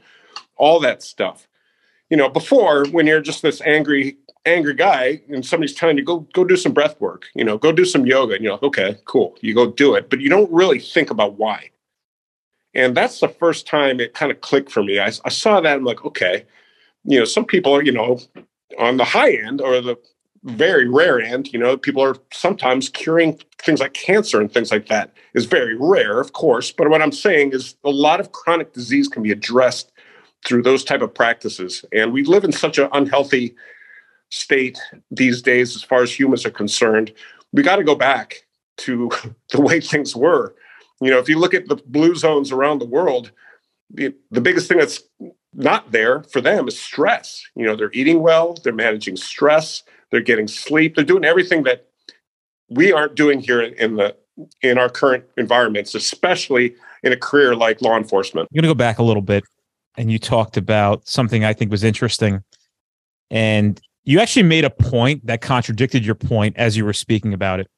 all 0.55 0.79
that 0.79 1.03
stuff. 1.03 1.47
You 2.09 2.17
know 2.17 2.29
before 2.29 2.85
when 2.87 3.05
you're 3.05 3.21
just 3.21 3.41
this 3.41 3.61
angry 3.61 4.17
angry 4.45 4.73
guy 4.73 5.21
and 5.29 5.45
somebody's 5.45 5.75
telling 5.75 5.97
you 5.97 6.03
go 6.03 6.19
go 6.33 6.43
do 6.43 6.55
some 6.55 6.71
breath 6.71 6.99
work 7.01 7.25
you 7.35 7.43
know 7.43 7.57
go 7.57 7.71
do 7.71 7.85
some 7.85 8.05
yoga. 8.05 8.35
And 8.35 8.43
you're 8.43 8.53
like 8.53 8.63
okay 8.63 8.97
cool. 9.05 9.37
You 9.41 9.53
go 9.53 9.71
do 9.71 9.95
it. 9.95 10.09
But 10.09 10.21
you 10.21 10.29
don't 10.29 10.51
really 10.51 10.79
think 10.79 11.09
about 11.09 11.37
why. 11.37 11.69
And 12.73 12.95
that's 12.95 13.19
the 13.19 13.27
first 13.27 13.67
time 13.67 13.99
it 13.99 14.13
kind 14.13 14.31
of 14.31 14.41
clicked 14.41 14.71
for 14.71 14.83
me. 14.83 14.99
I, 14.99 15.07
I 15.25 15.29
saw 15.29 15.59
that 15.61 15.77
i'm 15.77 15.83
like 15.83 16.05
okay. 16.05 16.45
You 17.03 17.19
know 17.19 17.25
some 17.25 17.45
people 17.45 17.75
are 17.75 17.83
you 17.83 17.91
know 17.91 18.19
on 18.77 18.97
the 18.97 19.05
high 19.05 19.33
end 19.33 19.61
or 19.61 19.81
the 19.81 19.97
very 20.45 20.87
rare 20.87 21.19
end 21.19 21.51
you 21.51 21.59
know 21.59 21.75
people 21.75 22.01
are 22.01 22.15
sometimes 22.31 22.87
curing 22.87 23.37
things 23.57 23.81
like 23.81 23.93
cancer 23.93 24.39
and 24.39 24.49
things 24.49 24.71
like 24.71 24.87
that 24.87 25.11
is 25.33 25.45
very 25.45 25.75
rare 25.75 26.19
of 26.19 26.31
course. 26.33 26.71
But 26.71 26.89
what 26.89 27.01
i'm 27.01 27.11
saying 27.11 27.51
is 27.51 27.75
a 27.83 27.89
lot 27.89 28.19
of 28.19 28.31
chronic 28.31 28.73
disease 28.73 29.09
can 29.09 29.21
be 29.21 29.31
addressed 29.31 29.91
through 30.45 30.63
those 30.63 30.83
type 30.83 31.01
of 31.01 31.13
practices. 31.13 31.83
And 31.93 32.13
we 32.13 32.23
live 32.23 32.43
in 32.43 32.51
such 32.51 32.77
an 32.77 32.89
unhealthy 32.93 33.55
state 34.29 34.79
these 35.11 35.41
days 35.41 35.75
as 35.75 35.83
far 35.83 36.01
as 36.03 36.17
humans 36.17 36.45
are 36.45 36.51
concerned 36.51 37.13
we 37.51 37.63
got 37.63 37.77
to 37.77 37.83
go 37.83 37.95
back 37.95 38.45
to 38.77 39.09
the 39.51 39.61
way 39.61 39.79
things 39.79 40.15
were. 40.15 40.55
You 41.01 41.11
know 41.11 41.19
if 41.19 41.29
you 41.29 41.39
look 41.39 41.53
at 41.53 41.67
the 41.67 41.77
blue 41.77 42.15
zones 42.15 42.51
around 42.51 42.79
the 42.79 42.85
world 42.85 43.31
the, 43.91 44.13
the 44.29 44.41
biggest 44.41 44.67
thing 44.67 44.77
that's 44.77 45.01
not 45.53 45.91
there 45.91 46.21
for 46.23 46.41
them 46.41 46.67
is 46.67 46.79
stress. 46.79 47.43
You 47.55 47.65
know 47.65 47.75
they're 47.75 47.91
eating 47.93 48.21
well 48.21 48.55
they're 48.63 48.73
managing 48.73 49.15
stress 49.15 49.83
they're 50.11 50.21
getting 50.21 50.47
sleep 50.47 50.95
they're 50.95 51.03
doing 51.05 51.25
everything 51.25 51.63
that 51.63 51.87
we 52.69 52.91
aren't 52.91 53.15
doing 53.15 53.39
here 53.39 53.61
in 53.61 53.95
the 53.95 54.15
in 54.61 54.77
our 54.77 54.89
current 54.89 55.23
environments 55.37 55.95
especially 55.95 56.75
in 57.03 57.13
a 57.13 57.17
career 57.17 57.55
like 57.55 57.81
law 57.81 57.97
enforcement. 57.97 58.47
I'm 58.51 58.55
going 58.55 58.63
to 58.63 58.69
go 58.69 58.77
back 58.77 58.99
a 58.99 59.03
little 59.03 59.21
bit 59.21 59.43
and 59.97 60.11
you 60.11 60.19
talked 60.19 60.57
about 60.57 61.07
something 61.07 61.43
i 61.43 61.53
think 61.53 61.71
was 61.71 61.83
interesting 61.83 62.43
and 63.31 63.81
you 64.09 64.19
actually 64.19 64.41
made 64.41 64.65
a 64.65 64.71
point 64.71 65.23
that 65.27 65.39
contradicted 65.39 66.03
your 66.03 66.15
point 66.15 66.57
as 66.57 66.75
you 66.75 66.83
were 66.83 66.93
speaking 66.93 67.31
about 67.31 67.59
it. 67.59 67.69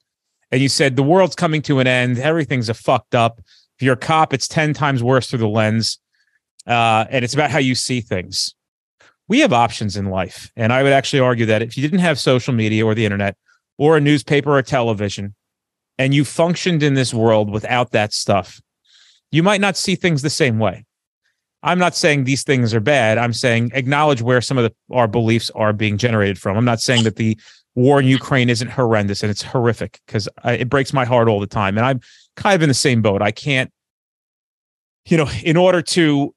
And 0.49 0.61
you 0.61 0.69
said 0.69 0.95
the 0.95 1.03
world's 1.03 1.35
coming 1.35 1.61
to 1.63 1.79
an 1.79 1.87
end, 1.87 2.19
everything's 2.19 2.69
a 2.69 2.73
fucked 2.73 3.15
up. 3.15 3.41
If 3.77 3.83
you're 3.83 3.95
a 3.95 3.97
cop, 3.97 4.33
it's 4.33 4.47
10 4.47 4.73
times 4.73 5.03
worse 5.03 5.29
through 5.29 5.39
the 5.39 5.49
lens. 5.49 5.99
Uh, 6.65 7.03
and 7.09 7.25
it's 7.25 7.33
about 7.33 7.51
how 7.51 7.57
you 7.57 7.75
see 7.75 7.99
things. 7.99 8.55
We 9.27 9.41
have 9.41 9.51
options 9.51 9.97
in 9.97 10.05
life. 10.05 10.53
And 10.55 10.71
I 10.71 10.83
would 10.83 10.93
actually 10.93 11.19
argue 11.19 11.47
that 11.47 11.61
if 11.61 11.75
you 11.75 11.81
didn't 11.81 11.99
have 11.99 12.17
social 12.17 12.53
media 12.53 12.85
or 12.85 12.95
the 12.95 13.03
internet 13.03 13.35
or 13.77 13.97
a 13.97 14.01
newspaper 14.01 14.57
or 14.57 14.61
television, 14.61 15.35
and 15.97 16.13
you 16.13 16.23
functioned 16.23 16.81
in 16.81 16.93
this 16.93 17.13
world 17.13 17.49
without 17.49 17.91
that 17.91 18.13
stuff, 18.13 18.61
you 19.31 19.43
might 19.43 19.59
not 19.59 19.75
see 19.75 19.95
things 19.95 20.21
the 20.21 20.29
same 20.29 20.59
way. 20.59 20.85
I'm 21.63 21.77
not 21.77 21.95
saying 21.95 22.23
these 22.23 22.43
things 22.43 22.73
are 22.73 22.79
bad. 22.79 23.17
I'm 23.17 23.33
saying 23.33 23.71
acknowledge 23.73 24.21
where 24.21 24.41
some 24.41 24.57
of 24.57 24.63
the, 24.63 24.95
our 24.95 25.07
beliefs 25.07 25.51
are 25.51 25.73
being 25.73 25.97
generated 25.97 26.39
from. 26.39 26.57
I'm 26.57 26.65
not 26.65 26.81
saying 26.81 27.03
that 27.03 27.17
the 27.17 27.37
war 27.75 27.99
in 27.99 28.07
Ukraine 28.07 28.49
isn't 28.49 28.69
horrendous 28.69 29.23
and 29.23 29.29
it's 29.29 29.43
horrific 29.43 29.99
because 30.05 30.27
it 30.43 30.69
breaks 30.69 30.91
my 30.91 31.05
heart 31.05 31.27
all 31.27 31.39
the 31.39 31.47
time. 31.47 31.77
And 31.77 31.85
I'm 31.85 32.01
kind 32.35 32.55
of 32.55 32.61
in 32.63 32.67
the 32.67 32.73
same 32.73 33.01
boat. 33.01 33.21
I 33.21 33.31
can't, 33.31 33.71
you 35.05 35.17
know, 35.17 35.29
in 35.43 35.55
order 35.55 35.81
to 35.81 36.33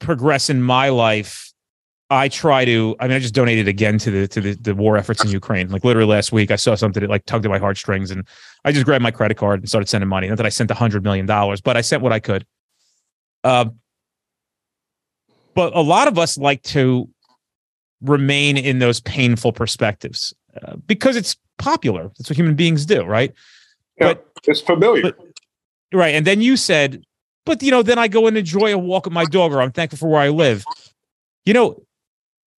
progress 0.00 0.50
in 0.50 0.62
my 0.62 0.88
life, 0.88 1.52
I 2.10 2.28
try 2.28 2.66
to. 2.66 2.94
I 3.00 3.08
mean, 3.08 3.16
I 3.16 3.20
just 3.20 3.32
donated 3.32 3.68
again 3.68 3.96
to 3.98 4.10
the 4.10 4.28
to 4.28 4.40
the, 4.40 4.54
the 4.54 4.74
war 4.74 4.98
efforts 4.98 5.24
in 5.24 5.30
Ukraine. 5.30 5.70
Like 5.70 5.82
literally 5.82 6.08
last 6.08 6.30
week, 6.30 6.50
I 6.50 6.56
saw 6.56 6.74
something 6.74 7.00
that 7.00 7.08
like 7.08 7.24
tugged 7.24 7.46
at 7.46 7.50
my 7.50 7.58
heartstrings, 7.58 8.10
and 8.10 8.26
I 8.66 8.72
just 8.72 8.84
grabbed 8.84 9.02
my 9.02 9.10
credit 9.10 9.38
card 9.38 9.60
and 9.60 9.68
started 9.68 9.88
sending 9.88 10.08
money. 10.08 10.28
Not 10.28 10.36
that 10.36 10.44
I 10.44 10.50
sent 10.50 10.70
a 10.70 10.74
hundred 10.74 11.04
million 11.04 11.24
dollars, 11.24 11.62
but 11.62 11.76
I 11.76 11.80
sent 11.80 12.02
what 12.02 12.12
I 12.12 12.20
could. 12.20 12.44
Uh, 13.44 13.66
but 15.54 15.74
a 15.74 15.80
lot 15.80 16.08
of 16.08 16.18
us 16.18 16.38
like 16.38 16.62
to 16.64 17.08
remain 18.00 18.56
in 18.56 18.78
those 18.78 19.00
painful 19.00 19.52
perspectives 19.52 20.34
uh, 20.62 20.76
because 20.86 21.16
it's 21.16 21.36
popular. 21.58 22.10
That's 22.18 22.30
what 22.30 22.36
human 22.36 22.56
beings 22.56 22.84
do, 22.86 23.04
right? 23.04 23.32
Yeah, 23.98 24.14
but 24.14 24.26
it's 24.46 24.60
familiar. 24.60 25.02
But, 25.02 25.16
right. 25.92 26.14
And 26.14 26.26
then 26.26 26.40
you 26.40 26.56
said, 26.56 27.02
but 27.44 27.62
you 27.62 27.70
know, 27.70 27.82
then 27.82 27.98
I 27.98 28.08
go 28.08 28.26
and 28.26 28.36
enjoy 28.36 28.72
a 28.72 28.78
walk 28.78 29.04
with 29.06 29.12
my 29.12 29.24
dog, 29.24 29.52
or 29.52 29.60
I'm 29.60 29.72
thankful 29.72 29.98
for 29.98 30.08
where 30.08 30.20
I 30.20 30.28
live. 30.28 30.64
You 31.44 31.54
know, 31.54 31.82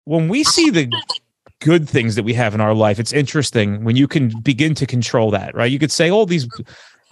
when 0.05 0.29
we 0.29 0.45
see 0.45 0.71
the 0.71 0.91
good 1.61 1.89
things 1.89 2.17
that 2.17 2.25
we 2.25 2.35
have 2.35 2.55
in 2.55 2.61
our 2.61 2.75
life, 2.75 2.99
it's 2.99 3.13
interesting 3.13 3.85
when 3.85 3.97
you 3.97 4.09
can 4.09 4.33
begin 4.41 4.75
to 4.75 4.87
control 4.87 5.31
that, 5.31 5.55
right? 5.55 5.71
You 5.71 5.79
could 5.79 5.93
say, 5.93 6.11
oh, 6.11 6.25
these 6.25 6.49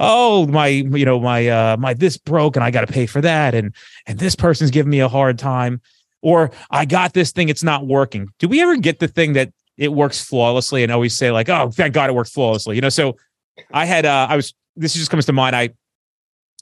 oh 0.00 0.46
my 0.46 0.66
you 0.66 1.04
know 1.04 1.20
my 1.20 1.46
uh 1.46 1.76
my 1.76 1.92
this 1.92 2.16
broke 2.16 2.56
and 2.56 2.64
i 2.64 2.70
got 2.70 2.80
to 2.80 2.92
pay 2.92 3.06
for 3.06 3.20
that. 3.20 3.54
And 3.54 3.72
and 4.06 4.18
this 4.18 4.34
person's 4.34 4.70
giving 4.72 4.90
me 4.90 5.00
a 5.00 5.08
hard 5.08 5.38
time. 5.38 5.80
Or 6.22 6.50
i 6.70 6.84
got 6.86 7.12
this 7.12 7.30
thing 7.30 7.48
it's 7.48 7.62
not 7.62 7.86
working. 7.86 8.28
Do 8.38 8.48
we 8.48 8.60
ever 8.62 8.76
get 8.76 8.98
the 8.98 9.08
thing 9.08 9.34
that 9.34 9.52
it 9.76 9.92
works 9.92 10.22
flawlessly 10.22 10.82
and 10.82 10.90
always 10.90 11.16
say 11.16 11.30
like 11.30 11.48
oh 11.48 11.70
thank 11.70 11.94
god 11.94 12.10
it 12.10 12.14
worked 12.14 12.32
flawlessly 12.32 12.74
you 12.74 12.80
know? 12.80 12.88
So 12.88 13.16
i 13.72 13.84
had 13.84 14.06
uh 14.06 14.26
i 14.28 14.36
was 14.36 14.54
this 14.74 14.94
just 14.94 15.10
comes 15.10 15.26
to 15.26 15.32
mind. 15.32 15.54
I 15.54 15.70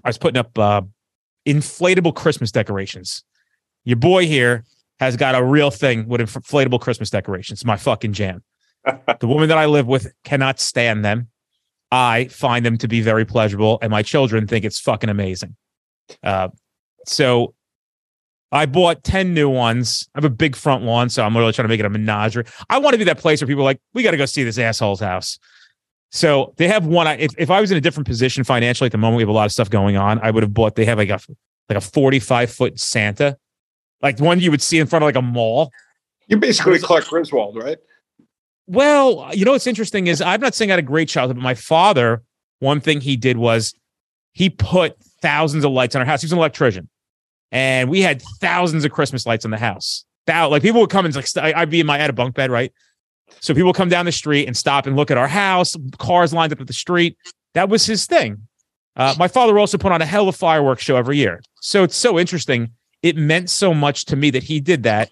i 0.05 0.09
was 0.09 0.19
putting 0.19 0.39
up 0.39 0.59
uh 0.59 0.83
inflatable 1.47 2.15
christmas 2.15 2.51
decorations. 2.51 3.23
Your 3.85 3.97
boy 3.97 4.27
here 4.27 4.65
has 4.99 5.17
got 5.17 5.37
a 5.37 5.43
real 5.43 5.71
thing 5.71 6.09
with 6.09 6.21
inflatable 6.21 6.81
christmas 6.81 7.09
decorations. 7.09 7.65
My 7.65 7.77
fucking 7.77 8.13
jam. 8.13 8.43
The 9.21 9.29
woman 9.29 9.49
that 9.49 9.59
i 9.59 9.67
live 9.67 9.87
with 9.87 10.13
cannot 10.25 10.59
stand 10.59 11.05
them 11.05 11.29
I 11.91 12.27
find 12.27 12.65
them 12.65 12.77
to 12.79 12.89
be 12.89 13.01
very 13.01 13.25
pleasurable, 13.25 13.79
and 13.83 13.91
my 13.91 14.03
children 14.03 14.47
think 14.47 14.65
it's 14.65 14.79
fucking 14.79 15.09
amazing. 15.09 15.57
Uh, 16.23 16.49
so 17.07 17.55
I 18.53 18.67
bought 18.67 19.05
10 19.05 19.35
new 19.35 19.49
ones. 19.49 20.09
I 20.15 20.19
have 20.19 20.25
a 20.25 20.31
big 20.31 20.57
front 20.57 20.85
lawn, 20.85 21.09
so 21.09 21.25
I'm 21.25 21.37
really 21.37 21.53
trying 21.53 21.65
to 21.65 21.69
make 21.69 21.81
it 21.81 21.87
a 21.87 21.91
menagerie. 21.91 22.45
I 22.71 22.79
want 22.79 22.95
to 22.95 22.99
be 22.99 23.05
that 23.05 23.19
place 23.19 23.41
where 23.41 23.49
people 23.49 23.63
are 23.63 23.65
like, 23.65 23.81
we 23.95 24.03
got 24.03 24.13
to 24.13 24.17
go 24.17 24.27
see 24.27 24.43
this 24.45 24.59
asshole's 24.59 25.01
house. 25.01 25.39
So 26.11 26.55
they 26.57 26.69
have 26.69 26.87
one. 26.87 27.07
If, 27.21 27.33
if 27.37 27.51
I 27.51 27.61
was 27.61 27.71
in 27.71 27.77
a 27.77 27.81
different 27.81 28.07
position 28.07 28.45
financially 28.45 28.87
at 28.87 28.93
the 28.93 28.99
moment, 28.99 29.17
we 29.19 29.23
have 29.23 29.29
a 29.29 29.33
lot 29.33 29.45
of 29.45 29.53
stuff 29.53 29.69
going 29.69 29.97
on. 29.97 30.19
I 30.21 30.31
would 30.31 30.43
have 30.43 30.55
bought, 30.55 30.75
they 30.75 30.87
have 30.87 30.99
like 30.99 31.11
a, 31.11 31.21
like 31.69 31.77
a 31.77 31.83
45 31.83 32.51
foot 32.51 32.81
Santa, 32.81 33.37
like 34.01 34.19
one 34.19 34.41
you 34.41 34.51
would 34.51 34.63
see 34.63 34.79
in 34.79 34.87
front 34.87 35.03
of 35.03 35.07
like 35.07 35.17
a 35.17 35.23
mall. 35.23 35.71
You're 36.27 36.39
basically 36.39 36.79
Clark 36.79 37.07
Griswold, 37.07 37.57
right? 37.57 37.79
Well, 38.69 39.31
you 39.33 39.47
know 39.47 39.53
what's 39.53 39.67
interesting 39.67 40.09
is 40.09 40.21
I'm 40.21 40.43
not 40.43 40.55
saying 40.55 40.71
I 40.71 40.75
had 40.75 40.79
a 40.79 40.83
great 40.83 41.09
childhood, 41.09 41.37
but 41.37 41.43
my 41.43 41.55
father, 41.55 42.23
one 42.61 42.81
thing 42.81 43.01
he 43.01 43.17
did 43.17 43.39
was 43.39 43.75
he 44.33 44.51
put 44.51 44.95
thousands 45.23 45.65
of 45.65 45.73
lights 45.73 45.97
on 45.97 46.01
our 46.01 46.07
house. 46.07 46.21
He 46.21 46.27
was 46.27 46.33
an 46.33 46.39
electrician, 46.39 46.89
and 47.51 47.89
we 47.89 48.03
had 48.03 48.21
thousands 48.41 48.85
of 48.85 48.93
Christmas 48.93 49.25
lights 49.25 49.47
on 49.47 49.51
the 49.51 49.57
house. 49.57 50.05
That 50.27 50.45
like 50.45 50.61
people 50.61 50.83
would 50.83 50.91
come 50.91 51.07
and 51.07 51.17
like 51.17 51.27
I'd 51.39 51.71
be 51.71 51.81
in 51.81 51.87
my 51.87 51.99
at 51.99 52.11
a 52.11 52.13
bunk 52.13 52.35
bed, 52.35 52.51
right? 52.51 52.71
So 53.41 53.55
people 53.55 53.73
come 53.73 53.89
down 53.89 54.05
the 54.05 54.13
street 54.13 54.47
and 54.47 54.55
stop 54.55 54.87
and 54.87 54.97
look 54.97 55.11
at 55.11 55.17
our 55.17 55.29
house. 55.29 55.75
Cars 55.97 56.35
lined 56.35 56.53
up 56.53 56.61
at 56.61 56.67
the 56.67 56.75
street. 56.75 57.17
That 57.55 57.71
was 57.71 57.87
his 57.87 58.05
thing. 58.05 58.47
Uh, 58.97 59.15
my 59.19 59.29
father 59.29 59.59
also 59.59 59.79
put 59.79 59.93
on 59.93 60.03
a 60.03 60.07
hell 60.07 60.29
of 60.29 60.35
a 60.35 60.37
fireworks 60.37 60.83
show 60.83 60.97
every 60.97 61.17
year. 61.17 61.41
So 61.63 61.85
it's 61.85 61.97
so 61.97 62.19
interesting. 62.19 62.73
It 63.03 63.17
meant 63.17 63.49
so 63.49 63.73
much 63.73 64.05
to 64.07 64.17
me 64.17 64.29
that 64.31 64.43
he 64.43 64.61
did 64.61 64.83
that 64.83 65.11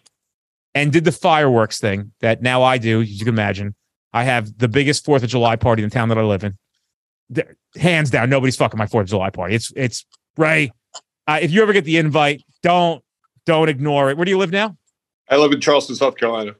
and 0.77 0.93
did 0.93 1.07
the 1.07 1.13
fireworks 1.13 1.81
thing 1.81 2.13
that 2.21 2.43
now 2.43 2.63
I 2.63 2.77
do. 2.77 3.01
You 3.01 3.19
can 3.19 3.29
imagine. 3.29 3.75
I 4.13 4.25
have 4.25 4.59
the 4.59 4.69
biggest 4.69 5.07
Fourth 5.07 5.23
of 5.23 5.31
July 5.31 5.57
party 5.57 5.83
in 5.83 5.89
the 5.89 5.95
town 5.95 6.11
that 6.11 6.19
I 6.19 6.23
live 6.23 6.45
in. 6.45 6.57
hands 7.77 8.11
down, 8.11 8.29
nobody's 8.29 8.57
fucking 8.57 8.77
my 8.77 8.87
Fourth 8.87 9.05
of 9.05 9.09
July 9.09 9.31
party. 9.31 9.55
It's 9.55 9.73
it's 9.75 10.05
Ray. 10.37 10.71
Uh, 11.27 11.39
if 11.41 11.51
you 11.51 11.63
ever 11.63 11.73
get 11.73 11.85
the 11.85 11.97
invite, 11.97 12.43
don't 12.63 13.03
don't 13.47 13.71
ignore 13.71 14.11
it. 14.11 14.19
Where 14.19 14.27
do 14.27 14.31
you 14.31 14.39
live 14.39 14.53
now? 14.53 14.77
I 15.31 15.39
live 15.39 15.51
in 15.53 15.61
Charleston, 15.63 15.97
South 15.97 16.17
Carolina. 16.17 16.55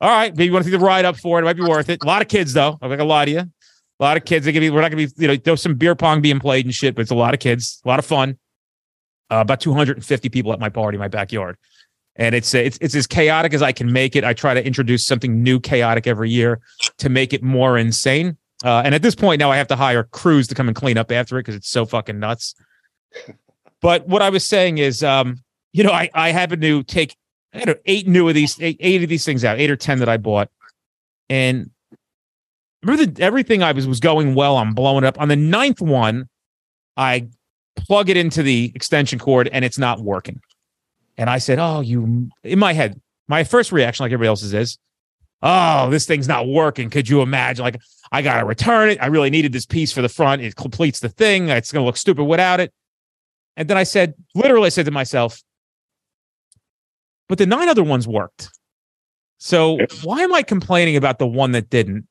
All 0.00 0.08
right, 0.08 0.34
maybe 0.34 0.46
you 0.46 0.52
want 0.52 0.64
to 0.64 0.70
take 0.70 0.80
the 0.80 0.84
ride 0.84 1.04
up 1.04 1.18
for 1.18 1.38
it. 1.38 1.42
It 1.42 1.44
might 1.44 1.56
be 1.56 1.62
worth 1.62 1.90
it. 1.90 2.02
A 2.02 2.06
lot 2.06 2.22
of 2.22 2.28
kids 2.28 2.54
though. 2.54 2.78
I'm 2.80 2.88
not 2.88 2.96
gonna 2.96 3.04
lie 3.04 3.26
to 3.26 3.30
you. 3.30 3.40
A 3.40 4.02
lot 4.02 4.16
of 4.16 4.24
kids. 4.24 4.46
They 4.46 4.52
gonna 4.52 4.64
be. 4.64 4.70
We're 4.70 4.80
not 4.80 4.90
gonna 4.90 5.06
be. 5.06 5.12
You 5.18 5.28
know, 5.28 5.36
there's 5.36 5.60
some 5.60 5.74
beer 5.74 5.94
pong 5.94 6.22
being 6.22 6.40
played 6.40 6.64
and 6.64 6.74
shit, 6.74 6.94
but 6.94 7.02
it's 7.02 7.10
a 7.10 7.14
lot 7.14 7.34
of 7.34 7.40
kids. 7.40 7.82
A 7.84 7.88
lot 7.88 7.98
of 7.98 8.06
fun. 8.06 8.38
Uh, 9.30 9.36
about 9.36 9.60
250 9.60 10.28
people 10.30 10.52
at 10.52 10.58
my 10.58 10.70
party, 10.70 10.98
my 10.98 11.06
backyard, 11.06 11.56
and 12.20 12.34
it's 12.34 12.52
it's 12.54 12.78
it's 12.82 12.94
as 12.94 13.06
chaotic 13.06 13.54
as 13.54 13.62
I 13.62 13.72
can 13.72 13.90
make 13.90 14.14
it. 14.14 14.24
I 14.24 14.34
try 14.34 14.52
to 14.52 14.64
introduce 14.64 15.04
something 15.04 15.42
new, 15.42 15.58
chaotic 15.58 16.06
every 16.06 16.30
year 16.30 16.60
to 16.98 17.08
make 17.08 17.32
it 17.32 17.42
more 17.42 17.78
insane. 17.78 18.36
Uh, 18.62 18.82
and 18.84 18.94
at 18.94 19.00
this 19.00 19.14
point 19.14 19.38
now, 19.38 19.50
I 19.50 19.56
have 19.56 19.68
to 19.68 19.76
hire 19.76 20.04
crews 20.04 20.46
to 20.48 20.54
come 20.54 20.68
and 20.68 20.76
clean 20.76 20.98
up 20.98 21.10
after 21.10 21.38
it 21.38 21.40
because 21.40 21.54
it's 21.54 21.70
so 21.70 21.84
fucking 21.84 22.20
nuts. 22.20 22.54
But 23.82 24.06
what 24.06 24.20
I 24.20 24.28
was 24.28 24.44
saying 24.44 24.76
is, 24.76 25.02
um, 25.02 25.42
you 25.72 25.82
know, 25.82 25.90
I 25.90 26.10
I 26.12 26.32
happen 26.32 26.60
to 26.60 26.82
take 26.82 27.16
I 27.54 27.60
had 27.60 27.78
eight 27.86 28.06
new 28.06 28.28
of 28.28 28.34
these 28.34 28.60
eight, 28.60 28.76
eight 28.78 29.02
of 29.02 29.08
these 29.08 29.24
things 29.24 29.42
out, 29.42 29.58
eight 29.58 29.70
or 29.70 29.76
ten 29.76 30.00
that 30.00 30.08
I 30.10 30.18
bought, 30.18 30.50
and 31.30 31.70
remember 32.82 33.06
that 33.06 33.20
everything 33.20 33.62
I 33.62 33.72
was 33.72 33.86
was 33.86 33.98
going 33.98 34.34
well. 34.34 34.58
I'm 34.58 34.74
blowing 34.74 35.04
up 35.04 35.18
on 35.18 35.28
the 35.28 35.36
ninth 35.36 35.80
one. 35.80 36.28
I 36.98 37.28
plug 37.74 38.10
it 38.10 38.18
into 38.18 38.42
the 38.42 38.70
extension 38.74 39.18
cord 39.18 39.48
and 39.50 39.64
it's 39.64 39.78
not 39.78 40.00
working. 40.00 40.42
And 41.20 41.28
I 41.28 41.36
said, 41.36 41.58
"Oh, 41.58 41.80
you!" 41.80 42.30
In 42.42 42.58
my 42.58 42.72
head, 42.72 42.98
my 43.28 43.44
first 43.44 43.72
reaction, 43.72 44.04
like 44.04 44.10
everybody 44.10 44.28
else's, 44.28 44.54
is, 44.54 44.78
"Oh, 45.42 45.90
this 45.90 46.06
thing's 46.06 46.26
not 46.26 46.48
working." 46.48 46.88
Could 46.88 47.10
you 47.10 47.20
imagine? 47.20 47.62
Like, 47.62 47.78
I 48.10 48.22
gotta 48.22 48.46
return 48.46 48.88
it. 48.88 48.98
I 49.02 49.06
really 49.06 49.28
needed 49.28 49.52
this 49.52 49.66
piece 49.66 49.92
for 49.92 50.00
the 50.00 50.08
front. 50.08 50.40
It 50.40 50.56
completes 50.56 51.00
the 51.00 51.10
thing. 51.10 51.50
It's 51.50 51.72
gonna 51.72 51.84
look 51.84 51.98
stupid 51.98 52.24
without 52.24 52.58
it. 52.58 52.72
And 53.54 53.68
then 53.68 53.76
I 53.76 53.82
said, 53.82 54.14
literally, 54.34 54.66
I 54.66 54.70
said 54.70 54.86
to 54.86 54.90
myself, 54.90 55.42
but 57.28 57.36
the 57.36 57.44
nine 57.44 57.68
other 57.68 57.84
ones 57.84 58.08
worked. 58.08 58.48
So 59.36 59.78
why 60.02 60.22
am 60.22 60.32
I 60.32 60.42
complaining 60.42 60.96
about 60.96 61.18
the 61.18 61.26
one 61.26 61.52
that 61.52 61.68
didn't? 61.68 62.06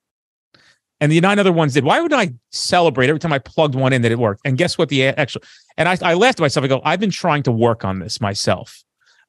And 1.02 1.12
the 1.12 1.19
nine 1.19 1.39
other 1.39 1.52
ones 1.52 1.74
did. 1.74 1.84
Why 1.84 2.00
would 2.00 2.13
I 2.13 2.34
celebrate 2.52 3.10
every 3.10 3.19
time 3.19 3.34
I 3.34 3.39
plugged 3.39 3.74
one 3.74 3.91
in 3.91 4.04
that 4.04 4.12
it 4.12 4.19
worked? 4.19 4.41
And 4.45 4.56
guess 4.56 4.78
what? 4.78 4.89
The 4.89 5.06
actual 5.08 5.41
and 5.78 5.89
I, 5.89 5.98
I 6.04 6.13
laughed 6.13 6.39
at 6.39 6.43
myself. 6.43 6.63
I 6.63 6.67
go, 6.67 6.82
I've 6.84 7.00
been 7.00 7.10
trying 7.10 7.41
to 7.43 7.52
work 7.52 7.84
on 7.84 7.98
this 7.98 8.22
myself, 8.22 8.84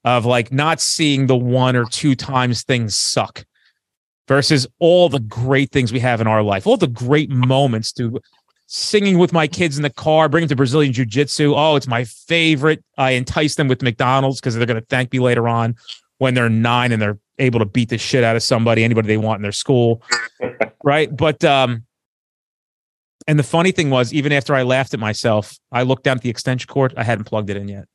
of 0.05 0.25
like 0.25 0.53
not 0.53 0.81
seeing 0.81 1.27
the 1.27 1.37
one 1.37 1.77
or 1.77 1.85
two 1.85 2.15
times 2.15 2.63
things 2.63 2.95
suck, 2.95 3.45
versus 4.31 4.65
all 4.79 5.09
the 5.09 5.19
great 5.19 5.73
things 5.73 5.93
we 5.93 5.99
have 5.99 6.21
in 6.21 6.29
our 6.29 6.41
life, 6.41 6.65
all 6.65 6.77
the 6.77 6.87
great 6.87 7.31
moments, 7.31 7.91
to 7.91 8.21
singing 8.69 9.19
with 9.19 9.33
my 9.33 9.49
kids 9.49 9.77
in 9.77 9.83
the 9.83 9.91
car, 9.91 10.29
bring 10.29 10.43
them 10.43 10.49
to 10.49 10.55
Brazilian 10.55 10.93
Jiu 10.93 11.05
Jitsu. 11.05 11.53
Oh, 11.57 11.75
it's 11.75 11.89
my 11.89 12.05
favorite. 12.05 12.85
I 12.97 13.11
entice 13.11 13.57
them 13.57 13.67
with 13.67 13.83
McDonald's 13.83 14.41
because 14.41 14.55
they're 14.55 14.67
going 14.67 14.81
to 14.81 14.87
thank 14.87 15.13
me 15.13 15.19
later 15.19 15.49
on 15.49 15.75
when 16.19 16.35
they're 16.35 16.49
nine 16.49 16.93
and 16.93 17.03
they're 17.03 17.19
able 17.41 17.59
to 17.59 17.65
beat 17.65 17.89
the 17.89 17.99
shit 17.99 18.23
out 18.23 18.37
of 18.37 18.45
somebody, 18.45 18.85
anybody 18.85 19.09
they 19.09 19.17
want 19.17 19.39
in 19.39 19.43
their 19.43 19.51
school. 19.51 20.01
right. 20.85 21.15
But, 21.15 21.43
um, 21.43 21.85
and 23.27 23.37
the 23.37 23.43
funny 23.43 23.73
thing 23.73 23.91
was, 23.91 24.13
even 24.13 24.31
after 24.31 24.55
I 24.55 24.63
laughed 24.63 24.95
at 24.95 25.01
myself, 25.01 25.59
I 25.73 25.83
looked 25.83 26.05
down 26.05 26.19
at 26.19 26.23
the 26.23 26.31
extension 26.31 26.69
cord. 26.69 26.95
I 26.97 27.03
hadn't 27.03 27.25
plugged 27.25 27.51
it 27.51 27.57
in 27.57 27.67
yet. 27.67 27.87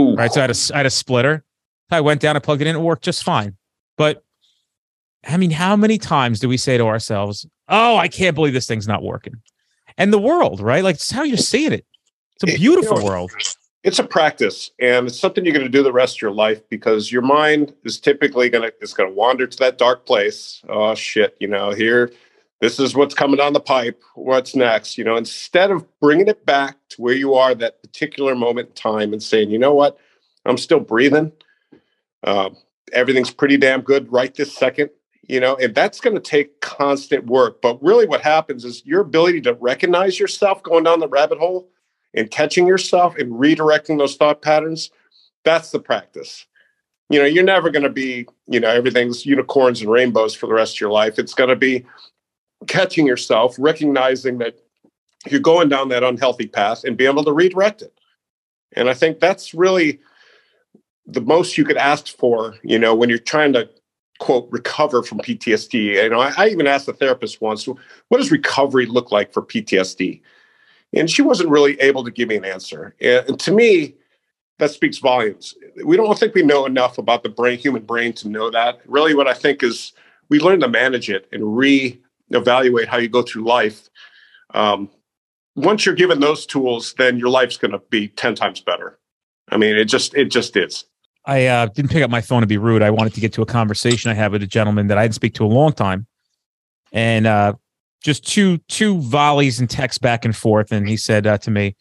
Ooh. 0.00 0.14
Right. 0.14 0.32
So 0.32 0.40
I 0.40 0.42
had, 0.42 0.50
a, 0.50 0.74
I 0.74 0.76
had 0.78 0.86
a 0.86 0.90
splitter. 0.90 1.44
I 1.90 2.00
went 2.00 2.20
down 2.20 2.36
and 2.36 2.42
plugged 2.42 2.62
it 2.62 2.66
in. 2.66 2.76
It 2.76 2.80
worked 2.80 3.04
just 3.04 3.24
fine. 3.24 3.56
But 3.96 4.24
I 5.26 5.36
mean, 5.36 5.50
how 5.50 5.76
many 5.76 5.98
times 5.98 6.40
do 6.40 6.48
we 6.48 6.56
say 6.56 6.76
to 6.78 6.84
ourselves, 6.84 7.46
Oh, 7.68 7.96
I 7.96 8.08
can't 8.08 8.34
believe 8.34 8.52
this 8.52 8.66
thing's 8.66 8.86
not 8.86 9.02
working? 9.02 9.34
and 9.98 10.12
the 10.12 10.18
world, 10.18 10.60
right? 10.60 10.84
Like 10.84 10.96
it's 10.96 11.10
how 11.10 11.22
you're 11.22 11.36
seeing 11.36 11.72
it. 11.72 11.86
It's 12.34 12.54
a 12.54 12.56
beautiful 12.56 12.98
you 12.98 13.04
know, 13.04 13.10
world. 13.10 13.32
It's 13.82 13.98
a 13.98 14.04
practice, 14.04 14.70
and 14.80 15.06
it's 15.06 15.18
something 15.18 15.44
you're 15.44 15.54
going 15.54 15.64
to 15.64 15.70
do 15.70 15.82
the 15.82 15.92
rest 15.92 16.16
of 16.16 16.22
your 16.22 16.32
life 16.32 16.68
because 16.68 17.12
your 17.12 17.22
mind 17.22 17.72
is 17.84 18.00
typically 18.00 18.48
going 18.48 18.68
to 18.68 18.74
it's 18.80 18.92
going 18.92 19.08
to 19.08 19.14
wander 19.14 19.46
to 19.46 19.58
that 19.58 19.78
dark 19.78 20.06
place. 20.06 20.62
Oh 20.68 20.94
shit, 20.94 21.36
you 21.40 21.48
know 21.48 21.70
here. 21.70 22.12
This 22.60 22.80
is 22.80 22.94
what's 22.94 23.14
coming 23.14 23.36
down 23.36 23.52
the 23.52 23.60
pipe. 23.60 24.02
What's 24.14 24.56
next? 24.56 24.96
You 24.96 25.04
know, 25.04 25.16
instead 25.16 25.70
of 25.70 25.86
bringing 26.00 26.28
it 26.28 26.46
back 26.46 26.76
to 26.90 27.02
where 27.02 27.14
you 27.14 27.34
are 27.34 27.54
that 27.54 27.82
particular 27.82 28.34
moment 28.34 28.68
in 28.68 28.74
time 28.74 29.12
and 29.12 29.22
saying, 29.22 29.50
you 29.50 29.58
know 29.58 29.74
what, 29.74 29.98
I'm 30.46 30.56
still 30.56 30.80
breathing. 30.80 31.32
Uh, 32.24 32.50
everything's 32.92 33.30
pretty 33.30 33.56
damn 33.56 33.80
good 33.80 34.10
right 34.12 34.34
this 34.34 34.54
second 34.54 34.90
you 35.22 35.40
know 35.40 35.56
and 35.56 35.74
that's 35.74 36.00
going 36.00 36.14
to 36.14 36.22
take 36.22 36.60
constant 36.60 37.26
work 37.26 37.60
but 37.60 37.82
really 37.82 38.06
what 38.06 38.20
happens 38.20 38.64
is 38.64 38.84
your 38.86 39.00
ability 39.00 39.40
to 39.40 39.54
recognize 39.54 40.18
yourself 40.18 40.62
going 40.62 40.84
down 40.84 41.00
the 41.00 41.08
rabbit 41.08 41.38
hole 41.38 41.68
and 42.14 42.30
catching 42.30 42.66
yourself 42.66 43.16
and 43.16 43.32
redirecting 43.32 43.98
those 43.98 44.16
thought 44.16 44.40
patterns 44.40 44.90
that's 45.44 45.70
the 45.70 45.80
practice 45.80 46.46
you 47.10 47.18
know 47.18 47.24
you're 47.24 47.44
never 47.44 47.70
going 47.70 47.82
to 47.82 47.90
be 47.90 48.26
you 48.46 48.60
know 48.60 48.70
everything's 48.70 49.26
unicorns 49.26 49.80
and 49.80 49.90
rainbows 49.90 50.34
for 50.34 50.46
the 50.46 50.54
rest 50.54 50.76
of 50.76 50.80
your 50.80 50.90
life 50.90 51.18
it's 51.18 51.34
going 51.34 51.50
to 51.50 51.56
be 51.56 51.84
catching 52.66 53.06
yourself 53.06 53.54
recognizing 53.58 54.38
that 54.38 54.58
you're 55.28 55.40
going 55.40 55.68
down 55.68 55.88
that 55.88 56.04
unhealthy 56.04 56.46
path 56.46 56.84
and 56.84 56.96
be 56.96 57.06
able 57.06 57.24
to 57.24 57.32
redirect 57.32 57.82
it 57.82 57.98
and 58.72 58.88
i 58.88 58.94
think 58.94 59.20
that's 59.20 59.54
really 59.54 60.00
the 61.06 61.20
most 61.20 61.56
you 61.56 61.64
could 61.64 61.76
ask 61.76 62.08
for 62.08 62.56
you 62.62 62.78
know 62.78 62.94
when 62.94 63.08
you're 63.08 63.18
trying 63.18 63.52
to 63.52 63.68
quote 64.18 64.48
recover 64.50 65.02
from 65.02 65.18
PTSD. 65.18 66.02
You 66.02 66.10
know, 66.10 66.20
I, 66.20 66.32
I, 66.36 66.48
even 66.48 66.66
asked 66.66 66.86
the 66.86 66.92
therapist 66.92 67.40
once, 67.40 67.66
what 67.66 68.18
does 68.18 68.30
recovery 68.30 68.86
look 68.86 69.12
like 69.12 69.32
for 69.32 69.42
PTSD? 69.42 70.20
And 70.92 71.10
she 71.10 71.22
wasn't 71.22 71.50
really 71.50 71.78
able 71.80 72.04
to 72.04 72.10
give 72.10 72.28
me 72.28 72.36
an 72.36 72.44
answer. 72.44 72.94
And, 73.00 73.28
and 73.28 73.40
to 73.40 73.52
me, 73.52 73.94
that 74.58 74.70
speaks 74.70 74.98
volumes. 74.98 75.54
We 75.84 75.96
don't 75.96 76.18
think 76.18 76.34
we 76.34 76.42
know 76.42 76.64
enough 76.64 76.96
about 76.98 77.22
the 77.22 77.28
brain, 77.28 77.58
human 77.58 77.82
brain, 77.82 78.14
to 78.14 78.28
know 78.28 78.50
that. 78.50 78.80
Really, 78.86 79.14
what 79.14 79.28
I 79.28 79.34
think 79.34 79.62
is 79.62 79.92
we 80.30 80.40
learn 80.40 80.60
to 80.60 80.68
manage 80.68 81.10
it 81.10 81.28
and 81.32 81.56
re-evaluate 82.30 82.88
how 82.88 82.98
you 82.98 83.08
go 83.08 83.22
through 83.22 83.44
life. 83.44 83.88
Um, 84.54 84.90
once 85.54 85.86
you're 85.86 85.94
given 85.94 86.20
those 86.20 86.46
tools, 86.46 86.94
then 86.98 87.18
your 87.18 87.30
life's 87.30 87.56
going 87.56 87.72
to 87.72 87.80
be 87.90 88.08
ten 88.08 88.34
times 88.34 88.60
better. 88.60 88.98
I 89.50 89.56
mean, 89.56 89.76
it 89.76 89.86
just 89.86 90.14
it 90.14 90.26
just 90.26 90.56
is. 90.56 90.84
I 91.24 91.46
uh, 91.46 91.66
didn't 91.66 91.90
pick 91.90 92.02
up 92.02 92.10
my 92.10 92.20
phone 92.20 92.42
to 92.42 92.46
be 92.46 92.58
rude. 92.58 92.82
I 92.82 92.90
wanted 92.90 93.14
to 93.14 93.20
get 93.20 93.32
to 93.34 93.42
a 93.42 93.46
conversation 93.46 94.10
I 94.10 94.14
had 94.14 94.30
with 94.30 94.42
a 94.42 94.46
gentleman 94.46 94.86
that 94.88 94.98
I 94.98 95.04
didn't 95.04 95.16
speak 95.16 95.34
to 95.34 95.44
a 95.44 95.48
long 95.48 95.72
time, 95.72 96.06
and 96.92 97.26
uh, 97.26 97.54
just 98.02 98.26
two 98.26 98.58
two 98.68 99.00
volleys 99.00 99.58
and 99.58 99.68
text 99.68 100.00
back 100.00 100.24
and 100.24 100.36
forth. 100.36 100.70
And 100.72 100.88
he 100.88 100.96
said 100.96 101.26
uh, 101.26 101.38
to 101.38 101.50
me, 101.50 101.74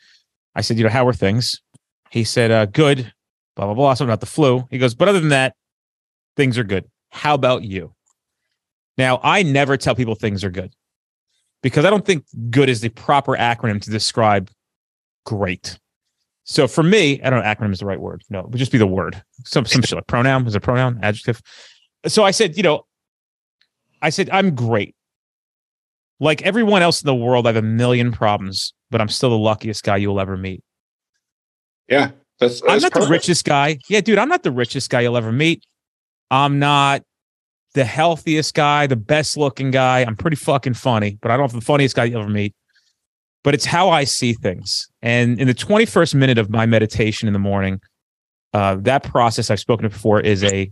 "I 0.55 0.61
said, 0.61 0.77
you 0.77 0.83
know, 0.83 0.89
how 0.89 1.07
are 1.07 1.13
things?" 1.13 1.61
He 2.09 2.23
said, 2.23 2.51
uh, 2.51 2.65
"Good." 2.65 3.11
Blah 3.55 3.67
blah 3.67 3.73
blah. 3.73 3.93
Something 3.93 4.11
about 4.11 4.19
the 4.19 4.25
flu. 4.25 4.67
He 4.69 4.77
goes, 4.77 4.95
"But 4.95 5.07
other 5.07 5.19
than 5.19 5.29
that, 5.29 5.55
things 6.35 6.57
are 6.57 6.63
good. 6.63 6.85
How 7.11 7.35
about 7.35 7.63
you?" 7.63 7.93
Now, 8.97 9.19
I 9.23 9.43
never 9.43 9.77
tell 9.77 9.95
people 9.95 10.15
things 10.15 10.43
are 10.43 10.49
good 10.49 10.73
because 11.61 11.85
I 11.85 11.89
don't 11.89 12.05
think 12.05 12.25
good 12.49 12.69
is 12.69 12.81
the 12.81 12.89
proper 12.89 13.33
acronym 13.33 13.81
to 13.81 13.89
describe 13.89 14.49
great. 15.25 15.77
So 16.43 16.67
for 16.67 16.83
me, 16.83 17.21
I 17.23 17.29
don't 17.29 17.39
know 17.39 17.45
acronym 17.45 17.73
is 17.73 17.79
the 17.79 17.85
right 17.85 17.99
word. 17.99 18.23
No, 18.29 18.39
it 18.39 18.49
would 18.49 18.57
just 18.57 18.71
be 18.71 18.77
the 18.77 18.87
word. 18.87 19.21
Some 19.45 19.65
some 19.65 19.81
shit 19.81 19.95
like 19.95 20.07
pronoun. 20.07 20.45
Is 20.45 20.55
a 20.55 20.59
pronoun, 20.59 20.99
adjective. 21.01 21.41
So 22.05 22.23
I 22.23 22.31
said, 22.31 22.55
you 22.55 22.63
know, 22.63 22.85
I 24.01 24.11
said, 24.11 24.29
I'm 24.29 24.53
great. 24.53 24.95
Like 26.19 26.43
everyone 26.43 26.83
else 26.83 27.01
in 27.01 27.07
the 27.07 27.15
world, 27.15 27.47
I 27.47 27.49
have 27.49 27.55
a 27.55 27.61
million 27.63 28.11
problems, 28.11 28.73
but 28.91 29.01
I'm 29.01 29.09
still 29.09 29.31
the 29.31 29.37
luckiest 29.37 29.83
guy 29.83 29.97
you'll 29.97 30.19
ever 30.19 30.37
meet. 30.37 30.63
Yeah. 31.89 32.11
That's, 32.39 32.61
that's 32.61 32.71
I'm 32.71 32.81
not 32.81 32.91
perfect. 32.91 33.07
the 33.07 33.11
richest 33.11 33.45
guy. 33.45 33.79
Yeah, 33.89 34.01
dude, 34.01 34.17
I'm 34.17 34.29
not 34.29 34.43
the 34.43 34.51
richest 34.51 34.89
guy 34.89 35.01
you'll 35.01 35.17
ever 35.17 35.31
meet. 35.31 35.65
I'm 36.29 36.59
not 36.59 37.01
the 37.75 37.85
healthiest 37.85 38.55
guy, 38.55 38.87
the 38.87 38.95
best 38.95 39.37
looking 39.37 39.69
guy. 39.69 39.99
I'm 40.01 40.15
pretty 40.15 40.37
fucking 40.37 40.73
funny, 40.73 41.19
but 41.21 41.29
I 41.29 41.37
don't 41.37 41.49
have 41.49 41.59
the 41.59 41.65
funniest 41.65 41.95
guy 41.95 42.05
you'll 42.05 42.21
ever 42.21 42.29
meet 42.29 42.55
but 43.45 43.53
it's 43.53 43.65
how 43.65 43.91
I 43.91 44.05
see 44.05 44.33
things. 44.33 44.89
And 45.03 45.39
in 45.39 45.45
the 45.45 45.53
21st 45.53 46.15
minute 46.15 46.39
of 46.39 46.49
my 46.49 46.65
meditation 46.65 47.27
in 47.27 47.33
the 47.33 47.39
morning, 47.39 47.79
uh, 48.53 48.77
that 48.79 49.03
process 49.03 49.51
I've 49.51 49.59
spoken 49.59 49.83
to 49.83 49.89
before 49.89 50.19
is 50.19 50.43
a, 50.43 50.71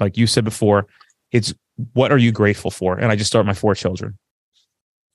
like 0.00 0.16
you 0.16 0.26
said 0.26 0.42
before, 0.42 0.86
it's 1.30 1.52
what 1.92 2.10
are 2.10 2.16
you 2.16 2.32
grateful 2.32 2.70
for? 2.70 2.96
And 2.96 3.12
I 3.12 3.16
just 3.16 3.28
start 3.28 3.44
my 3.44 3.52
four 3.52 3.74
children. 3.74 4.16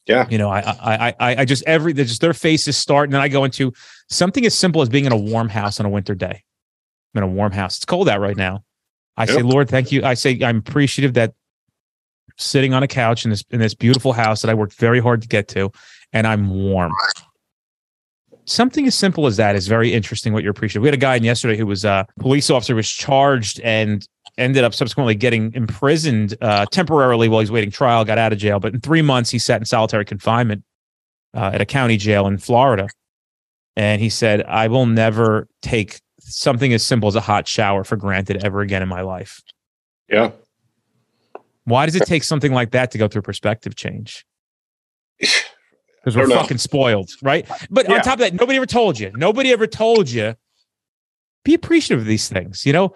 Yeah. 0.05 0.27
You 0.29 0.37
know, 0.37 0.51
I, 0.51 0.59
I, 0.59 1.15
I, 1.19 1.35
I 1.37 1.45
just 1.45 1.63
every, 1.65 1.93
just 1.93 2.21
their 2.21 2.35
faces 2.35 2.77
start. 2.77 3.09
And 3.09 3.15
then 3.15 3.21
I 3.21 3.29
go 3.29 3.45
into 3.45 3.73
something 4.11 4.45
as 4.45 4.53
simple 4.53 4.83
as 4.83 4.89
being 4.89 5.05
in 5.05 5.11
a 5.11 5.17
warm 5.17 5.49
house 5.49 5.79
on 5.79 5.87
a 5.87 5.89
winter 5.89 6.13
day. 6.13 6.43
I'm 7.15 7.23
in 7.23 7.29
a 7.29 7.33
warm 7.33 7.51
house. 7.51 7.77
It's 7.77 7.85
cold 7.85 8.09
out 8.09 8.19
right 8.19 8.37
now. 8.37 8.63
I 9.17 9.23
yep. 9.23 9.35
say, 9.35 9.41
Lord, 9.41 9.69
thank 9.69 9.91
you. 9.91 10.03
I 10.03 10.13
say, 10.13 10.39
I'm 10.41 10.57
appreciative 10.57 11.13
that 11.15 11.33
sitting 12.37 12.73
on 12.73 12.81
a 12.81 12.87
couch 12.87 13.25
in 13.25 13.31
this, 13.31 13.43
in 13.51 13.59
this 13.59 13.73
beautiful 13.73 14.13
house 14.13 14.41
that 14.41 14.49
I 14.49 14.53
worked 14.53 14.73
very 14.73 14.99
hard 14.99 15.21
to 15.21 15.27
get 15.27 15.47
to 15.49 15.71
and 16.13 16.27
I'm 16.27 16.49
warm. 16.49 16.91
Something 18.45 18.87
as 18.87 18.95
simple 18.95 19.27
as 19.27 19.37
that 19.37 19.55
is 19.55 19.67
very 19.67 19.93
interesting. 19.93 20.33
What 20.33 20.43
you're 20.43 20.51
appreciating. 20.51 20.81
We 20.81 20.87
had 20.87 20.95
a 20.95 20.97
guy 20.97 21.15
in 21.15 21.23
yesterday 21.23 21.57
who 21.57 21.67
was 21.67 21.85
a 21.85 22.05
police 22.19 22.49
officer 22.49 22.75
was 22.75 22.89
charged 22.89 23.59
and 23.61 24.05
ended 24.37 24.63
up 24.63 24.73
subsequently 24.73 25.15
getting 25.15 25.53
imprisoned 25.53 26.35
uh, 26.41 26.65
temporarily 26.71 27.29
while 27.29 27.39
he's 27.39 27.51
waiting 27.51 27.71
trial. 27.71 28.03
Got 28.03 28.17
out 28.17 28.33
of 28.33 28.39
jail, 28.39 28.59
but 28.59 28.73
in 28.73 28.81
three 28.81 29.01
months 29.01 29.29
he 29.29 29.39
sat 29.39 29.61
in 29.61 29.65
solitary 29.65 30.05
confinement 30.05 30.63
uh, 31.33 31.51
at 31.53 31.61
a 31.61 31.65
county 31.65 31.97
jail 31.97 32.27
in 32.27 32.37
Florida. 32.37 32.87
And 33.77 34.01
he 34.01 34.09
said, 34.09 34.43
"I 34.43 34.67
will 34.67 34.85
never 34.85 35.47
take 35.61 36.01
something 36.35 36.73
as 36.73 36.85
simple 36.85 37.07
as 37.07 37.15
a 37.15 37.21
hot 37.21 37.47
shower 37.47 37.83
for 37.83 37.95
granted 37.95 38.43
ever 38.43 38.61
again 38.61 38.81
in 38.81 38.89
my 38.89 39.01
life." 39.01 39.41
Yeah. 40.09 40.31
Why 41.65 41.85
does 41.85 41.95
it 41.95 42.05
take 42.05 42.23
something 42.23 42.53
like 42.53 42.71
that 42.71 42.91
to 42.91 42.97
go 42.97 43.07
through 43.07 43.21
perspective 43.21 43.75
change? 43.75 44.25
because 46.03 46.17
we're 46.17 46.35
fucking 46.35 46.57
spoiled, 46.57 47.11
right? 47.21 47.47
But 47.69 47.87
yeah. 47.87 47.95
on 47.95 48.01
top 48.01 48.13
of 48.13 48.19
that, 48.19 48.33
nobody 48.33 48.57
ever 48.57 48.65
told 48.65 48.99
you. 48.99 49.11
Nobody 49.15 49.51
ever 49.51 49.67
told 49.67 50.09
you. 50.09 50.35
Be 51.43 51.53
appreciative 51.53 52.01
of 52.01 52.07
these 52.07 52.27
things. 52.27 52.65
You 52.65 52.73
know, 52.73 52.93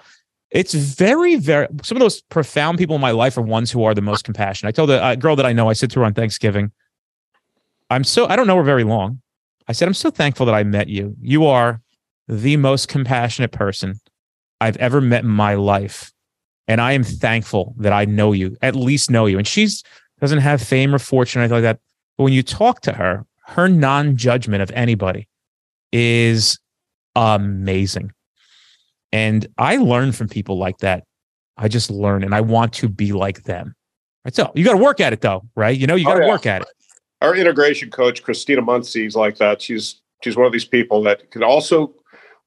it's 0.51 0.73
very, 0.73 1.36
very. 1.36 1.67
Some 1.83 1.97
of 1.97 1.99
those 1.99 2.21
profound 2.21 2.77
people 2.77 2.95
in 2.95 3.01
my 3.01 3.11
life 3.11 3.38
are 3.38 3.41
ones 3.41 3.71
who 3.71 3.83
are 3.83 3.93
the 3.93 4.01
most 4.01 4.23
compassionate. 4.23 4.69
I 4.69 4.71
told 4.71 4.89
a 4.89 5.15
girl 5.17 5.36
that 5.36 5.45
I 5.45 5.53
know, 5.53 5.69
I 5.69 5.73
said 5.73 5.91
to 5.91 5.99
her 5.99 6.05
on 6.05 6.13
Thanksgiving, 6.13 6.71
"I'm 7.89 8.03
so 8.03 8.27
I 8.27 8.36
don't 8.36 8.47
know 8.47 8.57
her 8.57 8.63
very 8.63 8.83
long." 8.83 9.21
I 9.67 9.73
said, 9.73 9.88
"I'm 9.88 9.95
so 9.95 10.11
thankful 10.11 10.45
that 10.45 10.55
I 10.55 10.63
met 10.63 10.89
you. 10.89 11.15
You 11.21 11.45
are 11.45 11.81
the 12.28 12.57
most 12.57 12.88
compassionate 12.88 13.51
person 13.51 13.99
I've 14.61 14.78
ever 14.78 15.01
met 15.01 15.23
in 15.23 15.30
my 15.30 15.55
life." 15.55 16.11
And 16.67 16.82
I 16.82 16.93
am 16.93 17.03
thankful 17.03 17.76
that 17.78 17.93
I 17.93 18.05
know 18.05 18.32
you, 18.32 18.57
at 18.61 18.76
least 18.76 19.11
know 19.11 19.28
you. 19.28 19.38
And 19.38 19.47
she's 19.47 19.84
doesn't 20.21 20.39
have 20.39 20.61
fame 20.61 20.95
or 20.95 20.99
fortune 20.99 21.39
or 21.39 21.43
anything 21.43 21.55
like 21.55 21.63
that. 21.63 21.80
But 22.17 22.23
when 22.23 22.34
you 22.34 22.43
talk 22.43 22.82
to 22.82 22.93
her, 22.93 23.26
her 23.47 23.67
non 23.67 24.15
judgment 24.17 24.61
of 24.61 24.71
anybody 24.71 25.28
is 25.91 26.57
amazing. 27.15 28.11
And 29.11 29.47
I 29.57 29.78
learn 29.78 30.11
from 30.11 30.28
people 30.28 30.57
like 30.57 30.78
that. 30.80 31.03
I 31.57 31.67
just 31.67 31.89
learn 31.89 32.23
and 32.23 32.36
I 32.36 32.41
want 32.41 32.73
to 32.73 32.89
be 32.89 33.13
like 33.13 33.43
them. 33.43 33.76
Right. 34.26 34.36
So 34.36 34.51
you 34.55 34.65
got 34.65 34.73
to 34.73 34.84
work 34.84 34.99
at 34.99 35.13
it 35.13 35.21
though, 35.21 35.43
right? 35.55 35.78
You 35.78 35.88
know, 35.88 35.95
you 35.95 36.05
got 36.05 36.15
to 36.15 36.23
oh, 36.23 36.26
yeah. 36.26 36.32
work 36.32 36.45
at 36.45 36.63
it. 36.63 36.67
Our 37.21 37.36
integration 37.36 37.91
coach, 37.91 38.23
Christina 38.23 38.61
Muncie, 38.61 39.05
is 39.05 39.15
like 39.15 39.38
that. 39.38 39.61
She's 39.61 40.01
she's 40.21 40.36
one 40.36 40.45
of 40.45 40.51
these 40.51 40.65
people 40.65 41.01
that 41.03 41.32
can 41.32 41.43
also, 41.43 41.93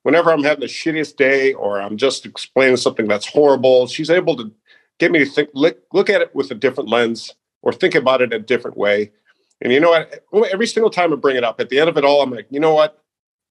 whenever 0.08 0.32
I'm 0.32 0.42
having 0.42 0.60
the 0.60 0.66
shittiest 0.68 1.16
day 1.16 1.52
or 1.52 1.82
I'm 1.82 1.98
just 1.98 2.24
explaining 2.24 2.78
something 2.78 3.06
that's 3.06 3.26
horrible, 3.26 3.86
she's 3.86 4.08
able 4.08 4.36
to 4.36 4.50
get 4.98 5.12
me 5.12 5.18
to 5.18 5.26
think 5.26 5.50
look, 5.52 5.82
look 5.92 6.08
at 6.08 6.22
it 6.22 6.34
with 6.34 6.50
a 6.50 6.54
different 6.54 6.88
lens 6.88 7.34
or 7.60 7.74
think 7.74 7.94
about 7.94 8.22
it 8.22 8.32
a 8.32 8.38
different 8.38 8.78
way. 8.78 9.12
And 9.60 9.70
you 9.70 9.80
know 9.80 9.90
what? 9.90 10.50
Every 10.50 10.66
single 10.66 10.88
time 10.88 11.12
I 11.12 11.16
bring 11.16 11.36
it 11.36 11.44
up, 11.44 11.60
at 11.60 11.68
the 11.68 11.78
end 11.78 11.90
of 11.90 11.98
it 11.98 12.06
all, 12.06 12.22
I'm 12.22 12.30
like, 12.30 12.46
you 12.48 12.58
know 12.58 12.72
what? 12.72 13.04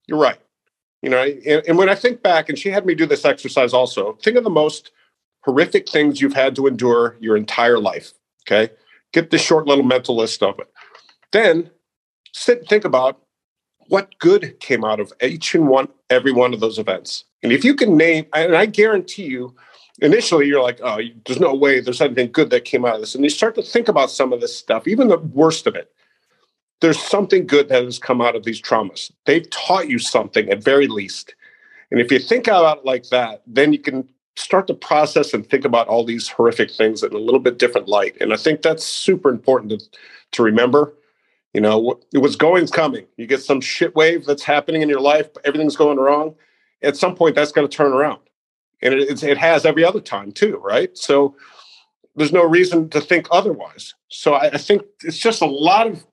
You're 0.07 0.17
right. 0.17 0.39
You 1.03 1.11
know, 1.11 1.21
and, 1.21 1.61
and 1.67 1.77
when 1.77 1.89
I 1.89 1.95
think 1.95 2.23
back, 2.23 2.49
and 2.49 2.57
she 2.57 2.71
had 2.71 2.87
me 2.87 2.95
do 2.95 3.05
this 3.05 3.23
exercise 3.23 3.71
also, 3.71 4.13
think 4.23 4.35
of 4.35 4.43
the 4.43 4.49
most 4.49 4.89
horrific 5.41 5.87
things 5.87 6.21
you've 6.21 6.33
had 6.33 6.55
to 6.55 6.65
endure 6.65 7.17
your 7.19 7.37
entire 7.37 7.77
life. 7.77 8.13
Okay. 8.47 8.73
Get 9.13 9.29
this 9.29 9.43
short 9.43 9.67
little 9.67 9.85
mental 9.85 10.15
list 10.15 10.41
of 10.41 10.57
it. 10.57 10.71
Then 11.31 11.69
sit 12.33 12.59
and 12.61 12.67
think 12.67 12.83
about 12.83 13.21
what 13.89 14.17
good 14.19 14.59
came 14.59 14.83
out 14.83 14.99
of 14.99 15.13
each 15.21 15.55
and 15.55 15.67
one, 15.67 15.87
every 16.09 16.31
one 16.31 16.53
of 16.53 16.59
those 16.59 16.79
events. 16.79 17.25
And 17.43 17.51
if 17.51 17.63
you 17.63 17.75
can 17.75 17.95
name, 17.97 18.25
and 18.33 18.55
I 18.55 18.65
guarantee 18.65 19.25
you, 19.25 19.55
initially 20.01 20.47
you're 20.47 20.63
like, 20.63 20.79
oh, 20.83 20.99
there's 21.25 21.39
no 21.39 21.53
way 21.53 21.79
there's 21.79 22.01
anything 22.01 22.31
good 22.31 22.49
that 22.49 22.65
came 22.65 22.85
out 22.85 22.95
of 22.95 23.01
this. 23.01 23.15
And 23.15 23.23
you 23.23 23.29
start 23.29 23.55
to 23.55 23.61
think 23.61 23.87
about 23.87 24.11
some 24.11 24.33
of 24.33 24.41
this 24.41 24.55
stuff, 24.55 24.87
even 24.87 25.07
the 25.07 25.17
worst 25.17 25.67
of 25.67 25.75
it. 25.75 25.91
There's 26.79 26.99
something 26.99 27.47
good 27.47 27.69
that 27.69 27.83
has 27.83 27.97
come 27.97 28.21
out 28.21 28.35
of 28.35 28.43
these 28.43 28.61
traumas. 28.61 29.11
They've 29.25 29.49
taught 29.49 29.89
you 29.89 29.97
something 29.97 30.49
at 30.49 30.63
very 30.63 30.87
least. 30.87 31.33
And 31.89 31.99
if 31.99 32.11
you 32.11 32.19
think 32.19 32.47
about 32.47 32.79
it 32.79 32.85
like 32.85 33.09
that, 33.09 33.41
then 33.47 33.73
you 33.73 33.79
can 33.79 34.07
start 34.35 34.67
to 34.67 34.73
process 34.75 35.33
and 35.33 35.49
think 35.49 35.65
about 35.65 35.87
all 35.87 36.03
these 36.03 36.27
horrific 36.27 36.69
things 36.69 37.01
in 37.01 37.13
a 37.13 37.17
little 37.17 37.39
bit 37.39 37.57
different 37.57 37.87
light. 37.87 38.15
And 38.21 38.31
I 38.31 38.37
think 38.37 38.61
that's 38.61 38.83
super 38.83 39.29
important 39.29 39.71
to, 39.71 39.79
to 40.33 40.43
remember. 40.43 40.93
You 41.53 41.61
know, 41.61 41.99
it 42.13 42.19
was 42.19 42.35
going's 42.35 42.71
coming. 42.71 43.07
You 43.17 43.25
get 43.25 43.41
some 43.41 43.61
shit 43.61 43.95
wave 43.95 44.25
that's 44.25 44.43
happening 44.43 44.81
in 44.81 44.89
your 44.89 45.01
life, 45.01 45.29
everything's 45.43 45.75
going 45.75 45.97
wrong. 45.97 46.35
At 46.83 46.95
some 46.95 47.15
point, 47.15 47.35
that's 47.35 47.51
going 47.51 47.67
to 47.67 47.75
turn 47.75 47.91
around 47.91 48.19
and 48.81 48.93
it, 48.93 49.23
it 49.23 49.37
has 49.37 49.65
every 49.65 49.83
other 49.83 49.99
time 49.99 50.31
too, 50.31 50.57
right? 50.57 50.95
So 50.97 51.35
there's 52.15 52.33
no 52.33 52.43
reason 52.43 52.89
to 52.89 53.01
think 53.01 53.27
otherwise. 53.31 53.93
So 54.09 54.33
I, 54.33 54.47
I 54.47 54.57
think 54.57 54.83
it's 55.03 55.17
just 55.17 55.41
a 55.41 55.45
lot 55.45 55.87
of 55.87 56.05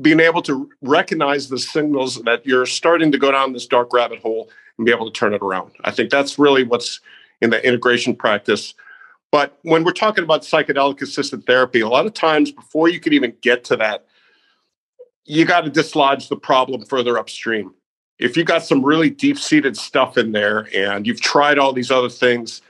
being 0.00 0.20
able 0.20 0.42
to 0.42 0.68
recognize 0.82 1.48
the 1.48 1.58
signals 1.58 2.22
that 2.22 2.44
you're 2.44 2.66
starting 2.66 3.10
to 3.12 3.18
go 3.18 3.30
down 3.30 3.52
this 3.52 3.66
dark 3.66 3.92
rabbit 3.92 4.20
hole 4.20 4.50
and 4.76 4.84
be 4.84 4.92
able 4.92 5.10
to 5.10 5.18
turn 5.18 5.32
it 5.32 5.42
around. 5.42 5.72
I 5.84 5.90
think 5.90 6.10
that's 6.10 6.38
really 6.38 6.64
what's 6.64 7.00
in 7.40 7.50
the 7.50 7.64
integration 7.66 8.14
practice. 8.14 8.74
But 9.32 9.58
when 9.62 9.84
we're 9.84 9.92
talking 9.92 10.24
about 10.24 10.42
psychedelic 10.42 11.00
assisted 11.02 11.46
therapy, 11.46 11.80
a 11.80 11.88
lot 11.88 12.06
of 12.06 12.14
times 12.14 12.52
before 12.52 12.88
you 12.88 13.00
can 13.00 13.12
even 13.12 13.34
get 13.40 13.64
to 13.64 13.76
that, 13.76 14.06
you 15.26 15.44
got 15.44 15.62
to 15.62 15.70
dislodge 15.70 16.28
the 16.28 16.36
problem 16.36 16.84
further 16.86 17.18
upstream 17.18 17.74
if 18.18 18.36
you 18.36 18.44
got 18.44 18.64
some 18.64 18.84
really 18.84 19.10
deep 19.10 19.38
seated 19.38 19.76
stuff 19.76 20.16
in 20.16 20.32
there 20.32 20.68
and 20.74 21.06
you've 21.06 21.20
tried 21.20 21.58
all 21.58 21.72
these 21.72 21.90
other 21.90 22.08
things, 22.08 22.62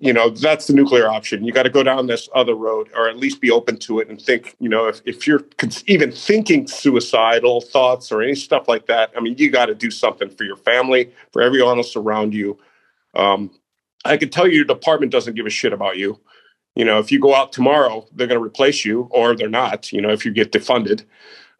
you 0.00 0.12
know, 0.12 0.30
that's 0.30 0.66
the 0.66 0.72
nuclear 0.72 1.08
option. 1.08 1.44
You 1.44 1.52
got 1.52 1.62
to 1.62 1.70
go 1.70 1.84
down 1.84 2.06
this 2.06 2.28
other 2.34 2.54
road 2.54 2.88
or 2.96 3.08
at 3.08 3.16
least 3.16 3.40
be 3.40 3.52
open 3.52 3.78
to 3.78 4.00
it 4.00 4.08
and 4.08 4.20
think, 4.20 4.56
you 4.58 4.68
know, 4.68 4.88
if, 4.88 5.00
if 5.04 5.26
you're 5.26 5.44
even 5.86 6.10
thinking 6.10 6.66
suicidal 6.66 7.60
thoughts 7.60 8.10
or 8.10 8.20
any 8.20 8.34
stuff 8.34 8.66
like 8.66 8.86
that, 8.86 9.12
I 9.16 9.20
mean, 9.20 9.36
you 9.38 9.50
got 9.50 9.66
to 9.66 9.76
do 9.76 9.90
something 9.92 10.28
for 10.28 10.42
your 10.42 10.56
family, 10.56 11.12
for 11.32 11.40
everyone 11.40 11.78
else 11.78 11.94
around 11.94 12.34
you. 12.34 12.58
Um, 13.14 13.50
I 14.04 14.16
can 14.16 14.30
tell 14.30 14.48
you 14.48 14.56
your 14.56 14.64
department 14.64 15.12
doesn't 15.12 15.34
give 15.34 15.46
a 15.46 15.50
shit 15.50 15.72
about 15.72 15.98
you. 15.98 16.18
You 16.74 16.84
know, 16.84 16.98
if 16.98 17.12
you 17.12 17.20
go 17.20 17.34
out 17.34 17.52
tomorrow, 17.52 18.08
they're 18.12 18.26
going 18.26 18.40
to 18.40 18.44
replace 18.44 18.84
you 18.84 19.06
or 19.10 19.36
they're 19.36 19.48
not, 19.48 19.92
you 19.92 20.00
know, 20.00 20.08
if 20.08 20.24
you 20.24 20.32
get 20.32 20.50
defunded 20.50 21.04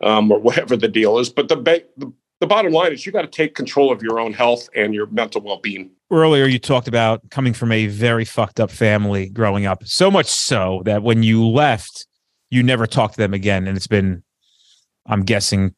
um, 0.03 0.31
or 0.31 0.39
whatever 0.39 0.77
the 0.77 0.89
deal 0.89 1.19
is. 1.19 1.29
But 1.31 1.49
the, 1.49 1.57
ba- 1.57 1.83
the 1.97 2.13
the 2.43 2.47
bottom 2.49 2.73
line 2.73 2.93
is 2.93 3.07
you 3.07 3.13
got 3.13 3.23
to 3.23 3.29
take 3.29 3.55
control 3.55 3.93
of 3.93 4.03
your 4.03 4.19
own 4.19 4.33
health 4.33 4.69
and 4.75 4.93
your 4.93 5.07
mental 5.07 5.41
well-being 5.41 5.89
earlier 6.11 6.45
you 6.45 6.59
talked 6.59 6.89
about 6.89 7.23
coming 7.31 7.53
from 7.53 7.71
a 7.71 7.87
very 7.87 8.25
fucked 8.25 8.59
up 8.59 8.69
family 8.69 9.29
growing 9.29 9.65
up 9.65 9.87
so 9.87 10.11
much 10.11 10.27
so 10.27 10.83
that 10.85 11.05
when 11.05 11.23
you 11.23 11.47
left 11.47 12.05
you 12.51 12.61
never 12.61 12.85
talked 12.85 13.15
to 13.15 13.21
them 13.21 13.33
again 13.33 13.69
and 13.69 13.77
it's 13.77 13.87
been 13.87 14.25
i'm 15.07 15.23
guessing 15.23 15.73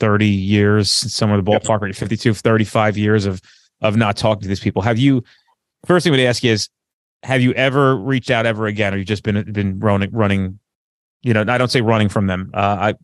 30 0.00 0.26
years 0.26 0.90
somewhere 0.90 1.38
in 1.38 1.44
the 1.44 1.48
ballpark 1.48 1.86
yep. 1.86 1.94
52 1.94 2.34
35 2.34 2.98
years 2.98 3.24
of 3.24 3.40
of 3.80 3.96
not 3.96 4.16
talking 4.16 4.42
to 4.42 4.48
these 4.48 4.58
people 4.58 4.82
have 4.82 4.98
you 4.98 5.22
first 5.86 6.02
thing 6.02 6.12
i 6.12 6.16
would 6.16 6.26
ask 6.26 6.42
you 6.42 6.50
is 6.50 6.68
have 7.22 7.40
you 7.40 7.52
ever 7.52 7.96
reached 7.96 8.32
out 8.32 8.46
ever 8.46 8.66
again 8.66 8.92
or 8.92 8.96
you 8.96 9.04
just 9.04 9.22
been 9.22 9.52
been 9.52 9.78
running 9.78 10.10
running 10.10 10.58
you 11.22 11.32
know 11.32 11.44
i 11.46 11.56
don't 11.56 11.70
say 11.70 11.80
running 11.80 12.08
from 12.08 12.26
them 12.26 12.50
uh, 12.52 12.76
i 12.80 12.94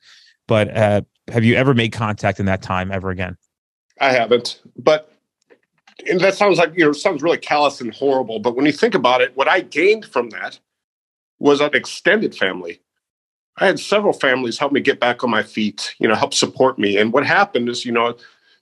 but 0.47 0.75
uh, 0.77 1.03
have 1.29 1.45
you 1.45 1.55
ever 1.55 1.75
made 1.75 1.93
contact 1.93 2.41
in 2.41 2.47
that 2.47 2.63
time 2.63 2.93
ever 2.93 3.11
again? 3.11 3.37
I 4.01 4.13
haven't, 4.13 4.61
but 4.77 5.13
that 6.19 6.35
sounds 6.35 6.59
like 6.59 6.73
you 6.77 6.85
know 6.85 6.93
sounds 6.93 7.23
really 7.23 7.39
callous 7.39 7.81
and 7.81 7.95
horrible. 7.95 8.39
But 8.39 8.57
when 8.57 8.67
you 8.67 8.73
think 8.73 8.95
about 8.95 9.21
it, 9.21 9.37
what 9.37 9.49
I 9.49 9.61
gained 9.61 10.07
from 10.07 10.31
that 10.31 10.59
was 11.39 11.61
an 11.61 11.75
extended 11.75 12.35
family. 12.35 12.81
I 13.59 13.67
had 13.67 13.81
several 13.81 14.13
families 14.13 14.59
help 14.59 14.73
me 14.73 14.81
get 14.81 15.01
back 15.01 15.25
on 15.25 15.31
my 15.31 15.43
feet, 15.43 15.95
you 15.99 16.07
know, 16.09 16.15
help 16.15 16.35
support 16.35 16.79
me. 16.79 16.99
And 16.99 17.13
what 17.13 17.25
happened 17.25 17.69
is, 17.69 17.87
you 17.87 17.93
know, 17.93 18.15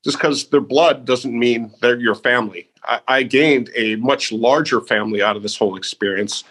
just 0.05 0.19
because 0.19 0.49
their 0.51 0.61
blood 0.61 1.05
doesn't 1.05 1.37
mean 1.37 1.73
they're 1.81 1.99
your 1.99 2.15
family. 2.15 2.69
I, 2.85 3.01
I, 3.09 3.23
gained 3.23 3.71
a 3.75 3.97
much 3.97 4.31
larger 4.31 4.81
family 4.81 5.23
out 5.23 5.37
of 5.37 5.43
this 5.43 5.57
whole 5.57 5.77
experience. 5.77 6.45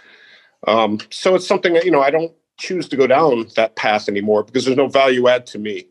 Um, 0.68 1.00
so 1.10 1.36
it's 1.36 1.48
something 1.48 1.74
that, 1.74 1.86
you 1.86 1.92
know, 1.92 2.02
I 2.02 2.10
don't 2.10 2.34
choose 2.58 2.88
to 2.90 2.96
go 2.96 3.08
down 3.08 3.48
that 3.56 3.76
path 3.76 4.08
anymore 4.08 4.44
because 4.44 4.66
there's 4.66 4.78
no 4.78 4.88
value 4.88 5.28
add 5.28 5.46
to 5.48 5.60
me. 5.60 5.88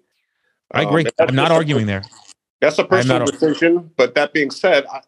I 0.73 0.83
agree. 0.83 1.05
Um, 1.05 1.29
I'm 1.29 1.35
not 1.35 1.51
arguing 1.51 1.87
there. 1.87 2.03
That's 2.61 2.79
a 2.79 2.85
personal 2.85 3.27
decision. 3.27 3.91
But 3.97 4.15
that 4.15 4.33
being 4.33 4.51
said, 4.51 4.87
I, 4.87 5.01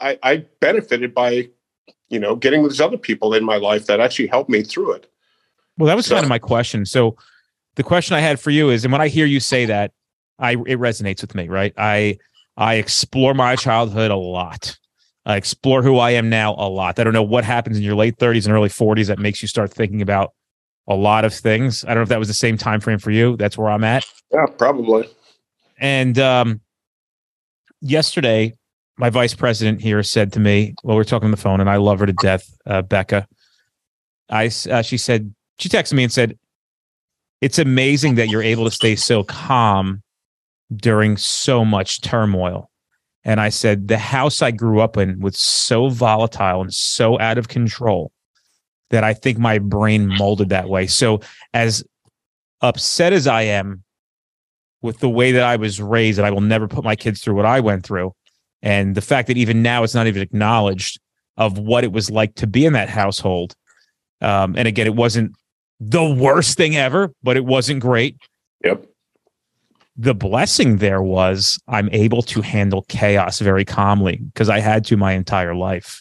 I, 0.00 0.18
I 0.22 0.36
benefited 0.60 1.14
by, 1.14 1.48
you 2.08 2.18
know, 2.18 2.36
getting 2.36 2.62
these 2.64 2.80
other 2.80 2.98
people 2.98 3.32
in 3.32 3.44
my 3.44 3.56
life 3.56 3.86
that 3.86 4.00
actually 4.00 4.26
helped 4.26 4.50
me 4.50 4.62
through 4.62 4.92
it. 4.92 5.10
Well, 5.78 5.86
that 5.86 5.96
was 5.96 6.06
so, 6.06 6.14
kind 6.14 6.24
of 6.24 6.28
my 6.28 6.38
question. 6.38 6.84
So 6.84 7.16
the 7.76 7.82
question 7.82 8.16
I 8.16 8.20
had 8.20 8.40
for 8.40 8.50
you 8.50 8.70
is, 8.70 8.84
and 8.84 8.92
when 8.92 9.00
I 9.00 9.08
hear 9.08 9.26
you 9.26 9.40
say 9.40 9.66
that, 9.66 9.92
I 10.38 10.52
it 10.52 10.78
resonates 10.78 11.22
with 11.22 11.34
me, 11.34 11.48
right? 11.48 11.72
I 11.78 12.18
I 12.56 12.74
explore 12.74 13.34
my 13.34 13.56
childhood 13.56 14.10
a 14.10 14.16
lot. 14.16 14.76
I 15.24 15.36
explore 15.36 15.82
who 15.82 15.98
I 15.98 16.10
am 16.12 16.28
now 16.28 16.54
a 16.54 16.68
lot. 16.68 16.98
I 16.98 17.04
don't 17.04 17.12
know 17.12 17.22
what 17.22 17.44
happens 17.44 17.76
in 17.76 17.82
your 17.82 17.96
late 17.96 18.16
30s 18.18 18.46
and 18.46 18.54
early 18.54 18.68
40s 18.68 19.08
that 19.08 19.18
makes 19.18 19.42
you 19.42 19.48
start 19.48 19.72
thinking 19.72 20.00
about 20.00 20.32
a 20.88 20.94
lot 20.94 21.24
of 21.24 21.34
things. 21.34 21.84
I 21.84 21.88
don't 21.88 21.96
know 21.96 22.02
if 22.02 22.08
that 22.10 22.18
was 22.18 22.28
the 22.28 22.34
same 22.34 22.56
time 22.56 22.80
frame 22.80 22.98
for 22.98 23.10
you. 23.10 23.36
That's 23.36 23.58
where 23.58 23.68
I'm 23.68 23.84
at. 23.84 24.04
Yeah, 24.32 24.46
probably. 24.46 25.08
And 25.78 26.18
um, 26.18 26.60
yesterday, 27.80 28.54
my 28.96 29.10
vice 29.10 29.34
president 29.34 29.80
here 29.80 30.02
said 30.02 30.32
to 30.34 30.40
me, 30.40 30.74
well, 30.82 30.96
we 30.96 31.00
are 31.00 31.04
talking 31.04 31.26
on 31.26 31.30
the 31.30 31.36
phone, 31.36 31.60
and 31.60 31.68
I 31.68 31.76
love 31.76 31.98
her 31.98 32.06
to 32.06 32.12
death, 32.12 32.48
uh, 32.66 32.82
Becca. 32.82 33.26
I 34.28 34.46
uh, 34.46 34.82
she 34.82 34.98
said 34.98 35.34
she 35.58 35.68
texted 35.68 35.92
me 35.92 36.02
and 36.04 36.12
said, 36.12 36.38
"It's 37.40 37.58
amazing 37.58 38.16
that 38.16 38.28
you're 38.28 38.42
able 38.42 38.64
to 38.64 38.70
stay 38.70 38.96
so 38.96 39.22
calm 39.22 40.02
during 40.74 41.16
so 41.16 41.64
much 41.64 42.00
turmoil." 42.00 42.70
And 43.24 43.40
I 43.40 43.50
said, 43.50 43.88
"The 43.88 43.98
house 43.98 44.42
I 44.42 44.50
grew 44.50 44.80
up 44.80 44.96
in 44.96 45.20
was 45.20 45.38
so 45.38 45.88
volatile 45.88 46.62
and 46.62 46.74
so 46.74 47.20
out 47.20 47.38
of 47.38 47.48
control." 47.48 48.10
That 48.90 49.04
I 49.04 49.14
think 49.14 49.38
my 49.38 49.58
brain 49.58 50.06
molded 50.06 50.48
that 50.50 50.68
way. 50.68 50.86
So 50.86 51.20
as 51.52 51.84
upset 52.60 53.12
as 53.12 53.26
I 53.26 53.42
am 53.42 53.82
with 54.82 55.00
the 55.00 55.08
way 55.08 55.32
that 55.32 55.42
I 55.42 55.56
was 55.56 55.80
raised, 55.80 56.18
and 56.18 56.26
I 56.26 56.30
will 56.30 56.40
never 56.40 56.68
put 56.68 56.84
my 56.84 56.94
kids 56.96 57.20
through 57.20 57.34
what 57.34 57.46
I 57.46 57.60
went 57.60 57.84
through, 57.84 58.12
and 58.62 58.94
the 58.94 59.00
fact 59.00 59.28
that 59.28 59.36
even 59.36 59.62
now 59.62 59.82
it's 59.82 59.94
not 59.94 60.06
even 60.06 60.22
acknowledged 60.22 61.00
of 61.36 61.58
what 61.58 61.84
it 61.84 61.92
was 61.92 62.10
like 62.10 62.34
to 62.36 62.46
be 62.46 62.64
in 62.64 62.72
that 62.74 62.88
household. 62.88 63.54
Um, 64.20 64.54
and 64.56 64.66
again, 64.68 64.86
it 64.86 64.94
wasn't 64.94 65.32
the 65.80 66.04
worst 66.04 66.56
thing 66.56 66.76
ever, 66.76 67.12
but 67.22 67.36
it 67.36 67.44
wasn't 67.44 67.80
great. 67.80 68.16
Yep. 68.64 68.86
the 69.96 70.14
blessing 70.14 70.76
there 70.76 71.02
was 71.02 71.58
I'm 71.68 71.88
able 71.90 72.22
to 72.22 72.40
handle 72.42 72.82
chaos 72.88 73.38
very 73.40 73.64
calmly 73.64 74.16
because 74.16 74.48
I 74.48 74.60
had 74.60 74.84
to 74.86 74.96
my 74.96 75.12
entire 75.12 75.54
life. 75.54 76.00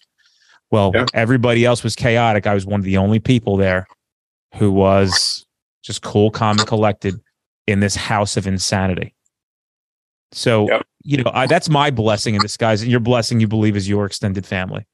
Well, 0.72 0.92
yeah. 0.94 1.06
everybody 1.14 1.66
else 1.66 1.84
was 1.84 1.96
chaotic. 1.96 2.48
I 2.48 2.54
was 2.54 2.66
one 2.66 2.80
of 2.80 2.86
the 2.86 2.98
only 2.98 3.20
people 3.20 3.58
there 3.58 3.88
who 4.56 4.72
was 4.72 5.46
just 5.84 6.02
cool, 6.02 6.32
calm, 6.32 6.58
and 6.58 6.68
collected 6.68 7.20
in 7.68 7.80
this 7.80 7.96
house 7.96 8.38
of 8.38 8.48
insanity. 8.48 9.14
So, 10.32 10.68
yep. 10.68 10.86
you 11.04 11.24
know, 11.24 11.32
I, 11.34 11.48
that's 11.48 11.70
my 11.70 11.92
blessing 11.92 12.36
in 12.36 12.42
disguise. 12.42 12.82
And 12.82 12.92
your 12.92 13.00
blessing, 13.00 13.40
you 13.40 13.48
believe, 13.48 13.76
is 13.76 13.88
your 13.88 14.06
extended 14.06 14.46
family. 14.46 14.86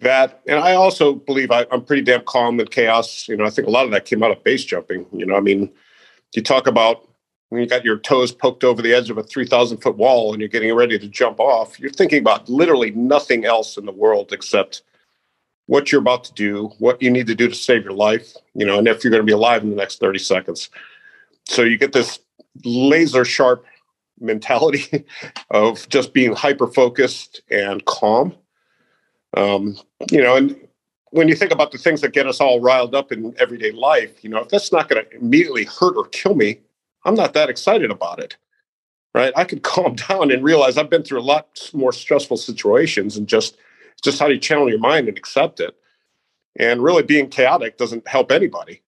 That, 0.00 0.42
and 0.46 0.60
I 0.60 0.74
also 0.74 1.14
believe 1.14 1.50
I, 1.50 1.66
I'm 1.72 1.82
pretty 1.82 2.02
damn 2.02 2.22
calm 2.22 2.60
in 2.60 2.66
chaos. 2.66 3.26
You 3.28 3.36
know, 3.36 3.44
I 3.44 3.50
think 3.50 3.66
a 3.66 3.70
lot 3.70 3.86
of 3.86 3.90
that 3.92 4.04
came 4.04 4.22
out 4.22 4.30
of 4.30 4.44
base 4.44 4.64
jumping. 4.64 5.06
You 5.12 5.24
know, 5.24 5.36
I 5.36 5.40
mean, 5.40 5.72
you 6.34 6.42
talk 6.42 6.66
about 6.66 7.05
when 7.48 7.60
you 7.60 7.68
got 7.68 7.84
your 7.84 7.98
toes 7.98 8.32
poked 8.32 8.64
over 8.64 8.82
the 8.82 8.92
edge 8.92 9.10
of 9.10 9.18
a 9.18 9.22
3,000 9.22 9.78
foot 9.78 9.96
wall 9.96 10.32
and 10.32 10.40
you're 10.40 10.48
getting 10.48 10.74
ready 10.74 10.98
to 10.98 11.08
jump 11.08 11.38
off, 11.38 11.78
you're 11.78 11.90
thinking 11.90 12.18
about 12.18 12.48
literally 12.48 12.90
nothing 12.92 13.44
else 13.44 13.76
in 13.76 13.86
the 13.86 13.92
world 13.92 14.32
except 14.32 14.82
what 15.66 15.90
you're 15.90 16.00
about 16.00 16.24
to 16.24 16.32
do, 16.34 16.70
what 16.78 17.00
you 17.02 17.10
need 17.10 17.26
to 17.26 17.34
do 17.34 17.48
to 17.48 17.54
save 17.54 17.84
your 17.84 17.92
life, 17.92 18.34
you 18.54 18.64
know, 18.64 18.78
and 18.78 18.88
if 18.88 19.02
you're 19.02 19.10
going 19.10 19.22
to 19.22 19.26
be 19.26 19.32
alive 19.32 19.62
in 19.62 19.70
the 19.70 19.76
next 19.76 20.00
30 20.00 20.18
seconds. 20.18 20.70
So 21.44 21.62
you 21.62 21.76
get 21.76 21.92
this 21.92 22.18
laser 22.64 23.24
sharp 23.24 23.64
mentality 24.20 25.04
of 25.50 25.88
just 25.88 26.12
being 26.12 26.34
hyper 26.34 26.66
focused 26.66 27.42
and 27.50 27.84
calm. 27.84 28.34
Um, 29.36 29.76
you 30.10 30.22
know, 30.22 30.36
and 30.36 30.56
when 31.10 31.28
you 31.28 31.34
think 31.34 31.52
about 31.52 31.72
the 31.72 31.78
things 31.78 32.00
that 32.00 32.12
get 32.12 32.26
us 32.26 32.40
all 32.40 32.60
riled 32.60 32.94
up 32.94 33.12
in 33.12 33.34
everyday 33.38 33.72
life, 33.72 34.22
you 34.24 34.30
know, 34.30 34.38
if 34.38 34.48
that's 34.48 34.72
not 34.72 34.88
going 34.88 35.04
to 35.04 35.16
immediately 35.16 35.64
hurt 35.64 35.96
or 35.96 36.06
kill 36.08 36.34
me, 36.34 36.60
I'm 37.06 37.14
not 37.14 37.32
that 37.34 37.48
excited 37.48 37.90
about 37.90 38.18
it. 38.18 38.36
Right. 39.14 39.32
I 39.34 39.44
could 39.44 39.62
calm 39.62 39.94
down 39.94 40.30
and 40.30 40.44
realize 40.44 40.76
I've 40.76 40.90
been 40.90 41.04
through 41.04 41.20
a 41.20 41.22
lot 41.22 41.70
more 41.72 41.92
stressful 41.92 42.36
situations 42.36 43.16
and 43.16 43.26
just 43.26 43.56
just 44.04 44.18
how 44.18 44.26
do 44.28 44.34
you 44.34 44.40
channel 44.40 44.68
your 44.68 44.78
mind 44.78 45.08
and 45.08 45.16
accept 45.16 45.58
it. 45.58 45.74
And 46.58 46.82
really 46.82 47.02
being 47.02 47.30
chaotic 47.30 47.78
doesn't 47.78 48.06
help 48.06 48.30
anybody. 48.30 48.82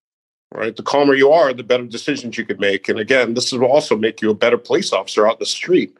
Right. 0.52 0.74
The 0.74 0.82
calmer 0.82 1.14
you 1.14 1.30
are, 1.30 1.52
the 1.52 1.62
better 1.62 1.84
decisions 1.84 2.36
you 2.36 2.44
could 2.44 2.60
make. 2.60 2.88
And 2.88 2.98
again, 2.98 3.34
this 3.34 3.52
will 3.52 3.66
also 3.66 3.96
make 3.96 4.20
you 4.20 4.30
a 4.30 4.34
better 4.34 4.58
police 4.58 4.92
officer 4.92 5.26
out 5.26 5.34
in 5.34 5.40
the 5.40 5.46
street. 5.46 5.96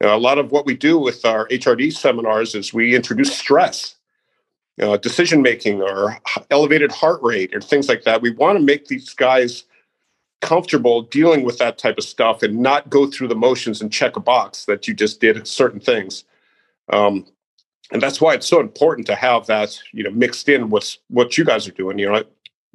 You 0.00 0.08
know, 0.08 0.16
a 0.16 0.18
lot 0.18 0.38
of 0.38 0.50
what 0.50 0.66
we 0.66 0.74
do 0.74 0.98
with 0.98 1.24
our 1.24 1.46
HRD 1.48 1.92
seminars 1.92 2.54
is 2.54 2.72
we 2.72 2.96
introduce 2.96 3.36
stress, 3.36 3.96
uh, 4.80 4.96
decision 4.96 5.42
making, 5.42 5.82
or 5.82 6.18
elevated 6.50 6.90
heart 6.90 7.20
rate, 7.22 7.54
or 7.54 7.60
things 7.60 7.88
like 7.88 8.04
that. 8.04 8.22
We 8.22 8.30
want 8.30 8.58
to 8.58 8.64
make 8.64 8.86
these 8.86 9.12
guys 9.12 9.64
comfortable 10.40 11.02
dealing 11.02 11.44
with 11.44 11.58
that 11.58 11.78
type 11.78 11.98
of 11.98 12.04
stuff 12.04 12.42
and 12.42 12.58
not 12.58 12.90
go 12.90 13.06
through 13.06 13.28
the 13.28 13.34
motions 13.34 13.80
and 13.80 13.92
check 13.92 14.16
a 14.16 14.20
box 14.20 14.64
that 14.66 14.86
you 14.86 14.94
just 14.94 15.20
did 15.20 15.46
certain 15.46 15.80
things. 15.80 16.24
Um, 16.92 17.26
and 17.92 18.02
that's 18.02 18.20
why 18.20 18.34
it's 18.34 18.46
so 18.46 18.60
important 18.60 19.06
to 19.06 19.14
have 19.14 19.46
that, 19.46 19.78
you 19.92 20.02
know, 20.02 20.10
mixed 20.10 20.48
in 20.48 20.70
with 20.70 20.96
what 21.08 21.38
you 21.38 21.44
guys 21.44 21.66
are 21.68 21.72
doing. 21.72 21.98
You 21.98 22.10
know, 22.10 22.24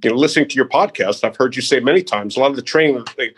you 0.04 0.10
know, 0.10 0.16
listening 0.16 0.48
to 0.50 0.56
your 0.56 0.68
podcast, 0.68 1.24
I've 1.24 1.36
heard 1.36 1.56
you 1.56 1.62
say 1.62 1.80
many 1.80 2.02
times 2.02 2.36
a 2.36 2.40
lot 2.40 2.50
of 2.50 2.56
the 2.56 2.62
training 2.62 2.96
that, 2.96 3.14
they, 3.18 3.34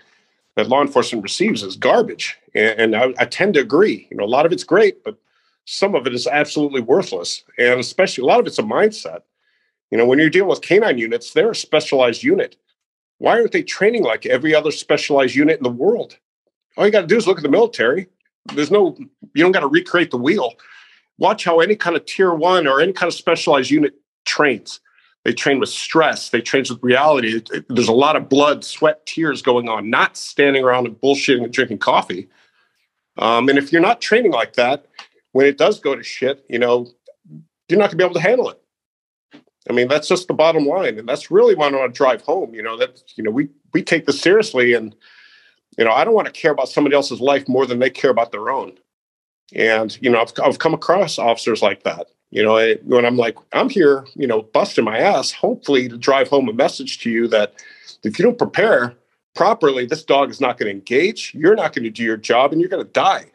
that 0.56 0.70
law 0.70 0.82
enforcement 0.82 1.24
receives 1.24 1.64
is 1.64 1.76
garbage, 1.76 2.38
and, 2.56 2.80
and 2.80 2.96
I, 2.96 3.14
I 3.20 3.26
tend 3.26 3.56
to 3.56 3.60
agree. 3.60 4.08
You 4.10 4.18
know, 4.18 4.24
a 4.24 4.26
lot 4.26 4.46
of 4.46 4.52
it's 4.52 4.64
great, 4.64 5.04
but 5.04 5.18
some 5.66 5.96
of 5.96 6.08
it 6.08 6.14
is 6.14 6.28
absolutely 6.28 6.82
worthless, 6.82 7.44
and 7.58 7.80
especially 7.80 8.22
a 8.22 8.28
lot 8.28 8.40
of 8.40 8.48
it's 8.48 8.60
a 8.60 8.64
mindset. 8.64 9.22
You 9.92 9.98
know, 9.98 10.06
when 10.06 10.20
you're 10.20 10.30
dealing 10.30 10.50
with 10.50 10.62
canine 10.62 10.98
units, 10.98 11.34
they're 11.34 11.52
a 11.52 11.56
specialized 11.56 12.24
unit 12.24 12.56
why 13.24 13.40
aren't 13.40 13.54
they 13.54 13.64
training 13.64 14.04
like 14.04 14.26
every 14.26 14.54
other 14.54 14.70
specialized 14.70 15.34
unit 15.34 15.56
in 15.56 15.64
the 15.64 15.70
world? 15.70 16.18
All 16.76 16.86
you 16.86 16.92
got 16.92 17.02
to 17.02 17.08
do 17.08 17.16
is 17.16 17.26
look 17.26 17.38
at 17.38 17.44
the 17.44 17.48
military. 17.50 18.08
There's 18.54 18.70
no, 18.70 18.98
you 19.00 19.44
don't 19.44 19.54
got 19.54 19.62
to 19.62 19.68
recreate 19.68 20.12
the 20.12 20.18
wheel. 20.18 20.56
Watch 21.20 21.46
how 21.46 21.62
any 21.62 21.78
kind 21.78 21.96
of 21.96 22.04
tier 22.04 22.34
one 22.34 22.68
or 22.68 22.82
any 22.82 22.92
kind 22.92 23.08
of 23.08 23.14
specialized 23.14 23.72
unit 23.72 23.94
trains. 24.26 24.82
They 25.24 25.32
train 25.32 25.62
with 25.62 25.70
stress. 25.70 26.32
They 26.32 26.42
train 26.42 26.66
with 26.70 26.84
reality. 26.84 27.42
There's 27.70 27.88
a 27.88 27.94
lot 27.94 28.18
of 28.18 28.28
blood, 28.28 28.66
sweat, 28.66 29.06
tears 29.06 29.42
going 29.42 29.70
on, 29.70 29.90
not 29.90 30.18
standing 30.18 30.66
around 30.66 30.88
and 30.88 31.00
bullshitting 31.00 31.46
and 31.46 31.54
drinking 31.54 31.78
coffee. 31.78 32.28
Um, 33.18 33.48
and 33.48 33.58
if 33.58 33.72
you're 33.72 33.82
not 33.82 34.02
training 34.02 34.34
like 34.34 34.56
that, 34.56 34.88
when 35.32 35.46
it 35.46 35.58
does 35.58 35.80
go 35.80 35.96
to 35.96 36.04
shit, 36.04 36.44
you 36.50 36.60
know, 36.60 36.88
you're 37.70 37.80
not 37.80 37.86
going 37.86 37.92
to 37.92 37.96
be 37.96 38.04
able 38.04 38.16
to 38.16 38.20
handle 38.20 38.50
it. 38.50 38.62
I 39.70 39.74
mean, 39.74 39.88
that's 39.88 40.08
just 40.08 40.28
the 40.28 40.34
bottom 40.34 40.66
line, 40.66 41.00
and 41.00 41.08
that's 41.08 41.32
really 41.32 41.56
what 41.56 41.74
I 41.74 41.78
want 41.78 41.94
to 41.94 41.98
drive 41.98 42.22
home. 42.22 42.54
You 42.54 42.64
know 42.64 42.78
that 42.78 43.02
you 43.16 43.24
know 43.24 43.32
we 43.32 43.50
we 43.74 43.82
take 43.82 44.06
this 44.06 44.20
seriously, 44.20 44.74
and 44.74 44.96
you 45.78 45.86
know 45.86 45.92
I 45.92 46.04
don't 46.04 46.14
want 46.14 46.28
to 46.28 46.34
care 46.34 46.52
about 46.52 46.70
somebody 46.70 46.96
else's 46.96 47.22
life 47.22 47.48
more 47.48 47.66
than 47.66 47.80
they 47.80 47.90
care 47.90 48.12
about 48.12 48.32
their 48.32 48.50
own. 48.50 48.74
And 49.56 49.98
you 50.02 50.10
know 50.10 50.22
I've 50.22 50.34
I've 50.44 50.60
come 50.60 50.74
across 50.74 51.18
officers 51.18 51.62
like 51.62 51.84
that. 51.84 52.08
You 52.30 52.44
know 52.44 52.76
when 52.84 53.06
I'm 53.06 53.16
like 53.16 53.38
I'm 53.54 53.70
here, 53.70 54.06
you 54.16 54.28
know, 54.28 54.42
busting 54.42 54.84
my 54.84 54.98
ass, 54.98 55.32
hopefully 55.32 55.88
to 55.88 55.98
drive 55.98 56.28
home 56.28 56.50
a 56.50 56.54
message 56.54 57.00
to 57.00 57.10
you 57.10 57.28
that 57.30 57.54
if 58.04 58.20
you 58.20 58.26
don't 58.26 58.38
prepare 58.38 58.96
properly, 59.34 59.86
this 59.86 60.04
dog 60.04 60.30
is 60.30 60.42
not 60.42 60.58
going 60.58 60.68
to 60.68 60.74
engage. 60.78 61.34
You're 61.34 61.56
not 61.56 61.74
going 61.74 61.84
to 61.84 61.90
do 61.90 62.04
your 62.04 62.18
job, 62.18 62.52
and 62.52 62.60
you're 62.60 62.70
going 62.70 62.86
to 62.86 62.92
die. 62.92 63.32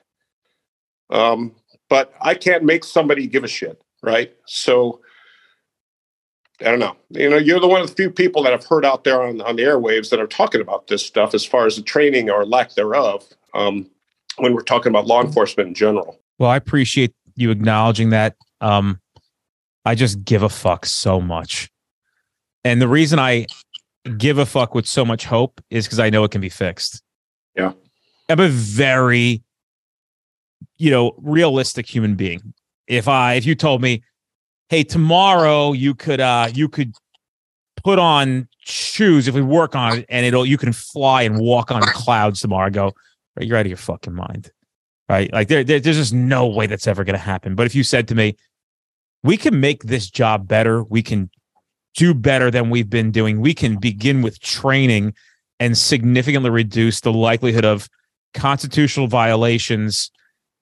Um, 1.11 1.55
but 1.89 2.12
I 2.20 2.35
can't 2.35 2.64
make 2.64 2.85
somebody 2.85 3.26
give 3.26 3.45
a 3.45 3.49
shit, 3.49 3.83
right? 4.03 4.35
So 4.47 5.01
I 6.61 6.65
don't 6.65 6.81
know. 6.81 6.97
You 7.11 7.31
know, 7.31 7.37
you're 7.37 7.61
the 7.61 7.69
one 7.69 7.81
of 7.81 7.89
the 7.89 7.95
few 7.95 8.11
people 8.11 8.43
that 8.43 8.53
I've 8.53 8.65
heard 8.65 8.85
out 8.85 9.05
there 9.05 9.23
on, 9.23 9.41
on 9.43 9.57
the 9.57 9.63
airwaves 9.63 10.11
that 10.11 10.19
are 10.19 10.27
talking 10.27 10.61
about 10.61 10.89
this 10.89 11.07
stuff 11.07 11.35
as 11.35 11.45
far 11.45 11.67
as 11.67 11.77
the 11.77 11.83
training 11.83 12.31
or 12.31 12.45
lack 12.45 12.75
thereof 12.75 13.25
um, 13.55 13.89
when 14.39 14.55
we're 14.55 14.63
talking 14.63 14.91
about 14.91 15.07
law 15.07 15.23
enforcement 15.23 15.69
in 15.69 15.75
general. 15.75 16.19
Well, 16.39 16.51
I 16.51 16.57
appreciate 16.57 17.15
you 17.37 17.51
acknowledging 17.51 18.11
that. 18.11 18.37
Um, 18.61 19.01
I 19.85 19.95
just 19.95 20.25
give 20.25 20.43
a 20.43 20.49
fuck 20.49 20.85
so 20.85 21.21
much. 21.21 21.71
And 22.65 22.83
the 22.83 22.89
reason 22.89 23.19
I 23.19 23.47
give 24.17 24.39
a 24.39 24.47
fuck 24.47 24.75
with 24.75 24.87
so 24.87 25.05
much 25.05 25.25
hope 25.25 25.61
is 25.71 25.87
because 25.87 26.01
I 26.01 26.11
know 26.11 26.25
it 26.25 26.31
can 26.33 26.41
be 26.41 26.49
fixed. 26.49 27.03
Yeah. 27.57 27.73
I'm 28.29 28.41
a 28.41 28.49
very, 28.49 29.43
you 30.77 30.91
know, 30.91 31.15
realistic 31.19 31.87
human 31.87 32.17
being. 32.17 32.53
If 32.87 33.07
I, 33.07 33.35
if 33.35 33.47
you 33.47 33.55
told 33.55 33.81
me, 33.81 34.03
hey, 34.69 34.85
tomorrow 34.85 35.73
you 35.73 35.95
could 35.95 36.21
uh 36.21 36.49
you 36.53 36.69
could 36.69 36.95
put 37.83 37.99
on 37.99 38.49
shoes 38.59 39.29
if 39.29 39.35
we 39.35 39.43
work 39.43 39.75
on 39.75 39.99
it 39.99 40.07
and 40.09 40.27
it'll 40.27 40.45
you 40.45 40.59
can 40.59 40.73
fly 40.73 41.23
and 41.23 41.39
walk 41.39 41.71
on 41.71 41.83
clouds 41.83 42.41
tomorrow. 42.41 42.66
I 42.66 42.71
go, 42.71 42.93
right, 43.37 43.47
you're 43.47 43.57
out 43.57 43.66
of 43.66 43.71
your 43.71 43.77
fucking 43.77 44.14
mind. 44.14 44.51
Right. 45.09 45.33
Like 45.33 45.49
there, 45.49 45.64
there 45.64 45.81
there's 45.81 45.97
just 45.97 46.12
no 46.12 46.47
way 46.47 46.66
that's 46.66 46.87
ever 46.87 47.05
gonna 47.05 47.19
happen. 47.19 47.55
But 47.55 47.66
if 47.66 47.75
you 47.75 47.83
said 47.83 48.09
to 48.09 48.14
me, 48.14 48.37
we 49.23 49.37
can 49.37 49.59
make 49.59 49.85
this 49.85 50.11
job 50.11 50.47
better, 50.47 50.85
we 50.85 51.03
can 51.03 51.31
do 51.95 52.14
better 52.14 52.51
than 52.51 52.71
we've 52.71 52.91
been 52.91 53.11
doing, 53.11 53.41
we 53.41 53.55
can 53.55 53.79
begin 53.79 54.23
with 54.23 54.39
training 54.41 55.14
and 55.59 55.77
significantly 55.77 56.51
reduce 56.51 57.01
the 57.01 57.12
likelihood 57.12 57.64
of 57.64 57.89
constitutional 58.35 59.09
violations, 59.09 60.11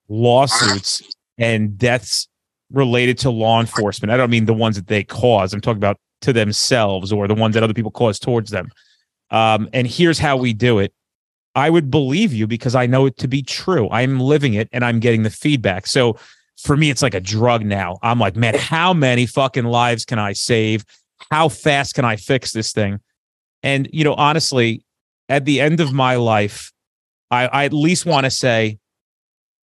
lawsuits, 0.09 1.03
and 1.37 1.77
deaths 1.77 2.29
related 2.73 3.19
to 3.19 3.31
law 3.31 3.61
enforcement. 3.61 4.11
I 4.11 4.17
don't 4.17 4.31
mean 4.31 4.47
the 4.47 4.55
ones 4.55 4.77
that 4.77 4.89
they 4.89 5.05
cause. 5.05 5.53
I'm 5.53 5.61
talking 5.61 5.79
about 5.79 5.99
to 6.23 6.33
themselves 6.33 7.12
or 7.12 7.29
the 7.29 7.35
ones 7.35 7.55
that 7.55 7.62
other 7.62 7.75
people 7.75 7.91
cause 7.91 8.19
towards 8.19 8.51
them. 8.51 8.71
Um, 9.31 9.69
and 9.73 9.87
here's 9.87 10.19
how 10.19 10.37
we 10.37 10.53
do 10.53 10.79
it. 10.79 10.93
I 11.55 11.71
would 11.71 11.91
believe 11.91 12.33
you 12.33 12.47
because 12.47 12.75
I 12.75 12.87
know 12.87 13.07
it 13.07 13.17
to 13.19 13.29
be 13.29 13.43
true. 13.43 13.89
I'm 13.91 14.21
living 14.21 14.55
it 14.55 14.69
and 14.73 14.85
I'm 14.85 15.01
getting 15.01 15.23
the 15.23 15.31
feedback. 15.31 15.87
So 15.87 16.19
for 16.61 16.77
me, 16.77 16.91
it's 16.91 17.03
like 17.03 17.14
a 17.14 17.21
drug 17.21 17.64
now. 17.64 17.99
I'm 18.03 18.19
like, 18.19 18.37
man, 18.37 18.55
how 18.55 18.93
many 18.93 19.27
fucking 19.27 19.64
lives 19.64 20.05
can 20.05 20.19
I 20.19 20.33
save? 20.33 20.85
How 21.31 21.49
fast 21.49 21.95
can 21.95 22.05
I 22.05 22.17
fix 22.17 22.53
this 22.53 22.73
thing? 22.73 23.01
And, 23.62 23.89
you 23.93 24.05
know, 24.05 24.14
honestly, 24.14 24.85
at 25.29 25.45
the 25.45 25.61
end 25.61 25.81
of 25.81 25.93
my 25.93 26.17
life, 26.17 26.73
I, 27.31 27.47
I 27.47 27.64
at 27.64 27.73
least 27.73 28.07
want 28.07 28.25
to 28.25 28.31
say, 28.31 28.79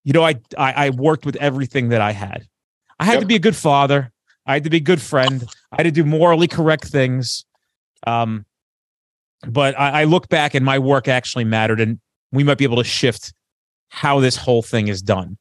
you 0.03 0.13
know, 0.13 0.23
I, 0.23 0.35
I 0.57 0.87
I 0.87 0.89
worked 0.89 1.25
with 1.25 1.35
everything 1.35 1.89
that 1.89 2.01
I 2.01 2.11
had. 2.11 2.47
I 3.01 3.05
had 3.05 3.13
yep. 3.13 3.21
to 3.21 3.25
be 3.25 3.35
a 3.35 3.39
good 3.39 3.55
father. 3.55 4.11
I 4.45 4.53
had 4.53 4.63
to 4.65 4.69
be 4.69 4.77
a 4.77 4.81
good 4.81 5.01
friend. 5.01 5.43
I 5.71 5.77
had 5.77 5.83
to 5.83 5.91
do 5.91 6.03
morally 6.03 6.47
correct 6.47 6.85
things. 6.85 7.45
Um, 8.05 8.45
but 9.47 9.77
I, 9.79 10.01
I 10.01 10.03
look 10.03 10.29
back 10.29 10.53
and 10.53 10.63
my 10.63 10.77
work 10.77 11.07
actually 11.07 11.45
mattered, 11.45 11.79
and 11.79 11.99
we 12.31 12.43
might 12.43 12.59
be 12.59 12.63
able 12.63 12.77
to 12.77 12.83
shift 12.83 13.33
how 13.89 14.19
this 14.19 14.35
whole 14.35 14.61
thing 14.61 14.87
is 14.87 15.01
done. 15.01 15.37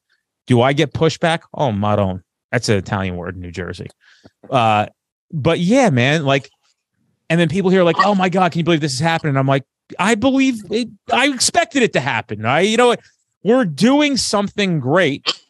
Do 0.47 0.61
I 0.61 0.73
get 0.73 0.93
pushback? 0.93 1.41
Oh, 1.53 1.71
maron. 1.71 2.23
That's 2.51 2.67
an 2.67 2.77
Italian 2.77 3.15
word 3.15 3.35
in 3.35 3.41
New 3.41 3.51
Jersey. 3.51 3.87
Uh, 4.49 4.87
but 5.31 5.59
yeah, 5.59 5.91
man, 5.91 6.25
like, 6.25 6.49
and 7.29 7.39
then 7.39 7.47
people 7.47 7.69
here 7.69 7.81
are 7.81 7.85
like, 7.85 8.03
oh 8.03 8.15
my 8.15 8.27
God, 8.27 8.51
can 8.51 8.59
you 8.59 8.65
believe 8.65 8.81
this 8.81 8.93
is 8.93 8.99
happening? 8.99 9.37
I'm 9.37 9.47
like, 9.47 9.63
I 9.99 10.15
believe 10.15 10.63
it, 10.71 10.89
I 11.13 11.27
expected 11.27 11.83
it 11.83 11.93
to 11.93 11.99
happen. 11.99 12.43
I, 12.43 12.61
you 12.61 12.75
know 12.75 12.87
what? 12.87 13.01
We're 13.43 13.65
doing 13.65 14.17
something 14.17 14.79
great 14.79 15.40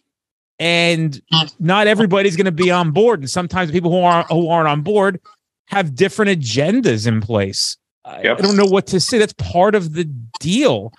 and 0.61 1.21
not 1.59 1.87
everybody's 1.87 2.35
going 2.35 2.45
to 2.45 2.51
be 2.51 2.69
on 2.71 2.91
board 2.91 3.19
and 3.19 3.29
sometimes 3.29 3.71
people 3.71 3.91
who 3.91 4.01
aren't 4.01 4.27
who 4.27 4.47
aren't 4.47 4.67
on 4.67 4.81
board 4.81 5.19
have 5.65 5.95
different 5.95 6.29
agendas 6.31 7.07
in 7.07 7.19
place 7.19 7.77
yep. 8.23 8.37
i 8.37 8.41
don't 8.41 8.55
know 8.55 8.65
what 8.65 8.85
to 8.87 8.99
say 8.99 9.17
that's 9.17 9.33
part 9.33 9.75
of 9.75 9.93
the 9.93 10.05
deal 10.39 10.91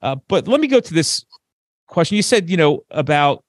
Uh, 0.00 0.16
but 0.28 0.46
let 0.46 0.60
me 0.60 0.68
go 0.68 0.80
to 0.80 0.94
this 0.94 1.24
question. 1.88 2.16
You 2.16 2.22
said, 2.22 2.48
you 2.48 2.56
know, 2.56 2.84
about 2.90 3.44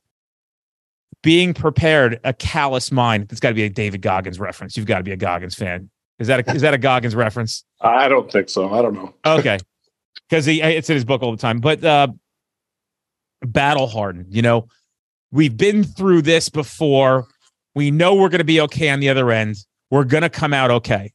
being 1.22 1.54
prepared, 1.54 2.20
a 2.24 2.34
callous 2.34 2.92
mind. 2.92 3.28
It's 3.32 3.40
got 3.40 3.50
to 3.50 3.56
be 3.56 3.64
a 3.64 3.70
David 3.70 4.02
Goggins 4.02 4.40
reference. 4.40 4.76
You've 4.76 4.88
got 4.88 4.98
to 4.98 5.04
be 5.04 5.12
a 5.12 5.18
Goggins 5.18 5.56
fan. 5.56 5.90
Is 6.18 6.28
that 6.28 6.48
a, 6.48 6.54
is 6.54 6.62
that 6.62 6.74
a 6.74 6.78
Goggins 6.78 7.16
reference? 7.16 7.64
I 7.82 8.08
don't 8.08 8.32
think 8.32 8.50
so. 8.50 8.74
I 8.74 8.82
don't 8.82 8.94
know. 8.94 9.14
Okay, 9.26 9.60
because 10.28 10.46
he 10.46 10.62
it's 10.62 10.90
in 10.90 10.96
his 10.96 11.06
book 11.06 11.22
all 11.22 11.32
the 11.32 11.38
time. 11.38 11.60
But 11.60 11.84
uh, 11.84 12.08
battle 13.46 13.88
hardened. 13.88 14.34
You 14.34 14.42
know, 14.42 14.68
we've 15.32 15.56
been 15.56 15.84
through 15.84 16.22
this 16.24 16.50
before. 16.50 17.28
We 17.76 17.92
know 17.92 18.16
we're 18.16 18.30
going 18.30 18.40
to 18.40 18.46
be 18.46 18.62
okay 18.62 18.90
on 18.90 19.00
the 19.00 19.10
other 19.10 19.32
end. 19.32 19.58
We're 19.92 20.04
going 20.04 20.24
to 20.24 20.30
come 20.30 20.54
out 20.54 20.72
okay. 20.72 21.12